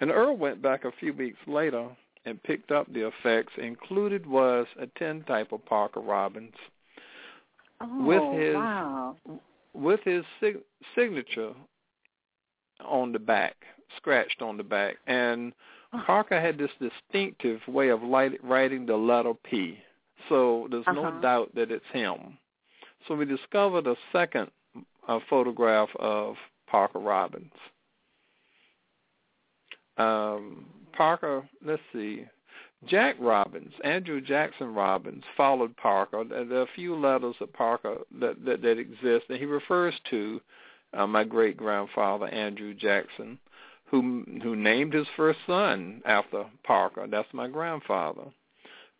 And 0.00 0.10
Earl 0.10 0.36
went 0.36 0.60
back 0.60 0.84
a 0.84 0.92
few 0.92 1.12
weeks 1.12 1.38
later 1.46 1.88
and 2.24 2.42
picked 2.42 2.72
up 2.72 2.92
the 2.92 3.06
effects. 3.06 3.52
Included 3.58 4.26
was 4.26 4.66
a 4.78 4.86
ten 4.98 5.16
tintype 5.22 5.52
of 5.52 5.64
Parker 5.66 6.00
Robbins 6.00 6.54
Oh, 7.80 8.04
With 8.04 8.40
his- 8.40 8.54
wow. 8.54 9.16
with 9.72 10.00
his 10.04 10.24
sig- 10.40 10.62
signature 10.94 11.52
on 12.84 13.12
the 13.12 13.18
back, 13.18 13.56
scratched 13.96 14.40
on 14.42 14.56
the 14.56 14.62
back. 14.64 14.96
And 15.06 15.52
Parker 16.06 16.40
had 16.40 16.56
this 16.58 16.70
distinctive 16.80 17.66
way 17.68 17.88
of 17.88 18.02
light, 18.02 18.42
writing 18.44 18.86
the 18.86 18.96
letter 18.96 19.34
P. 19.34 19.80
So 20.28 20.68
there's 20.70 20.86
no 20.86 21.04
Uh-huh. 21.06 21.20
doubt 21.20 21.54
that 21.54 21.70
it's 21.70 21.86
him. 21.88 22.38
So 23.06 23.14
we 23.16 23.24
discovered 23.26 23.86
a 23.86 23.96
second 24.12 24.50
uh, 25.08 25.18
photograph 25.28 25.88
of 25.98 26.36
Parker 26.68 26.98
Robbins. 26.98 27.52
Um, 29.96 30.66
Parker, 30.92 31.48
let's 31.64 31.82
see, 31.92 32.24
Jack 32.86 33.16
Robbins, 33.18 33.72
Andrew 33.84 34.20
Jackson 34.20 34.74
Robbins 34.74 35.24
followed 35.36 35.76
Parker. 35.76 36.24
There 36.24 36.58
are 36.58 36.62
a 36.62 36.66
few 36.74 36.96
letters 36.96 37.36
of 37.40 37.52
Parker 37.52 37.98
that 38.20 38.44
that, 38.44 38.62
that 38.62 38.78
exist, 38.78 39.26
and 39.28 39.38
he 39.38 39.46
refers 39.46 39.94
to 40.10 40.40
uh, 40.92 41.06
my 41.06 41.24
great 41.24 41.56
grandfather 41.56 42.26
Andrew 42.28 42.74
Jackson, 42.74 43.38
who 43.86 44.24
who 44.42 44.56
named 44.56 44.92
his 44.92 45.06
first 45.16 45.38
son 45.46 46.02
after 46.04 46.44
Parker. 46.64 47.06
That's 47.08 47.32
my 47.32 47.48
grandfather. 47.48 48.24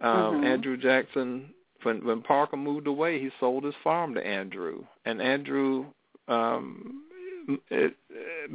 Um, 0.00 0.42
Mhm. 0.42 0.44
Andrew 0.44 0.76
Jackson. 0.76 1.52
When 1.84 2.04
when 2.04 2.22
Parker 2.22 2.56
moved 2.56 2.86
away, 2.86 3.20
he 3.20 3.30
sold 3.40 3.64
his 3.64 3.74
farm 3.82 4.14
to 4.14 4.26
Andrew, 4.26 4.84
and 5.04 5.20
Andrew. 5.20 5.86
Um, 6.28 7.02
it, 7.70 7.94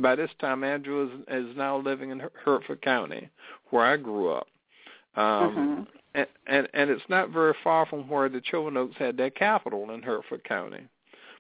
by 0.02 0.16
this 0.16 0.32
time, 0.40 0.64
Andrew 0.64 1.08
is 1.08 1.50
is 1.50 1.56
now 1.56 1.78
living 1.78 2.10
in 2.10 2.22
Hertford 2.44 2.82
County, 2.82 3.30
where 3.70 3.86
I 3.86 3.98
grew 3.98 4.32
up. 4.32 4.48
Um, 5.16 5.28
Mhm. 5.56 5.88
and, 6.16 6.28
and 6.48 6.70
and 6.74 6.90
it's 6.90 7.10
not 7.10 7.30
very 7.30 7.54
far 7.64 7.86
from 7.86 8.08
where 8.10 8.30
the 8.30 8.42
Choanoke 8.42 8.94
had 8.96 9.18
their 9.18 9.30
capital 9.30 9.92
in 9.92 10.02
Hertford 10.02 10.44
County. 10.44 10.88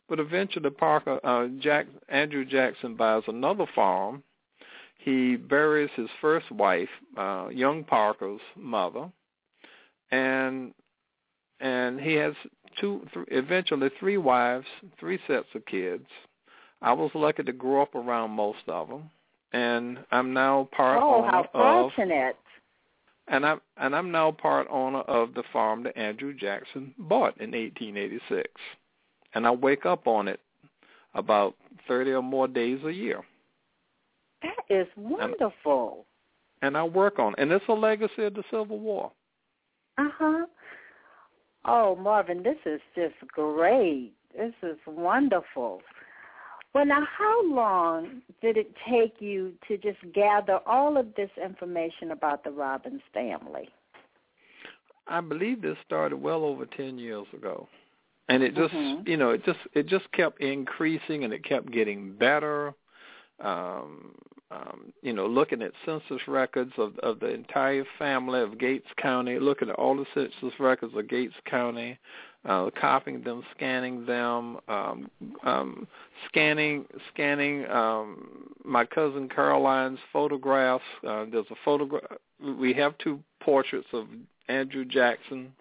But 0.07 0.19
eventually, 0.19 0.69
Parker 0.69 1.19
uh, 1.23 1.47
Jack 1.59 1.87
Andrew 2.09 2.45
Jackson 2.45 2.95
buys 2.95 3.23
another 3.27 3.65
farm. 3.75 4.23
He 4.97 5.37
buries 5.37 5.91
his 5.95 6.09
first 6.19 6.51
wife, 6.51 6.89
uh, 7.15 7.47
young 7.51 7.83
Parker's 7.83 8.41
mother, 8.55 9.09
and 10.11 10.73
and 11.59 11.99
he 11.99 12.13
has 12.15 12.33
two, 12.79 13.05
th- 13.13 13.27
eventually 13.29 13.89
three 13.99 14.17
wives, 14.17 14.65
three 14.99 15.19
sets 15.27 15.47
of 15.55 15.65
kids. 15.65 16.05
I 16.81 16.93
was 16.93 17.11
lucky 17.13 17.43
to 17.43 17.51
grow 17.51 17.81
up 17.81 17.95
around 17.95 18.31
most 18.31 18.59
of 18.67 18.87
them, 18.87 19.09
and 19.51 19.99
I'm 20.11 20.33
now 20.33 20.69
part 20.71 20.99
oh, 21.01 21.15
owner 21.15 21.27
how 21.27 21.43
of. 21.53 21.91
fortunate! 21.91 22.37
And 23.27 23.45
I'm 23.45 23.61
and 23.77 23.95
I'm 23.95 24.11
now 24.11 24.31
part 24.31 24.67
owner 24.69 25.01
of 25.01 25.33
the 25.33 25.43
farm 25.51 25.83
that 25.83 25.97
Andrew 25.97 26.33
Jackson 26.33 26.93
bought 26.97 27.39
in 27.39 27.51
1886, 27.51 28.49
and 29.33 29.45
I 29.45 29.51
wake 29.51 29.85
up 29.85 30.07
on 30.07 30.27
it 30.27 30.39
about 31.13 31.55
30 31.87 32.11
or 32.11 32.23
more 32.23 32.47
days 32.47 32.79
a 32.85 32.91
year. 32.91 33.21
That 34.41 34.73
is 34.73 34.87
wonderful. 34.95 36.05
And, 36.61 36.75
and 36.75 36.77
I 36.77 36.83
work 36.83 37.19
on, 37.19 37.33
it. 37.33 37.39
and 37.39 37.51
it's 37.51 37.65
a 37.67 37.73
legacy 37.73 38.23
of 38.23 38.33
the 38.33 38.43
Civil 38.49 38.79
War. 38.79 39.11
Uh 39.97 40.09
huh. 40.17 40.45
Oh, 41.65 41.95
Marvin, 41.95 42.43
this 42.43 42.57
is 42.65 42.81
just 42.95 43.15
great. 43.27 44.13
This 44.35 44.53
is 44.63 44.77
wonderful. 44.87 45.81
Well, 46.73 46.85
now, 46.85 47.01
how 47.17 47.43
long 47.47 48.21
did 48.41 48.55
it 48.55 48.73
take 48.89 49.15
you 49.19 49.53
to 49.67 49.77
just 49.77 49.97
gather 50.13 50.59
all 50.67 50.97
of 50.97 51.15
this 51.15 51.31
information 51.43 52.11
about 52.11 52.43
the 52.43 52.51
Robbins 52.51 53.01
family? 53.13 53.69
I 55.07 55.21
believe 55.21 55.61
this 55.61 55.77
started 55.85 56.17
well 56.17 56.43
over 56.43 56.67
10 56.67 56.99
years 56.99 57.25
ago. 57.33 57.67
And 58.29 58.43
it 58.43 58.55
just, 58.55 58.73
mm-hmm. 58.73 59.07
you 59.09 59.17
know, 59.17 59.31
it 59.31 59.43
just 59.43 59.57
it 59.73 59.87
just 59.87 60.11
kept 60.11 60.39
increasing 60.39 61.23
and 61.23 61.33
it 61.33 61.43
kept 61.43 61.71
getting 61.71 62.13
better. 62.13 62.75
Um 63.41 64.15
um, 64.51 64.91
you 65.03 65.13
know, 65.13 65.27
looking 65.27 65.61
at 65.61 65.71
census 65.85 66.27
records 66.27 66.71
of 66.77 66.97
of 66.99 67.19
the 67.19 67.27
entire 67.27 67.85
family 67.99 68.41
of 68.41 68.57
Gates 68.57 68.87
County, 68.97 69.37
looking 69.39 69.69
at 69.69 69.75
all 69.75 69.95
the 69.95 70.05
census 70.13 70.59
records 70.59 70.93
of 70.95 71.07
Gates 71.07 71.35
County, 71.45 71.99
uh, 72.45 72.69
copying 72.79 73.21
them, 73.21 73.43
scanning 73.55 74.05
them, 74.05 74.57
um, 74.67 75.11
um, 75.43 75.87
scanning 76.27 76.85
scanning 77.13 77.69
um, 77.69 78.51
my 78.63 78.85
cousin 78.85 79.29
Caroline's 79.29 79.99
photographs. 80.11 80.83
Uh, 81.07 81.25
there's 81.31 81.45
a 81.51 81.55
photograph. 81.63 82.03
We 82.41 82.73
have 82.73 82.97
two 82.97 83.19
portraits 83.41 83.87
of 83.93 84.07
Andrew 84.47 84.85
Jackson. 84.85 85.53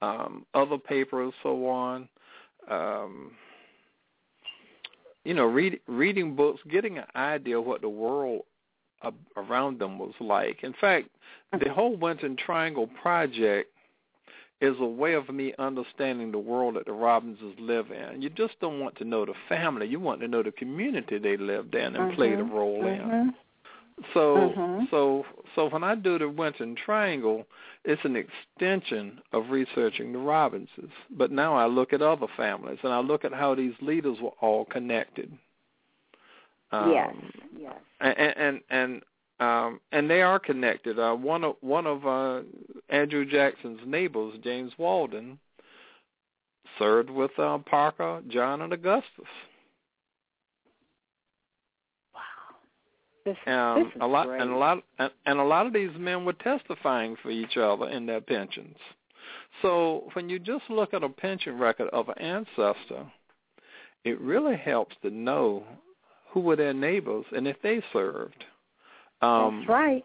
Um, 0.00 0.46
other 0.54 0.78
papers, 0.78 1.32
so 1.42 1.68
on. 1.68 2.08
Um, 2.70 3.32
you 5.28 5.34
know, 5.34 5.44
read, 5.44 5.78
reading 5.86 6.34
books, 6.34 6.58
getting 6.70 6.96
an 6.96 7.04
idea 7.14 7.58
of 7.58 7.66
what 7.66 7.82
the 7.82 7.88
world 7.88 8.44
uh, 9.02 9.10
around 9.36 9.78
them 9.78 9.98
was 9.98 10.14
like. 10.20 10.60
In 10.62 10.72
fact, 10.80 11.08
the 11.52 11.70
whole 11.70 11.94
Winton 11.98 12.34
Triangle 12.34 12.88
project 13.02 13.70
is 14.62 14.74
a 14.80 14.86
way 14.86 15.12
of 15.12 15.28
me 15.28 15.52
understanding 15.58 16.32
the 16.32 16.38
world 16.38 16.76
that 16.76 16.86
the 16.86 16.92
Robinses 16.92 17.54
live 17.60 17.90
in. 17.90 18.22
You 18.22 18.30
just 18.30 18.58
don't 18.62 18.80
want 18.80 18.96
to 18.96 19.04
know 19.04 19.26
the 19.26 19.34
family; 19.50 19.86
you 19.86 20.00
want 20.00 20.22
to 20.22 20.28
know 20.28 20.42
the 20.42 20.50
community 20.50 21.18
they 21.18 21.36
lived 21.36 21.74
in 21.74 21.94
and 21.94 21.96
mm-hmm. 21.96 22.14
played 22.16 22.38
a 22.38 22.42
role 22.42 22.82
mm-hmm. 22.82 23.10
in. 23.10 23.34
So, 24.14 24.52
mm-hmm. 24.56 24.84
so, 24.90 25.24
so 25.54 25.68
when 25.68 25.82
I 25.82 25.94
do 25.94 26.18
the 26.18 26.28
Winton 26.28 26.76
Triangle, 26.76 27.46
it's 27.84 28.04
an 28.04 28.16
extension 28.16 29.20
of 29.32 29.50
researching 29.50 30.12
the 30.12 30.18
Robinses. 30.18 30.90
But 31.10 31.32
now 31.32 31.54
I 31.54 31.66
look 31.66 31.92
at 31.92 32.02
other 32.02 32.26
families 32.36 32.78
and 32.82 32.92
I 32.92 33.00
look 33.00 33.24
at 33.24 33.32
how 33.32 33.54
these 33.54 33.74
leaders 33.80 34.18
were 34.20 34.34
all 34.40 34.64
connected. 34.66 35.32
Um, 36.70 36.92
yes, 36.92 37.14
yes. 37.58 37.74
And 38.00 38.18
and 38.18 38.60
and 38.70 39.02
um, 39.40 39.80
and 39.92 40.10
they 40.10 40.22
are 40.22 40.38
connected. 40.38 40.98
Uh, 40.98 41.14
one 41.14 41.44
of 41.44 41.56
one 41.60 41.86
of 41.86 42.06
uh, 42.06 42.42
Andrew 42.90 43.24
Jackson's 43.24 43.80
neighbors, 43.86 44.34
James 44.44 44.72
Walden, 44.76 45.38
served 46.78 47.10
with 47.10 47.30
uh, 47.38 47.58
Parker, 47.58 48.22
John, 48.28 48.62
and 48.62 48.72
Augustus. 48.72 49.24
This, 53.28 53.36
um, 53.46 53.84
this 53.84 53.92
a 54.00 54.06
lot 54.06 54.26
great. 54.26 54.40
and 54.40 54.50
a 54.50 54.56
lot 54.56 54.82
and, 54.98 55.10
and 55.26 55.38
a 55.38 55.44
lot 55.44 55.66
of 55.66 55.72
these 55.72 55.90
men 55.98 56.24
were 56.24 56.32
testifying 56.34 57.16
for 57.22 57.30
each 57.30 57.56
other 57.56 57.88
in 57.88 58.06
their 58.06 58.20
pensions. 58.20 58.76
So 59.62 60.08
when 60.12 60.28
you 60.28 60.38
just 60.38 60.64
look 60.70 60.94
at 60.94 61.02
a 61.02 61.08
pension 61.08 61.58
record 61.58 61.88
of 61.88 62.08
an 62.08 62.18
ancestor, 62.18 63.10
it 64.04 64.20
really 64.20 64.56
helps 64.56 64.96
to 65.02 65.10
know 65.10 65.64
who 66.30 66.40
were 66.40 66.56
their 66.56 66.74
neighbors 66.74 67.24
and 67.34 67.46
if 67.46 67.60
they 67.62 67.82
served. 67.92 68.44
Um, 69.20 69.60
That's 69.60 69.68
right. 69.68 70.04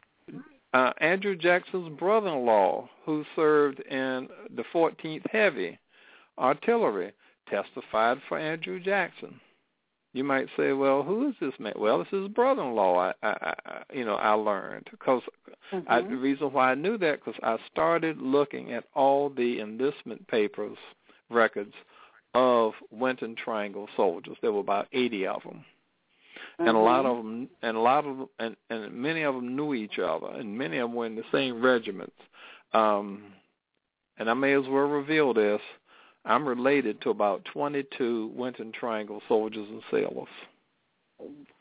Uh, 0.73 0.91
Andrew 0.99 1.35
Jackson's 1.35 1.97
brother-in-law, 1.99 2.89
who 3.05 3.23
served 3.35 3.79
in 3.81 4.27
the 4.55 4.63
14th 4.73 5.29
Heavy 5.29 5.77
Artillery, 6.39 7.13
testified 7.47 8.17
for 8.27 8.39
Andrew 8.39 8.79
Jackson 8.79 9.39
you 10.13 10.23
might 10.23 10.47
say, 10.55 10.73
well, 10.73 11.01
who 11.01 11.27
is 11.27 11.35
this 11.41 11.53
man? 11.59 11.73
Well, 11.75 12.01
it's 12.01 12.11
his 12.11 12.27
brother-in-law. 12.27 12.97
I, 12.97 13.13
I, 13.23 13.53
I 13.65 13.83
you 13.91 14.05
know, 14.05 14.15
I 14.15 14.33
learned 14.33 14.87
because 14.91 15.23
mm-hmm. 15.71 15.91
I, 15.91 16.01
the 16.01 16.15
reason 16.15 16.53
why 16.53 16.71
I 16.71 16.75
knew 16.75 16.97
that 16.99 17.19
because 17.23 17.39
I 17.41 17.57
started 17.71 18.21
looking 18.21 18.71
at 18.73 18.85
all 18.93 19.29
the 19.29 19.59
enlistment 19.59 20.27
papers 20.27 20.77
records 21.29 21.73
of 22.35 22.73
Winton 22.91 23.35
Triangle 23.35 23.87
soldiers. 23.95 24.37
There 24.41 24.53
were 24.53 24.59
about 24.59 24.87
eighty 24.93 25.25
of 25.25 25.41
them, 25.43 25.65
mm-hmm. 26.59 26.67
and 26.67 26.77
a 26.77 26.79
lot 26.79 27.05
of 27.05 27.17
them, 27.17 27.49
and 27.63 27.75
a 27.75 27.79
lot 27.79 28.05
of 28.05 28.17
them, 28.17 28.29
and, 28.39 28.55
and 28.69 28.93
many 28.93 29.23
of 29.23 29.33
them 29.35 29.55
knew 29.55 29.73
each 29.73 29.97
other, 29.97 30.27
and 30.27 30.57
many 30.57 30.77
of 30.77 30.89
them 30.89 30.95
were 30.95 31.07
in 31.07 31.15
the 31.15 31.23
same 31.31 31.61
regiments. 31.61 32.15
Um, 32.73 33.23
and 34.17 34.29
I 34.29 34.35
may 34.35 34.53
as 34.53 34.63
well 34.67 34.83
reveal 34.85 35.33
this. 35.33 35.61
I'm 36.25 36.47
related 36.47 37.01
to 37.01 37.09
about 37.09 37.43
22 37.45 38.31
Winton 38.33 38.71
Triangle 38.71 39.21
soldiers 39.27 39.67
and 39.69 39.81
sailors. 39.91 40.27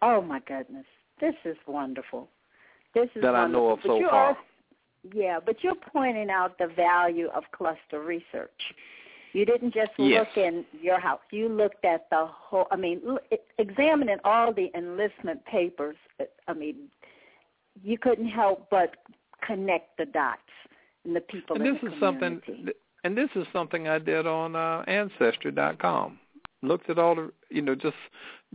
Oh 0.00 0.22
my 0.22 0.40
goodness, 0.40 0.86
this 1.20 1.34
is 1.44 1.56
wonderful. 1.66 2.28
This 2.94 3.08
is 3.14 3.22
that 3.22 3.32
wonderful. 3.32 3.44
I 3.44 3.46
know 3.48 3.68
of 3.70 3.78
but 3.82 3.88
so 3.88 4.10
far. 4.10 4.36
Yeah, 5.14 5.40
but 5.44 5.56
you're 5.62 5.74
pointing 5.74 6.30
out 6.30 6.58
the 6.58 6.68
value 6.68 7.28
of 7.34 7.42
cluster 7.52 8.02
research. 8.02 8.50
You 9.32 9.44
didn't 9.44 9.72
just 9.72 9.90
yes. 9.98 10.26
look 10.36 10.44
in 10.44 10.64
your 10.80 11.00
house. 11.00 11.20
You 11.30 11.48
looked 11.48 11.84
at 11.84 12.08
the 12.10 12.26
whole. 12.26 12.66
I 12.70 12.76
mean, 12.76 13.00
examining 13.58 14.18
all 14.24 14.52
the 14.52 14.70
enlistment 14.76 15.44
papers. 15.46 15.96
Uh, 16.20 16.24
I 16.46 16.52
mean, 16.52 16.88
you 17.82 17.98
couldn't 17.98 18.28
help 18.28 18.68
but 18.70 18.96
connect 19.44 19.96
the 19.98 20.04
dots 20.06 20.40
and 21.04 21.16
the 21.16 21.20
people 21.20 21.56
and 21.56 21.64
this 21.64 21.82
is 21.82 21.98
community. 21.98 22.00
something 22.00 22.68
and 23.04 23.16
this 23.16 23.30
is 23.34 23.46
something 23.52 23.88
I 23.88 23.98
did 23.98 24.26
on 24.26 24.56
uh, 24.56 24.84
Ancestry.com. 24.86 26.18
Looked 26.62 26.88
at 26.90 26.98
all 26.98 27.16
the, 27.16 27.32
you 27.50 27.62
know, 27.62 27.74
just 27.74 27.96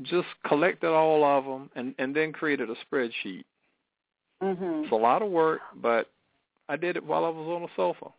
just 0.04 0.28
collected 0.48 0.90
all 0.90 1.24
of 1.26 1.44
them, 1.44 1.70
and 1.76 1.94
and 2.00 2.16
then 2.16 2.32
created 2.32 2.70
a 2.70 2.76
spreadsheet. 2.86 3.44
Mm-hmm. 4.42 4.84
It's 4.84 4.92
a 4.92 4.96
lot 4.96 5.22
of 5.22 5.30
work, 5.30 5.60
but 5.76 6.10
I 6.70 6.78
did 6.78 6.96
it 6.96 7.04
while 7.04 7.26
I 7.26 7.30
was 7.30 7.48
on 7.48 7.62
the 7.64 7.68
sofa. 7.76 8.14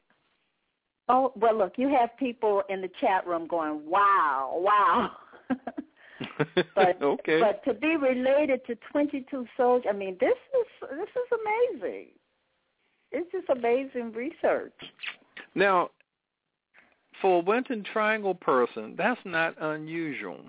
Oh 1.08 1.32
well, 1.36 1.56
look, 1.56 1.74
you 1.76 1.88
have 1.88 2.10
people 2.18 2.62
in 2.68 2.82
the 2.82 2.90
chat 3.00 3.26
room 3.26 3.46
going, 3.46 3.88
"Wow, 3.88 4.56
wow." 4.56 5.12
but 6.74 7.02
okay. 7.02 7.40
but 7.40 7.64
to 7.64 7.72
be 7.78 7.96
related 7.96 8.66
to 8.66 8.76
22 8.92 9.46
soldiers, 9.56 9.86
I 9.88 9.96
mean, 9.96 10.18
this 10.20 10.28
is 10.30 10.88
this 10.90 11.08
is 11.08 11.38
amazing. 11.80 12.08
It's 13.10 13.32
just 13.32 13.48
amazing 13.48 14.12
research. 14.12 14.74
Now, 15.54 15.90
for 17.20 17.40
a 17.40 17.44
Winton 17.44 17.84
Triangle 17.92 18.34
person, 18.34 18.94
that's 18.96 19.20
not 19.24 19.54
unusual. 19.60 20.40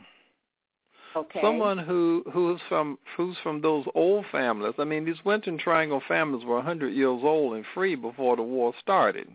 Okay. 1.16 1.40
Someone 1.42 1.78
who 1.78 2.24
who's 2.32 2.60
from 2.70 3.00
who's 3.18 3.36
from 3.42 3.62
those 3.62 3.86
old 3.96 4.26
families. 4.32 4.76
I 4.78 4.84
mean, 4.84 5.06
these 5.06 5.26
Winton 5.26 5.58
Triangle 5.58 6.02
families 6.08 6.46
were 6.46 6.56
a 6.56 6.58
100 6.58 6.90
years 6.90 7.22
old 7.24 7.56
and 7.56 7.66
free 7.74 7.96
before 7.96 8.36
the 8.36 8.44
war 8.44 8.74
started. 8.80 9.28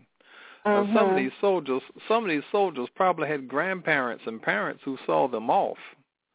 Mm-hmm. 0.65 0.91
Uh, 0.91 0.99
some 0.99 1.09
of 1.09 1.17
these 1.17 1.33
soldiers, 1.41 1.81
some 2.07 2.23
of 2.23 2.29
these 2.29 2.43
soldiers 2.51 2.87
probably 2.95 3.27
had 3.27 3.47
grandparents 3.47 4.23
and 4.25 4.41
parents 4.41 4.81
who 4.85 4.97
saw 5.05 5.27
them 5.27 5.49
off. 5.49 5.77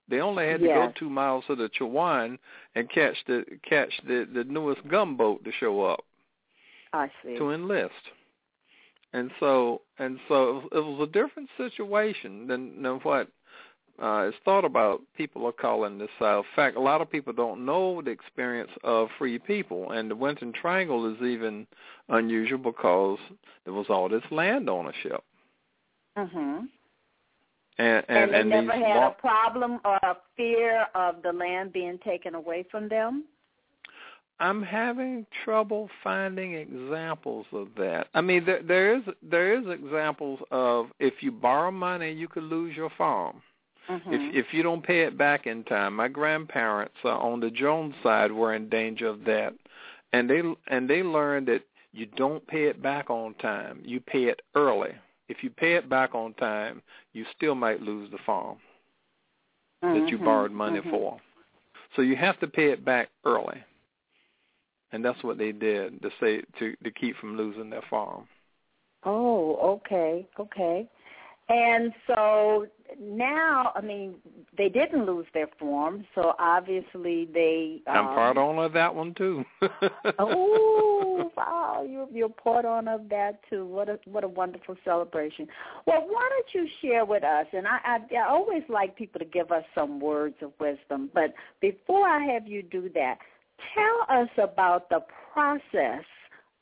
They 0.09 0.21
only 0.21 0.47
had 0.47 0.61
to 0.61 0.67
go 0.67 0.93
two 0.99 1.09
miles 1.09 1.45
to 1.47 1.55
the 1.55 1.71
Chowan 1.71 2.39
and 2.75 2.91
catch 2.91 3.17
the 3.27 3.45
catch 3.69 3.93
the 4.07 4.29
the 4.33 4.45
newest 4.45 4.87
gunboat 4.89 5.45
to 5.45 5.53
show 5.59 5.83
up 5.85 6.05
I 6.93 7.11
see. 7.25 7.37
to 7.39 7.51
enlist 7.53 7.95
and 9.13 9.31
so 9.41 9.83
and 9.99 10.19
so 10.29 10.63
it 10.73 10.79
was 10.79 11.09
a 11.09 11.13
different 11.13 11.49
situation 11.57 12.47
than 12.47 12.83
than 12.83 12.97
what 13.01 13.29
uh, 14.01 14.29
it's 14.29 14.37
thought 14.45 14.65
about 14.65 15.03
people 15.15 15.45
are 15.47 15.53
calling 15.53 15.99
this 15.99 16.09
South. 16.19 16.47
In 16.53 16.57
fact, 16.57 16.77
a 16.77 16.81
lot 16.81 17.03
of 17.03 17.11
people 17.11 17.35
don't 17.35 17.67
know 17.67 18.01
the 18.01 18.11
experience 18.11 18.71
of 18.83 19.09
free 19.19 19.39
people, 19.39 19.91
and 19.91 20.11
the 20.11 20.17
Winton 20.17 20.53
Triangle 20.53 21.13
is 21.13 21.21
even 21.23 21.67
unusual 22.09 22.59
because 22.59 23.19
there 23.65 23.75
was 23.75 23.87
all 23.91 24.09
this 24.09 24.23
land 24.31 24.71
ownership. 24.71 25.23
Mhm. 26.17 26.69
And, 27.79 28.05
and, 28.09 28.09
And, 28.09 28.33
they 28.33 28.41
and 28.41 28.51
never 28.51 28.73
had 28.73 29.03
a 29.03 29.11
problem 29.11 29.81
or 29.85 29.99
a 30.03 30.17
fear 30.37 30.87
of 30.95 31.23
the 31.23 31.33
land 31.33 31.73
being 31.73 31.99
taken 31.99 32.35
away 32.35 32.63
from 32.71 32.89
them. 32.89 33.25
I'm 34.41 34.63
having 34.63 35.27
trouble 35.45 35.91
finding 36.03 36.55
examples 36.55 37.47
of 37.53 37.69
that. 37.77 38.09
I 38.15 38.23
mean, 38.23 38.45
there, 38.47 38.63
there 38.63 38.97
is 38.97 39.03
there 39.23 39.59
is 39.59 39.67
examples 39.69 40.41
of 40.51 40.87
if 40.99 41.23
you 41.23 41.31
borrow 41.31 41.71
money, 41.71 42.11
you 42.11 42.27
could 42.27 42.45
lose 42.45 42.75
your 42.75 42.91
farm. 42.97 43.43
Mhm. 43.89 44.01
If 44.07 44.47
if 44.47 44.55
you 44.55 44.63
don't 44.63 44.83
pay 44.83 45.03
it 45.03 45.19
back 45.19 45.47
in 45.47 45.63
time, 45.65 45.95
my 45.95 46.09
grandparents 46.09 46.97
uh, 47.05 47.19
on 47.19 47.41
the 47.41 47.51
Jones 47.51 47.95
side 48.03 48.33
were 48.33 48.55
in 48.55 48.69
danger 48.71 49.09
of 49.09 49.25
that, 49.25 49.53
and 50.15 50.29
they 50.29 50.43
and 50.69 50.89
they 50.89 51.03
learned 51.03 51.49
that 51.49 51.63
you 51.93 52.07
don't 52.07 52.45
pay 52.47 52.65
it 52.65 52.81
back 52.81 53.11
on 53.11 53.35
time. 53.35 53.83
You 53.85 54.01
pay 54.01 54.25
it 54.25 54.41
early. 54.55 54.95
If 55.29 55.45
you 55.45 55.51
pay 55.51 55.75
it 55.75 55.89
back 55.89 56.15
on 56.15 56.33
time, 56.35 56.83
you 57.13 57.25
still 57.37 57.55
might 57.55 57.83
lose 57.83 58.11
the 58.11 58.19
farm 58.19 58.59
that 59.83 60.09
you 60.09 60.19
Mhm. 60.19 60.25
borrowed 60.25 60.51
money 60.53 60.81
Mhm. 60.81 60.91
for. 60.91 61.21
So 61.95 62.03
you 62.03 62.17
have 62.17 62.39
to 62.41 62.47
pay 62.47 62.71
it 62.71 62.85
back 62.85 63.11
early, 63.25 63.63
and 64.93 65.05
that's 65.05 65.23
what 65.23 65.39
they 65.39 65.53
did 65.53 66.03
to 66.03 66.11
say 66.21 66.43
to 66.59 66.75
to 66.85 66.91
keep 66.91 67.17
from 67.17 67.37
losing 67.37 67.71
their 67.71 67.85
farm. 67.89 68.27
Oh, 69.05 69.81
okay, 69.87 70.27
okay. 70.39 70.89
And 71.49 71.93
so 72.07 72.67
now, 73.01 73.73
I 73.75 73.81
mean, 73.81 74.15
they 74.57 74.69
didn't 74.69 75.05
lose 75.05 75.27
their 75.35 75.49
form, 75.59 76.07
so 76.15 76.35
obviously 76.39 77.29
they. 77.35 77.83
Um, 77.89 77.97
I'm 77.97 78.05
part 78.07 78.37
owner 78.37 78.65
of 78.65 78.73
that 78.75 78.95
one 78.95 79.15
too. 79.15 79.45
Oh 80.19 81.31
wow, 81.37 81.85
you're 81.89 82.09
you're 82.13 82.29
part 82.29 82.65
owner 82.65 82.95
of 82.95 83.09
that 83.09 83.41
too. 83.49 83.67
What 83.67 83.89
a 83.89 83.99
what 84.05 84.25
a 84.25 84.29
wonderful 84.29 84.77
celebration. 84.85 85.49
Well, 85.87 86.07
why 86.09 86.29
don't 86.31 86.55
you 86.55 86.69
share 86.81 87.05
with 87.05 87.25
us? 87.25 87.47
And 87.53 87.67
I, 87.67 87.79
I 87.85 88.17
I 88.17 88.29
always 88.29 88.63
like 88.69 88.97
people 88.97 89.19
to 89.19 89.25
give 89.25 89.51
us 89.51 89.65
some 89.75 90.01
words 90.01 90.37
of 90.43 90.53
wisdom. 90.61 91.11
But 91.13 91.35
before 91.61 92.07
I 92.07 92.25
have 92.33 92.47
you 92.47 92.63
do 92.63 92.91
that, 92.95 93.19
tell 93.75 94.19
us 94.19 94.29
about 94.39 94.89
the 94.89 95.01
process 95.33 96.05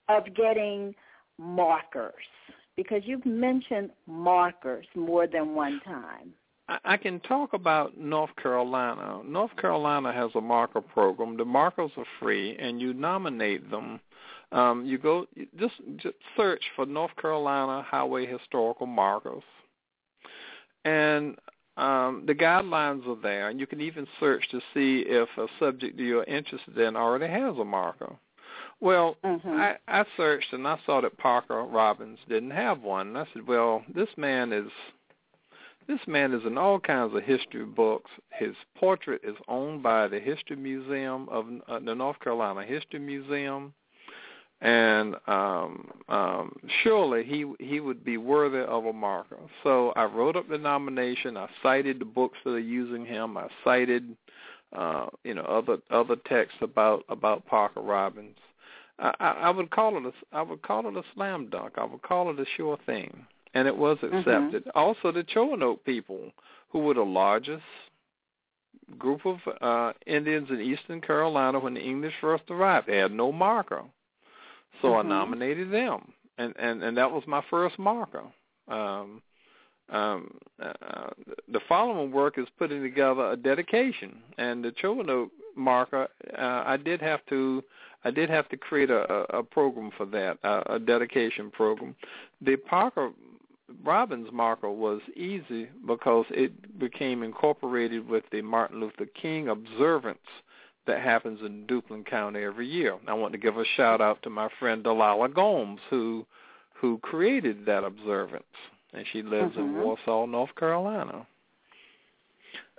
of 0.08 0.24
getting 0.34 0.94
markers 1.38 2.14
because 2.76 3.02
you've 3.04 3.26
mentioned 3.26 3.90
markers 4.06 4.86
more 4.94 5.26
than 5.26 5.54
one 5.54 5.80
time. 5.84 6.32
I 6.84 6.98
can 6.98 7.18
talk 7.20 7.54
about 7.54 7.96
North 7.96 8.30
Carolina. 8.40 9.22
North 9.24 9.56
Carolina 9.56 10.12
has 10.12 10.30
a 10.34 10.40
marker 10.40 10.82
program. 10.82 11.38
The 11.38 11.44
markers 11.46 11.90
are 11.96 12.04
free, 12.20 12.56
and 12.58 12.78
you 12.78 12.92
nominate 12.92 13.70
them. 13.70 14.00
Um, 14.52 14.84
you 14.84 14.98
go 14.98 15.26
just, 15.58 15.74
just 15.96 16.16
search 16.36 16.62
for 16.76 16.84
North 16.84 17.16
Carolina 17.20 17.82
Highway 17.82 18.26
Historical 18.26 18.86
Markers, 18.86 19.42
and 20.84 21.36
um, 21.78 22.24
the 22.26 22.34
guidelines 22.34 23.06
are 23.06 23.20
there. 23.22 23.48
And 23.48 23.58
you 23.60 23.66
can 23.66 23.80
even 23.80 24.06
search 24.18 24.48
to 24.50 24.60
see 24.74 25.04
if 25.06 25.28
a 25.38 25.46
subject 25.58 25.98
you're 25.98 26.24
interested 26.24 26.76
in 26.76 26.96
already 26.96 27.28
has 27.28 27.56
a 27.56 27.64
marker. 27.64 28.16
Well, 28.80 29.16
Mhm. 29.24 29.58
I, 29.58 29.78
I 29.88 30.04
searched 30.16 30.52
and 30.52 30.66
I 30.66 30.78
saw 30.84 31.00
that 31.00 31.16
Parker 31.18 31.62
Robbins 31.64 32.18
didn't 32.28 32.50
have 32.50 32.82
one. 32.82 33.08
And 33.08 33.18
I 33.18 33.26
said, 33.32 33.46
well, 33.46 33.84
this 33.94 34.08
man 34.16 34.52
is 34.52 34.70
this 35.88 36.06
man 36.06 36.34
is 36.34 36.44
in 36.44 36.58
all 36.58 36.78
kinds 36.78 37.14
of 37.14 37.22
history 37.22 37.64
books. 37.64 38.10
His 38.30 38.54
portrait 38.76 39.22
is 39.24 39.36
owned 39.48 39.82
by 39.82 40.06
the 40.06 40.20
History 40.20 40.56
Museum 40.56 41.26
of 41.30 41.46
uh, 41.66 41.78
the 41.78 41.94
North 41.94 42.20
Carolina 42.20 42.62
History 42.62 43.00
Museum, 43.00 43.72
and 44.60 45.14
um, 45.26 45.90
um, 46.08 46.56
surely 46.82 47.24
he 47.24 47.52
he 47.60 47.80
would 47.80 48.04
be 48.04 48.16
worthy 48.16 48.58
of 48.58 48.86
a 48.86 48.92
marker. 48.92 49.38
So 49.62 49.92
I 49.94 50.04
wrote 50.04 50.36
up 50.36 50.48
the 50.48 50.58
nomination. 50.58 51.36
I 51.36 51.48
cited 51.62 52.00
the 52.00 52.04
books 52.04 52.38
that 52.44 52.50
are 52.50 52.58
using 52.58 53.06
him. 53.06 53.36
I 53.36 53.46
cited 53.62 54.16
uh, 54.76 55.06
you 55.22 55.34
know 55.34 55.42
other 55.42 55.78
other 55.90 56.16
texts 56.26 56.58
about 56.60 57.04
about 57.08 57.46
Parker 57.46 57.80
Robbins. 57.80 58.36
I, 58.98 59.14
I 59.20 59.30
I 59.30 59.50
would 59.50 59.70
call 59.70 59.96
it 59.96 60.04
a 60.04 60.36
I 60.36 60.42
would 60.42 60.62
call 60.62 60.88
it 60.88 60.96
a 60.96 61.02
slam 61.14 61.48
dunk. 61.50 61.74
I 61.76 61.84
would 61.84 62.02
call 62.02 62.30
it 62.30 62.40
a 62.40 62.46
sure 62.56 62.78
thing, 62.84 63.26
and 63.54 63.68
it 63.68 63.76
was 63.76 63.98
accepted. 64.02 64.64
Also, 64.74 65.12
the 65.12 65.22
Choanoke 65.22 65.84
people, 65.84 66.32
who 66.70 66.80
were 66.80 66.94
the 66.94 67.02
largest 67.02 67.62
group 68.98 69.20
of 69.24 69.38
uh, 69.60 69.92
Indians 70.06 70.48
in 70.50 70.60
Eastern 70.60 71.00
Carolina 71.00 71.60
when 71.60 71.74
the 71.74 71.80
English 71.80 72.14
first 72.20 72.44
arrived, 72.48 72.88
they 72.88 72.96
had 72.96 73.12
no 73.12 73.30
marker, 73.30 73.84
so 74.82 74.94
I 74.94 75.02
Mhm. 75.02 75.08
nominated 75.08 75.70
them, 75.70 76.12
and 76.38 76.54
and 76.58 76.82
and 76.82 76.96
that 76.96 77.10
was 77.10 77.26
my 77.26 77.40
first 77.50 77.78
marker. 77.78 78.24
Um, 78.68 79.22
um, 79.90 80.38
uh, 80.60 81.10
the 81.48 81.60
following 81.60 82.12
work 82.12 82.36
is 82.36 82.46
putting 82.58 82.82
together 82.82 83.30
a 83.30 83.36
dedication, 83.36 84.22
and 84.36 84.62
the 84.62 84.72
Choanoke 84.72 85.30
marker. 85.56 86.08
Uh, 86.36 86.62
I 86.66 86.76
did 86.76 87.00
have 87.00 87.24
to, 87.30 87.64
I 88.04 88.10
did 88.10 88.28
have 88.28 88.48
to 88.50 88.56
create 88.56 88.90
a, 88.90 89.10
a 89.12 89.38
a 89.38 89.42
program 89.42 89.90
for 89.96 90.04
that, 90.06 90.38
a, 90.42 90.74
a 90.74 90.78
dedication 90.78 91.50
program. 91.50 91.96
The 92.42 92.56
Parker 92.56 93.12
Robbins 93.84 94.28
marker 94.32 94.70
was 94.70 95.00
easy 95.16 95.68
because 95.86 96.26
it 96.30 96.78
became 96.78 97.22
incorporated 97.22 98.08
with 98.08 98.24
the 98.30 98.42
Martin 98.42 98.80
Luther 98.80 99.06
King 99.20 99.48
observance 99.48 100.18
that 100.88 101.00
happens 101.00 101.38
in 101.44 101.66
Duplin 101.66 102.04
County 102.04 102.42
every 102.42 102.66
year. 102.66 102.98
I 103.06 103.14
want 103.14 103.32
to 103.32 103.38
give 103.38 103.56
a 103.56 103.64
shout 103.76 104.00
out 104.00 104.20
to 104.22 104.30
my 104.30 104.48
friend 104.58 104.82
Delilah 104.82 105.28
Gomes 105.28 105.80
who 105.88 106.26
who 106.72 106.98
created 106.98 107.66
that 107.66 107.84
observance 107.84 108.44
and 108.92 109.04
she 109.12 109.22
lives 109.22 109.56
in 109.56 109.74
Mhm. 109.74 109.82
Warsaw, 109.82 110.26
North 110.26 110.54
Carolina. 110.56 111.26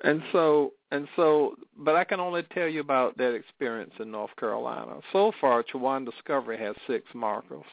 And 0.03 0.23
so 0.31 0.73
and 0.91 1.07
so 1.15 1.55
but 1.77 1.95
I 1.95 2.03
can 2.03 2.19
only 2.19 2.43
tell 2.43 2.67
you 2.67 2.81
about 2.81 3.17
that 3.17 3.33
experience 3.33 3.93
in 3.99 4.11
North 4.11 4.35
Carolina. 4.37 4.99
So 5.11 5.31
far 5.39 5.63
Chowan 5.63 6.03
Discovery 6.05 6.57
has 6.57 6.75
six 6.87 7.05
markers 7.13 7.65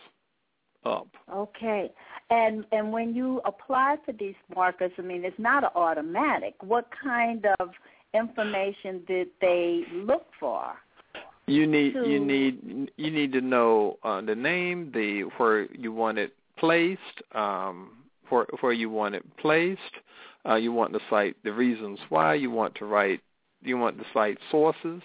up. 0.85 1.09
Okay. 1.33 1.91
And 2.31 2.67
and 2.73 2.93
when 2.93 3.15
you 3.15 3.41
apply 3.45 3.97
for 4.05 4.13
these 4.13 4.35
markers, 4.55 4.93
I 4.99 5.03
mean, 5.03 5.25
it's 5.25 5.39
not 5.39 5.75
automatic. 5.75 6.55
What 6.63 6.89
kind 7.03 7.47
of 7.61 7.71
information 8.17 9.03
did 9.07 9.29
they 9.41 9.83
look 9.93 10.27
for? 10.41 10.75
You 11.47 11.67
need 11.67 11.93
to- 11.93 12.09
you 12.09 12.19
need 12.19 12.91
you 12.97 13.11
need 13.11 13.33
to 13.33 13.41
know 13.41 13.99
uh, 14.03 14.21
the 14.21 14.35
name, 14.35 14.91
the 14.93 15.23
where 15.37 15.67
you 15.73 15.93
want 15.93 16.19
it 16.19 16.33
placed, 16.57 17.23
um, 17.33 17.91
where 18.31 18.47
where 18.61 18.73
you 18.73 18.91
want 18.91 19.15
it 19.15 19.25
placed. 19.37 19.81
Uh, 20.49 20.55
you 20.55 20.73
want 20.73 20.93
to 20.93 21.01
cite 21.11 21.37
the 21.45 21.53
reasons 21.53 21.99
why. 22.09 22.35
You 22.35 22.51
want 22.51 22.75
to 22.77 22.85
write. 22.85 23.21
You 23.63 23.79
want 23.79 23.99
to 23.99 24.05
cite 24.13 24.39
sources 24.51 25.03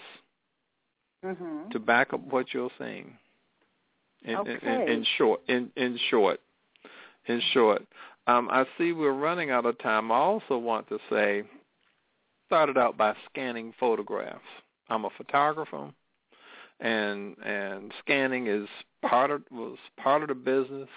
hmm 1.24 1.70
to 1.72 1.80
back 1.80 2.14
up 2.14 2.22
what 2.22 2.54
you're 2.54 2.72
saying. 2.78 3.18
In, 4.24 4.32
in, 4.40 4.48
in, 4.48 4.58
Okay. 4.82 4.94
in 4.94 5.06
short, 5.18 5.42
in 5.48 5.72
in 5.76 5.98
short, 6.10 6.40
in 7.28 7.42
short, 7.54 7.84
um, 8.28 8.50
I 8.52 8.66
see 8.78 8.92
we're 8.92 9.14
running 9.14 9.50
out 9.52 9.66
of 9.66 9.78
time. 9.80 10.12
I 10.12 10.16
also 10.16 10.58
want 10.58 10.88
to 10.90 11.00
say, 11.10 11.44
started 12.52 12.78
out 12.78 12.98
by 12.98 13.16
scanning 13.30 13.74
photographs. 13.80 14.42
I'm 14.90 15.06
a 15.06 15.10
photographer, 15.16 15.90
and 16.82 17.38
and 17.46 17.94
scanning 18.04 18.48
is 18.48 18.68
part 19.02 19.32
of 19.32 19.44
was 19.52 19.78
part 19.96 20.22
of 20.22 20.28
the 20.28 20.36
business. 20.36 20.90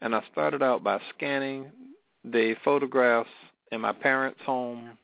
And 0.00 0.12
I 0.12 0.22
started 0.32 0.60
out 0.60 0.82
by 0.82 0.98
scanning 1.14 1.66
the 2.24 2.56
photographs 2.64 3.30
in 3.70 3.80
my 3.80 3.92
parents' 3.92 4.40
home, 4.44 4.98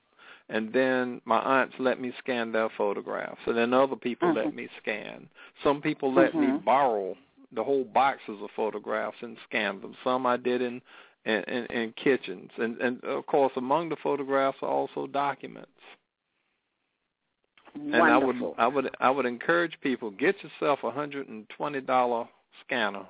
and 0.48 0.72
then 0.72 1.20
my 1.26 1.38
aunts 1.38 1.76
let 1.78 2.00
me 2.00 2.12
scan 2.18 2.50
their 2.50 2.70
photographs, 2.76 3.40
and 3.46 3.56
then 3.56 3.72
other 3.72 3.94
people 3.94 4.34
let 4.34 4.46
Mhm. 4.46 4.54
me 4.54 4.68
scan. 4.82 5.28
Some 5.62 5.80
people 5.80 6.12
let 6.12 6.34
me 6.34 6.48
Mhm. 6.48 6.64
borrow 6.64 7.16
the 7.52 7.62
whole 7.62 7.84
boxes 7.84 8.42
of 8.42 8.50
photographs 8.56 9.22
and 9.22 9.38
scan 9.48 9.80
them. 9.80 9.94
Some 10.02 10.26
I 10.26 10.38
did 10.38 10.60
in 10.60 10.82
in, 11.24 11.42
in, 11.44 11.66
in 11.66 11.92
kitchens, 11.92 12.50
and 12.58 12.78
and 12.80 13.02
of 13.04 13.26
course 13.26 13.52
among 13.56 13.88
the 13.88 13.96
photographs 14.02 14.58
are 14.62 14.68
also 14.68 15.06
documents. 15.06 15.68
Wonderful. 17.76 18.04
And 18.04 18.12
I 18.12 18.16
would 18.18 18.54
I 18.58 18.66
would 18.66 18.90
I 19.00 19.10
would 19.10 19.26
encourage 19.26 19.74
people 19.82 20.10
get 20.10 20.36
yourself 20.42 20.80
a 20.84 20.90
hundred 20.90 21.28
and 21.28 21.48
twenty 21.56 21.80
dollar 21.80 22.28
scanner 22.64 23.06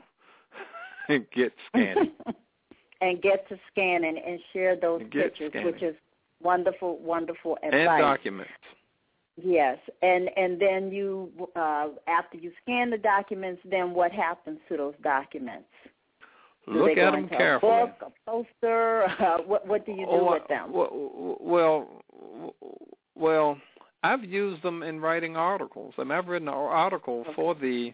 and 1.08 1.26
get 1.34 1.52
scanning. 1.68 2.12
and 3.00 3.20
get 3.20 3.46
to 3.48 3.58
scanning 3.70 4.16
and, 4.16 4.32
and 4.34 4.40
share 4.52 4.76
those 4.76 5.02
And 5.02 5.10
pictures, 5.10 5.50
scanning. 5.50 5.66
which 5.72 5.82
is 5.82 5.94
wonderful, 6.42 6.98
wonderful 6.98 7.58
and 7.62 7.74
advice. 7.74 8.00
documents. 8.00 8.50
Yes, 9.42 9.78
and 10.00 10.30
and 10.36 10.60
then 10.60 10.92
you 10.92 11.30
uh, 11.56 11.88
after 12.06 12.38
you 12.38 12.52
scan 12.62 12.90
the 12.90 12.98
documents, 12.98 13.60
then 13.68 13.92
what 13.92 14.12
happens 14.12 14.60
to 14.68 14.76
those 14.76 14.94
documents? 15.02 15.66
Do 16.66 16.72
Look 16.72 16.96
at 16.96 17.12
them 17.12 17.28
carefully. 17.28 17.72
A 17.82 17.86
book, 17.86 18.12
a 18.26 18.30
poster. 18.30 19.06
Uh, 19.20 19.38
what 19.46 19.66
what 19.66 19.84
do 19.86 19.92
you 19.92 20.06
do 20.06 20.12
Oh, 20.12 20.32
with 20.32 20.46
them? 20.48 20.72
Well, 20.72 21.36
well, 21.40 22.02
well, 23.14 23.58
I've 24.02 24.24
used 24.24 24.62
them 24.62 24.82
in 24.82 25.00
writing 25.00 25.36
articles. 25.36 25.94
I 25.98 26.04
mean, 26.04 26.12
I've 26.12 26.28
written 26.28 26.48
an 26.48 26.54
article 26.54 27.20
Okay. 27.22 27.32
for 27.34 27.54
the 27.54 27.92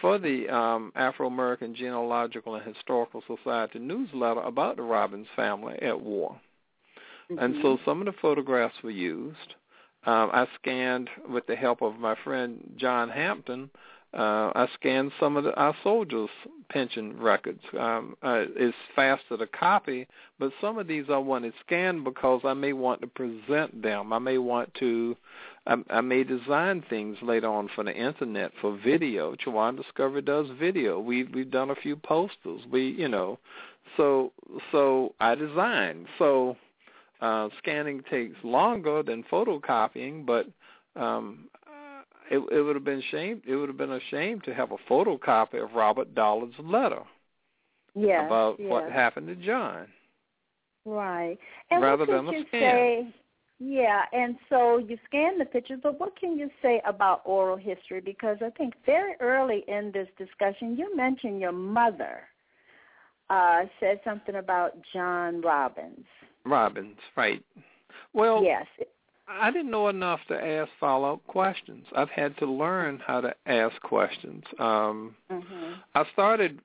for 0.00 0.18
the 0.18 0.48
um, 0.48 0.92
Afro 0.94 1.26
American 1.26 1.74
Genealogical 1.74 2.54
and 2.56 2.64
Historical 2.74 3.22
Society 3.26 3.78
newsletter 3.78 4.40
about 4.40 4.76
the 4.76 4.82
Robbins 4.82 5.28
family 5.34 5.78
at 5.80 5.98
war. 5.98 6.38
And 7.30 7.54
Mhm. 7.56 7.62
so 7.62 7.78
some 7.84 8.00
of 8.00 8.06
the 8.06 8.12
photographs 8.20 8.82
were 8.82 8.90
used. 8.90 9.54
Um, 10.04 10.30
I 10.32 10.46
scanned 10.56 11.08
with 11.28 11.46
the 11.46 11.56
help 11.56 11.82
of 11.82 11.98
my 11.98 12.14
friend 12.16 12.74
John 12.76 13.08
Hampton. 13.08 13.70
Uh, 14.14 14.50
I 14.54 14.68
scanned 14.74 15.12
some 15.20 15.36
of 15.36 15.44
the, 15.44 15.54
our 15.56 15.74
soldiers' 15.82 16.30
pension 16.70 17.20
records. 17.20 17.60
Um, 17.78 18.16
uh, 18.22 18.44
it's 18.56 18.76
faster 18.94 19.36
to 19.36 19.46
copy, 19.46 20.06
but 20.38 20.52
some 20.60 20.78
of 20.78 20.86
these 20.86 21.06
I 21.10 21.18
wanted 21.18 21.52
scanned 21.64 22.04
because 22.04 22.40
I 22.44 22.54
may 22.54 22.72
want 22.72 23.02
to 23.02 23.06
present 23.06 23.82
them. 23.82 24.12
I 24.12 24.18
may 24.18 24.38
want 24.38 24.72
to. 24.78 25.16
I, 25.66 25.76
I 25.90 26.00
may 26.00 26.24
design 26.24 26.82
things 26.88 27.18
later 27.20 27.48
on 27.48 27.68
for 27.74 27.84
the 27.84 27.94
internet 27.94 28.52
for 28.60 28.78
video. 28.82 29.34
Chowan 29.34 29.76
Discovery 29.76 30.22
does 30.22 30.46
video. 30.58 30.98
We've 30.98 31.28
we've 31.34 31.50
done 31.50 31.70
a 31.70 31.76
few 31.76 31.96
posters. 31.96 32.62
We 32.70 32.94
you 32.98 33.08
know, 33.08 33.38
so 33.96 34.32
so 34.72 35.14
I 35.20 35.34
design. 35.34 36.06
So 36.18 36.56
uh, 37.20 37.48
scanning 37.58 38.02
takes 38.10 38.36
longer 38.42 39.02
than 39.02 39.24
photocopying, 39.24 40.24
but 40.24 40.46
um, 40.94 41.48
it, 42.30 42.38
it 42.52 42.62
would 42.62 42.76
have 42.76 42.84
been 42.84 43.02
shame. 43.10 43.42
It 43.46 43.56
would 43.56 43.68
have 43.68 43.78
been 43.78 43.92
a 43.92 44.00
shame 44.10 44.40
to 44.42 44.54
have 44.54 44.72
a 44.72 44.76
photocopy 44.90 45.62
of 45.62 45.72
Robert 45.74 46.14
Dollard's 46.14 46.54
letter 46.58 47.02
yes, 47.94 48.24
about 48.26 48.56
yes. 48.58 48.70
what 48.70 48.90
happened 48.90 49.28
to 49.28 49.36
John. 49.36 49.86
Right. 50.84 51.38
And 51.70 51.82
rather 51.82 52.06
than 52.06 52.28
a 52.28 52.32
you 52.32 52.44
scan. 52.48 52.60
say? 52.60 53.14
Yeah, 53.58 54.02
and 54.12 54.36
so 54.50 54.76
you 54.76 54.98
scan 55.06 55.38
the 55.38 55.46
pictures, 55.46 55.80
but 55.82 55.98
what 55.98 56.18
can 56.18 56.38
you 56.38 56.50
say 56.60 56.82
about 56.86 57.22
oral 57.24 57.56
history? 57.56 58.00
Because 58.00 58.36
I 58.44 58.50
think 58.50 58.74
very 58.84 59.14
early 59.20 59.64
in 59.66 59.90
this 59.94 60.08
discussion, 60.18 60.76
you 60.76 60.94
mentioned 60.94 61.40
your 61.40 61.52
mother 61.52 62.20
uh, 63.30 63.62
said 63.80 64.00
something 64.04 64.34
about 64.36 64.72
John 64.92 65.40
Robbins. 65.40 66.04
Robbins, 66.44 66.98
right? 67.16 67.42
Well, 68.12 68.44
yes. 68.44 68.66
I 69.28 69.50
didn't 69.50 69.70
know 69.70 69.88
enough 69.88 70.20
to 70.28 70.34
ask 70.34 70.70
follow-up 70.78 71.26
questions. 71.26 71.86
I've 71.96 72.10
had 72.10 72.36
to 72.38 72.46
learn 72.46 73.02
how 73.04 73.20
to 73.20 73.34
ask 73.46 73.80
questions. 73.82 74.44
Um, 74.58 75.16
hmm 75.30 75.72
I 75.94 76.04
started 76.12 76.60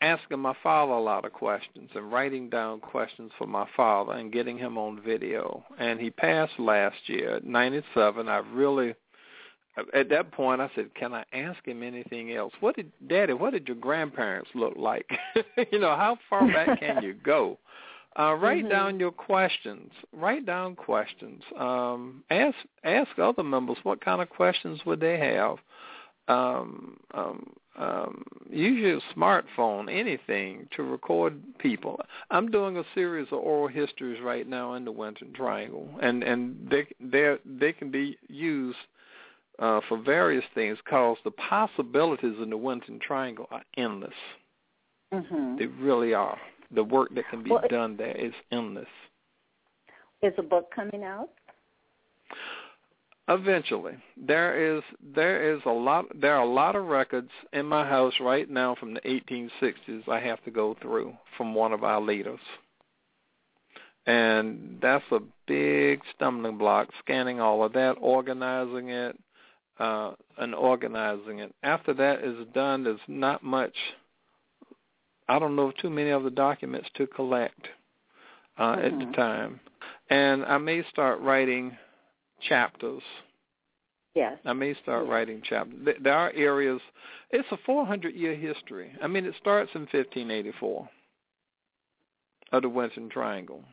asking 0.00 0.38
my 0.38 0.54
father 0.62 0.92
a 0.92 1.00
lot 1.00 1.24
of 1.24 1.32
questions 1.32 1.90
and 1.94 2.10
writing 2.10 2.48
down 2.48 2.80
questions 2.80 3.32
for 3.36 3.46
my 3.46 3.66
father 3.76 4.12
and 4.12 4.32
getting 4.32 4.56
him 4.56 4.78
on 4.78 5.00
video. 5.02 5.62
And 5.78 6.00
he 6.00 6.10
passed 6.10 6.58
last 6.58 6.96
year 7.06 7.36
at 7.36 7.44
97. 7.44 8.28
I 8.28 8.38
really, 8.38 8.94
at 9.94 10.08
that 10.08 10.32
point, 10.32 10.60
I 10.60 10.70
said, 10.74 10.94
"Can 10.94 11.12
I 11.12 11.24
ask 11.32 11.62
him 11.66 11.82
anything 11.82 12.32
else? 12.32 12.54
What 12.60 12.76
did 12.76 12.90
Daddy? 13.08 13.34
What 13.34 13.52
did 13.52 13.68
your 13.68 13.76
grandparents 13.76 14.50
look 14.54 14.74
like? 14.76 15.10
you 15.70 15.78
know, 15.78 15.96
how 15.96 16.16
far 16.30 16.46
back 16.50 16.80
can 16.80 17.02
you 17.02 17.12
go?" 17.14 17.58
Uh, 18.18 18.34
write 18.34 18.64
Mhm. 18.64 18.70
down 18.70 19.00
your 19.00 19.12
questions. 19.12 19.92
Write 20.12 20.44
down 20.44 20.74
questions. 20.74 21.44
Um, 21.56 22.24
ask 22.30 22.56
ask 22.82 23.18
other 23.18 23.44
members 23.44 23.78
what 23.84 24.00
kind 24.00 24.20
of 24.20 24.28
questions 24.28 24.84
would 24.84 25.00
they 25.00 25.16
have. 25.18 25.58
Um, 26.28 27.00
um, 27.14 27.56
um, 27.76 28.24
use 28.50 28.78
your 28.78 29.00
smartphone, 29.16 29.90
anything 29.90 30.68
to 30.72 30.82
record 30.82 31.40
people. 31.58 32.00
I'm 32.30 32.50
doing 32.50 32.76
a 32.76 32.84
series 32.94 33.28
of 33.32 33.38
oral 33.38 33.68
histories 33.68 34.20
right 34.20 34.46
now 34.46 34.74
in 34.74 34.84
the 34.84 34.92
Winton 34.92 35.32
Triangle, 35.32 35.88
and 36.00 36.22
and 36.22 36.68
they 36.68 36.86
they 37.00 37.38
they 37.44 37.72
can 37.72 37.90
be 37.90 38.18
used 38.28 38.78
uh, 39.60 39.80
for 39.88 39.98
various 39.98 40.44
things 40.54 40.78
because 40.84 41.16
the 41.24 41.30
possibilities 41.30 42.38
in 42.40 42.50
the 42.50 42.56
Winton 42.56 42.98
Triangle 42.98 43.46
are 43.50 43.64
endless. 43.76 44.14
hmm 45.12 45.56
They 45.56 45.66
really 45.66 46.12
are. 46.14 46.38
The 46.72 46.84
work 46.84 47.14
that 47.14 47.28
can 47.30 47.42
be 47.42 47.50
Well, 47.50 47.64
done 47.68 47.96
there 47.96 48.16
is 48.16 48.32
endless. 48.52 48.86
Is 50.22 50.32
a 50.38 50.42
book 50.42 50.70
coming 50.74 51.02
out? 51.02 51.30
Eventually, 53.28 53.94
there 54.16 54.76
is 54.76 54.82
there 55.14 55.54
is 55.54 55.60
a 55.64 55.70
lot 55.70 56.04
there 56.20 56.34
are 56.34 56.42
a 56.42 56.52
lot 56.52 56.74
of 56.74 56.86
records 56.86 57.30
in 57.52 57.64
my 57.64 57.88
house 57.88 58.14
right 58.20 58.50
now 58.50 58.74
from 58.74 58.92
the 58.92 59.00
1860s. 59.02 60.08
I 60.08 60.18
have 60.18 60.42
to 60.44 60.50
go 60.50 60.76
through 60.82 61.14
from 61.36 61.54
one 61.54 61.72
of 61.72 61.84
our 61.84 62.00
leaders, 62.00 62.40
and 64.04 64.78
that's 64.82 65.04
a 65.12 65.20
big 65.46 66.00
stumbling 66.16 66.58
block. 66.58 66.88
Scanning 66.98 67.40
all 67.40 67.62
of 67.62 67.72
that, 67.74 67.92
organizing 68.00 68.88
it, 68.88 69.16
uh, 69.78 70.12
and 70.38 70.52
organizing 70.52 71.38
it. 71.38 71.54
After 71.62 71.94
that 71.94 72.24
is 72.24 72.46
done, 72.52 72.82
there's 72.82 72.98
not 73.06 73.44
much. 73.44 73.74
I 75.30 75.38
don't 75.38 75.54
know 75.54 75.70
too 75.70 75.90
many 75.90 76.10
of 76.10 76.24
the 76.24 76.30
documents 76.30 76.88
to 76.94 77.06
collect 77.06 77.68
uh, 78.58 78.72
at 78.82 78.98
the 78.98 79.04
Mhm. 79.06 79.14
time, 79.14 79.60
and 80.10 80.44
I 80.44 80.58
may 80.58 80.82
start 80.82 81.20
writing 81.20 81.78
chapters. 82.40 83.02
Yes. 84.14 84.40
I 84.44 84.52
may 84.54 84.74
start 84.74 85.06
Yeah. 85.06 85.12
writing 85.12 85.40
chapters. 85.42 85.96
There 86.00 86.16
are 86.16 86.32
areas. 86.34 86.82
It's 87.30 87.50
a 87.52 87.56
400 87.58 88.14
year 88.16 88.34
history. 88.34 88.92
I 89.00 89.06
mean, 89.06 89.24
it 89.24 89.36
starts 89.36 89.72
in 89.76 89.86
1584 89.86 90.88
of 92.50 92.62
the 92.62 92.68
Winton 92.68 93.08
Triangle, 93.08 93.64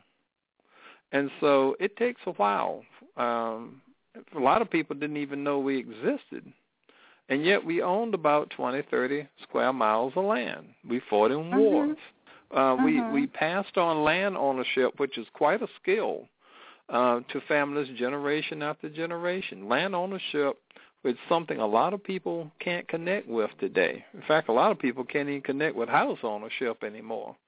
and 1.10 1.28
so 1.40 1.76
it 1.80 1.96
takes 1.96 2.24
a 2.26 2.32
while. 2.32 2.86
Um, 3.16 3.82
a 4.32 4.38
lot 4.38 4.62
of 4.62 4.70
people 4.70 4.94
didn't 4.94 5.16
even 5.16 5.42
know 5.42 5.58
we 5.58 5.76
existed, 5.76 6.52
and 7.28 7.44
yet 7.44 7.64
we 7.64 7.82
owned 7.82 8.14
about 8.14 8.50
20, 8.50 8.82
30 8.90 9.26
square 9.42 9.72
miles 9.72 10.12
of 10.16 10.24
land. 10.24 10.66
We 10.88 11.00
fought 11.10 11.30
in 11.30 11.50
Mhm. 11.50 11.58
wars. 11.58 11.98
Uh, 12.50 12.76
we 12.82 13.00
Mhm. 13.00 13.12
we 13.12 13.26
passed 13.26 13.76
on 13.76 14.02
land 14.04 14.36
ownership, 14.36 14.98
which 14.98 15.18
is 15.18 15.28
quite 15.34 15.60
a 15.62 15.68
skill 15.80 16.28
uh, 16.88 17.20
to 17.28 17.40
families 17.42 17.88
generation 17.98 18.62
after 18.62 18.88
generation. 18.88 19.68
Land 19.68 19.94
ownership 19.94 20.58
is 21.04 21.16
something 21.28 21.58
a 21.58 21.66
lot 21.66 21.92
of 21.92 22.02
people 22.02 22.50
can't 22.58 22.88
connect 22.88 23.28
with 23.28 23.50
today. 23.58 24.04
In 24.14 24.22
fact, 24.22 24.48
a 24.48 24.52
lot 24.52 24.70
of 24.72 24.78
people 24.78 25.04
can't 25.04 25.28
even 25.28 25.42
connect 25.42 25.76
with 25.76 25.88
house 25.88 26.18
ownership 26.22 26.82
anymore. 26.82 27.36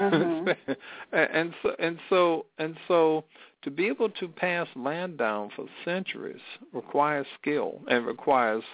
Mhm. 0.00 0.56
and 1.12 1.54
so 1.62 1.76
and 1.78 1.98
so 2.08 2.46
and 2.58 2.76
so 2.88 3.24
to 3.62 3.70
be 3.70 3.86
able 3.86 4.08
to 4.10 4.26
pass 4.26 4.66
land 4.74 5.16
down 5.18 5.50
for 5.54 5.66
centuries 5.84 6.40
requires 6.72 7.26
skill 7.40 7.80
and 7.88 8.04
requires 8.06 8.64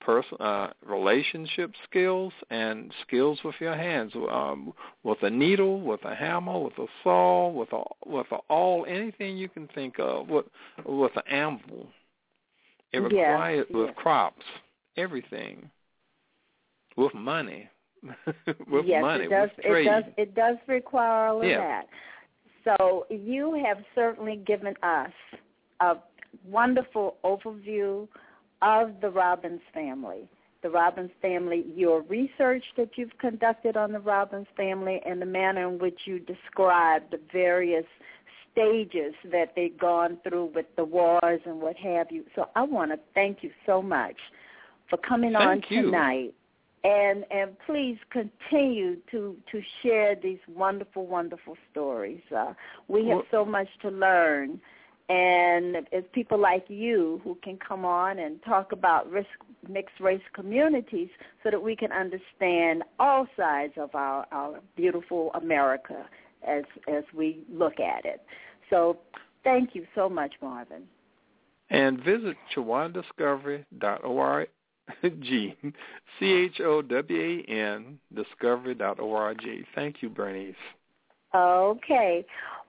person 0.00 0.36
uh 0.40 0.68
relationship 0.86 1.72
skills 1.88 2.32
and 2.50 2.92
skills 3.06 3.38
with 3.44 3.54
your 3.58 3.74
hands 3.74 4.12
um 4.30 4.72
with 5.02 5.18
a 5.22 5.30
needle 5.30 5.80
with 5.80 6.04
a 6.04 6.14
hammer 6.14 6.58
with 6.58 6.76
a 6.78 6.86
saw 7.02 7.48
with 7.48 7.72
a 7.72 7.82
with 8.04 8.26
a 8.32 8.36
all 8.48 8.84
anything 8.86 9.36
you 9.36 9.48
can 9.48 9.66
think 9.74 9.98
of 9.98 10.28
with 10.28 10.44
with 10.84 11.12
an 11.16 11.22
anvil 11.30 11.88
it 12.92 12.98
requires 12.98 13.66
with 13.70 13.86
yes. 13.86 13.94
crops 13.96 14.44
everything 14.96 15.70
with 16.96 17.14
money 17.14 17.68
with 18.70 18.84
yes, 18.86 19.00
money 19.00 19.24
it 19.24 19.30
does. 19.30 19.48
with 19.56 19.66
trade 19.66 19.86
It 19.86 19.90
does. 19.90 20.04
It 20.18 20.34
does 20.34 20.56
require 20.66 21.28
all 21.28 21.40
of 21.42 21.48
Yeah. 21.48 21.58
that. 21.58 21.86
So 22.64 23.06
you 23.10 23.62
have 23.64 23.78
certainly 23.94 24.36
given 24.36 24.74
us 24.82 25.10
a 25.80 25.96
wonderful 26.44 27.16
overview 27.24 28.08
of 28.64 29.00
the 29.00 29.10
Robbins 29.10 29.60
family. 29.72 30.28
The 30.62 30.70
Robbins 30.70 31.10
family, 31.20 31.66
your 31.76 32.00
research 32.02 32.64
that 32.78 32.90
you've 32.96 33.16
conducted 33.18 33.76
on 33.76 33.92
the 33.92 34.00
Robbins 34.00 34.46
family, 34.56 35.00
and 35.04 35.20
the 35.20 35.26
manner 35.26 35.68
in 35.68 35.78
which 35.78 36.00
you 36.06 36.18
described 36.20 37.10
the 37.12 37.20
various 37.30 37.84
stages 38.50 39.14
that 39.30 39.52
they've 39.54 39.76
gone 39.76 40.16
through 40.26 40.46
with 40.54 40.66
the 40.76 40.84
wars 40.84 41.40
and 41.44 41.60
what 41.60 41.76
have 41.76 42.10
you. 42.10 42.24
So 42.34 42.48
I 42.56 42.62
want 42.62 42.92
to 42.92 42.98
thank 43.14 43.42
you 43.42 43.50
so 43.66 43.82
much 43.82 44.16
for 44.88 44.96
coming 44.96 45.36
on 45.36 45.60
Thank 45.60 45.70
you. 45.70 45.82
tonight 45.82 46.34
and 46.84 47.24
and 47.30 47.56
please 47.66 47.96
continue 48.10 48.96
to 49.10 49.36
to 49.50 49.60
share 49.82 50.14
these 50.14 50.38
wonderful 50.48 51.06
wonderful 51.06 51.56
stories 51.70 52.20
uh, 52.36 52.52
we 52.88 53.00
have 53.08 53.16
Well- 53.16 53.26
so 53.30 53.44
much 53.44 53.68
to 53.82 53.88
learn 53.88 54.60
and 55.08 55.76
it's 55.92 56.06
people 56.12 56.38
like 56.38 56.64
you 56.68 57.20
who 57.24 57.36
can 57.42 57.58
come 57.58 57.84
on 57.84 58.18
and 58.18 58.42
talk 58.42 58.72
about 58.72 59.10
risk 59.10 59.28
mixed 59.68 60.00
race 60.00 60.22
communities 60.34 61.08
so 61.42 61.50
that 61.50 61.62
we 61.62 61.76
can 61.76 61.92
understand 61.92 62.82
all 62.98 63.26
sides 63.36 63.74
of 63.76 63.94
our 63.94 64.26
our 64.32 64.60
beautiful 64.76 65.30
america 65.34 66.06
as 66.46 66.64
as 66.88 67.04
we 67.14 67.44
look 67.52 67.80
at 67.80 68.04
it 68.04 68.22
so 68.70 68.96
thank 69.42 69.74
you 69.74 69.86
so 69.94 70.08
much 70.08 70.32
marvin 70.40 70.84
and 71.70 72.02
visit 72.02 72.36
chowandiscovery.org 72.54 74.48
G 75.20 75.54
C 76.18 76.26
H 76.26 76.60
O 76.60 76.82
W 76.82 77.42
A 77.48 77.50
N 77.50 77.98
discovery.org. 78.14 79.40
Thank 79.74 80.02
you, 80.02 80.10
Bernice. 80.10 80.54
Okay. 81.34 82.24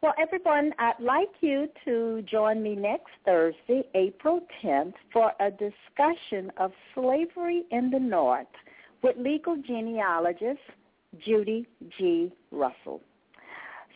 Well, 0.05 0.13
everyone, 0.21 0.71
I'd 0.77 0.99
like 0.99 1.31
you 1.41 1.67
to 1.83 2.21
join 2.29 2.61
me 2.61 2.75
next 2.75 3.09
Thursday, 3.25 3.81
April 3.95 4.41
10th, 4.63 4.93
for 5.11 5.31
a 5.39 5.49
discussion 5.49 6.51
of 6.57 6.71
slavery 6.93 7.63
in 7.71 7.89
the 7.89 7.97
North 7.97 8.45
with 9.01 9.17
legal 9.17 9.55
genealogist 9.55 10.59
Judy 11.25 11.65
G. 11.97 12.31
Russell. 12.51 13.01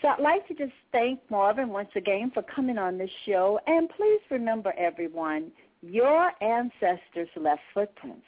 So 0.01 0.07
I'd 0.07 0.20
like 0.20 0.47
to 0.47 0.55
just 0.55 0.74
thank 0.91 1.20
Marvin 1.30 1.70
once 1.70 1.91
again 1.95 2.32
for 2.34 2.41
coming 2.41 2.80
on 2.80 2.97
this 2.97 3.12
show. 3.28 3.60
And 3.68 3.88
please 3.95 4.22
remember, 4.32 4.74
everyone, 4.80 5.51
your 5.84 6.32
ancestors 6.41 7.30
left 7.39 7.62
footprints. 7.72 8.26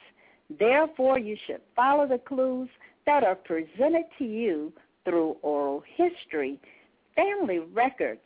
Therefore, 0.60 1.18
you 1.18 1.36
should 1.48 1.62
follow 1.76 2.08
the 2.08 2.20
clues 2.20 2.70
that 3.08 3.24
are 3.24 3.34
presented 3.34 4.06
to 4.20 4.24
you 4.24 4.72
through 5.04 5.38
oral 5.42 5.84
history, 5.98 6.60
family 7.16 7.60
records, 7.60 8.22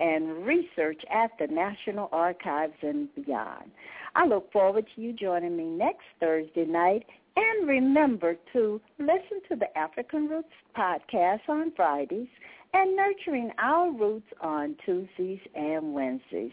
and 0.00 0.44
research 0.46 1.02
at 1.12 1.30
the 1.38 1.46
National 1.46 2.08
Archives 2.10 2.74
and 2.82 3.14
beyond. 3.14 3.70
I 4.14 4.26
look 4.26 4.50
forward 4.50 4.86
to 4.94 5.00
you 5.00 5.12
joining 5.12 5.56
me 5.56 5.64
next 5.64 6.04
Thursday 6.18 6.64
night. 6.64 7.04
And 7.36 7.68
remember 7.68 8.34
to 8.52 8.80
listen 8.98 9.40
to 9.48 9.56
the 9.56 9.78
African 9.78 10.28
Roots 10.28 10.48
podcast 10.76 11.48
on 11.48 11.72
Fridays 11.76 12.26
and 12.74 12.96
Nurturing 12.96 13.50
Our 13.58 13.92
Roots 13.92 14.26
on 14.40 14.76
Tuesdays 14.84 15.38
and 15.54 15.94
Wednesdays. 15.94 16.50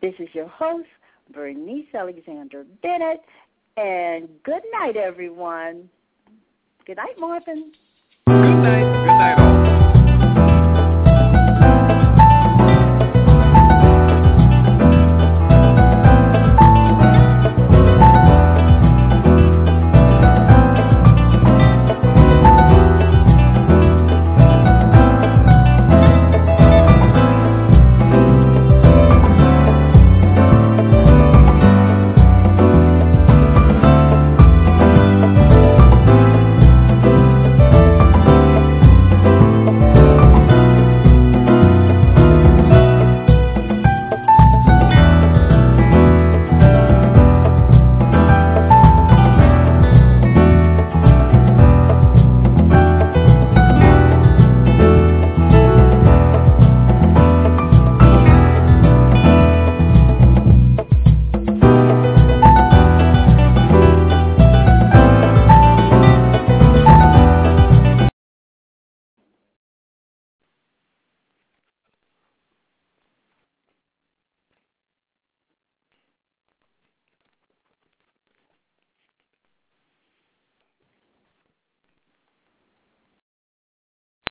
This 0.00 0.14
is 0.20 0.28
your 0.32 0.48
host, 0.48 0.88
Bernice 1.32 1.86
Alexander 1.94 2.64
Bennett, 2.82 3.20
and 3.76 4.28
good 4.44 4.62
night, 4.80 4.96
everyone. 4.96 5.88
Good 6.86 6.98
night, 6.98 7.18
Marvin. 7.18 7.72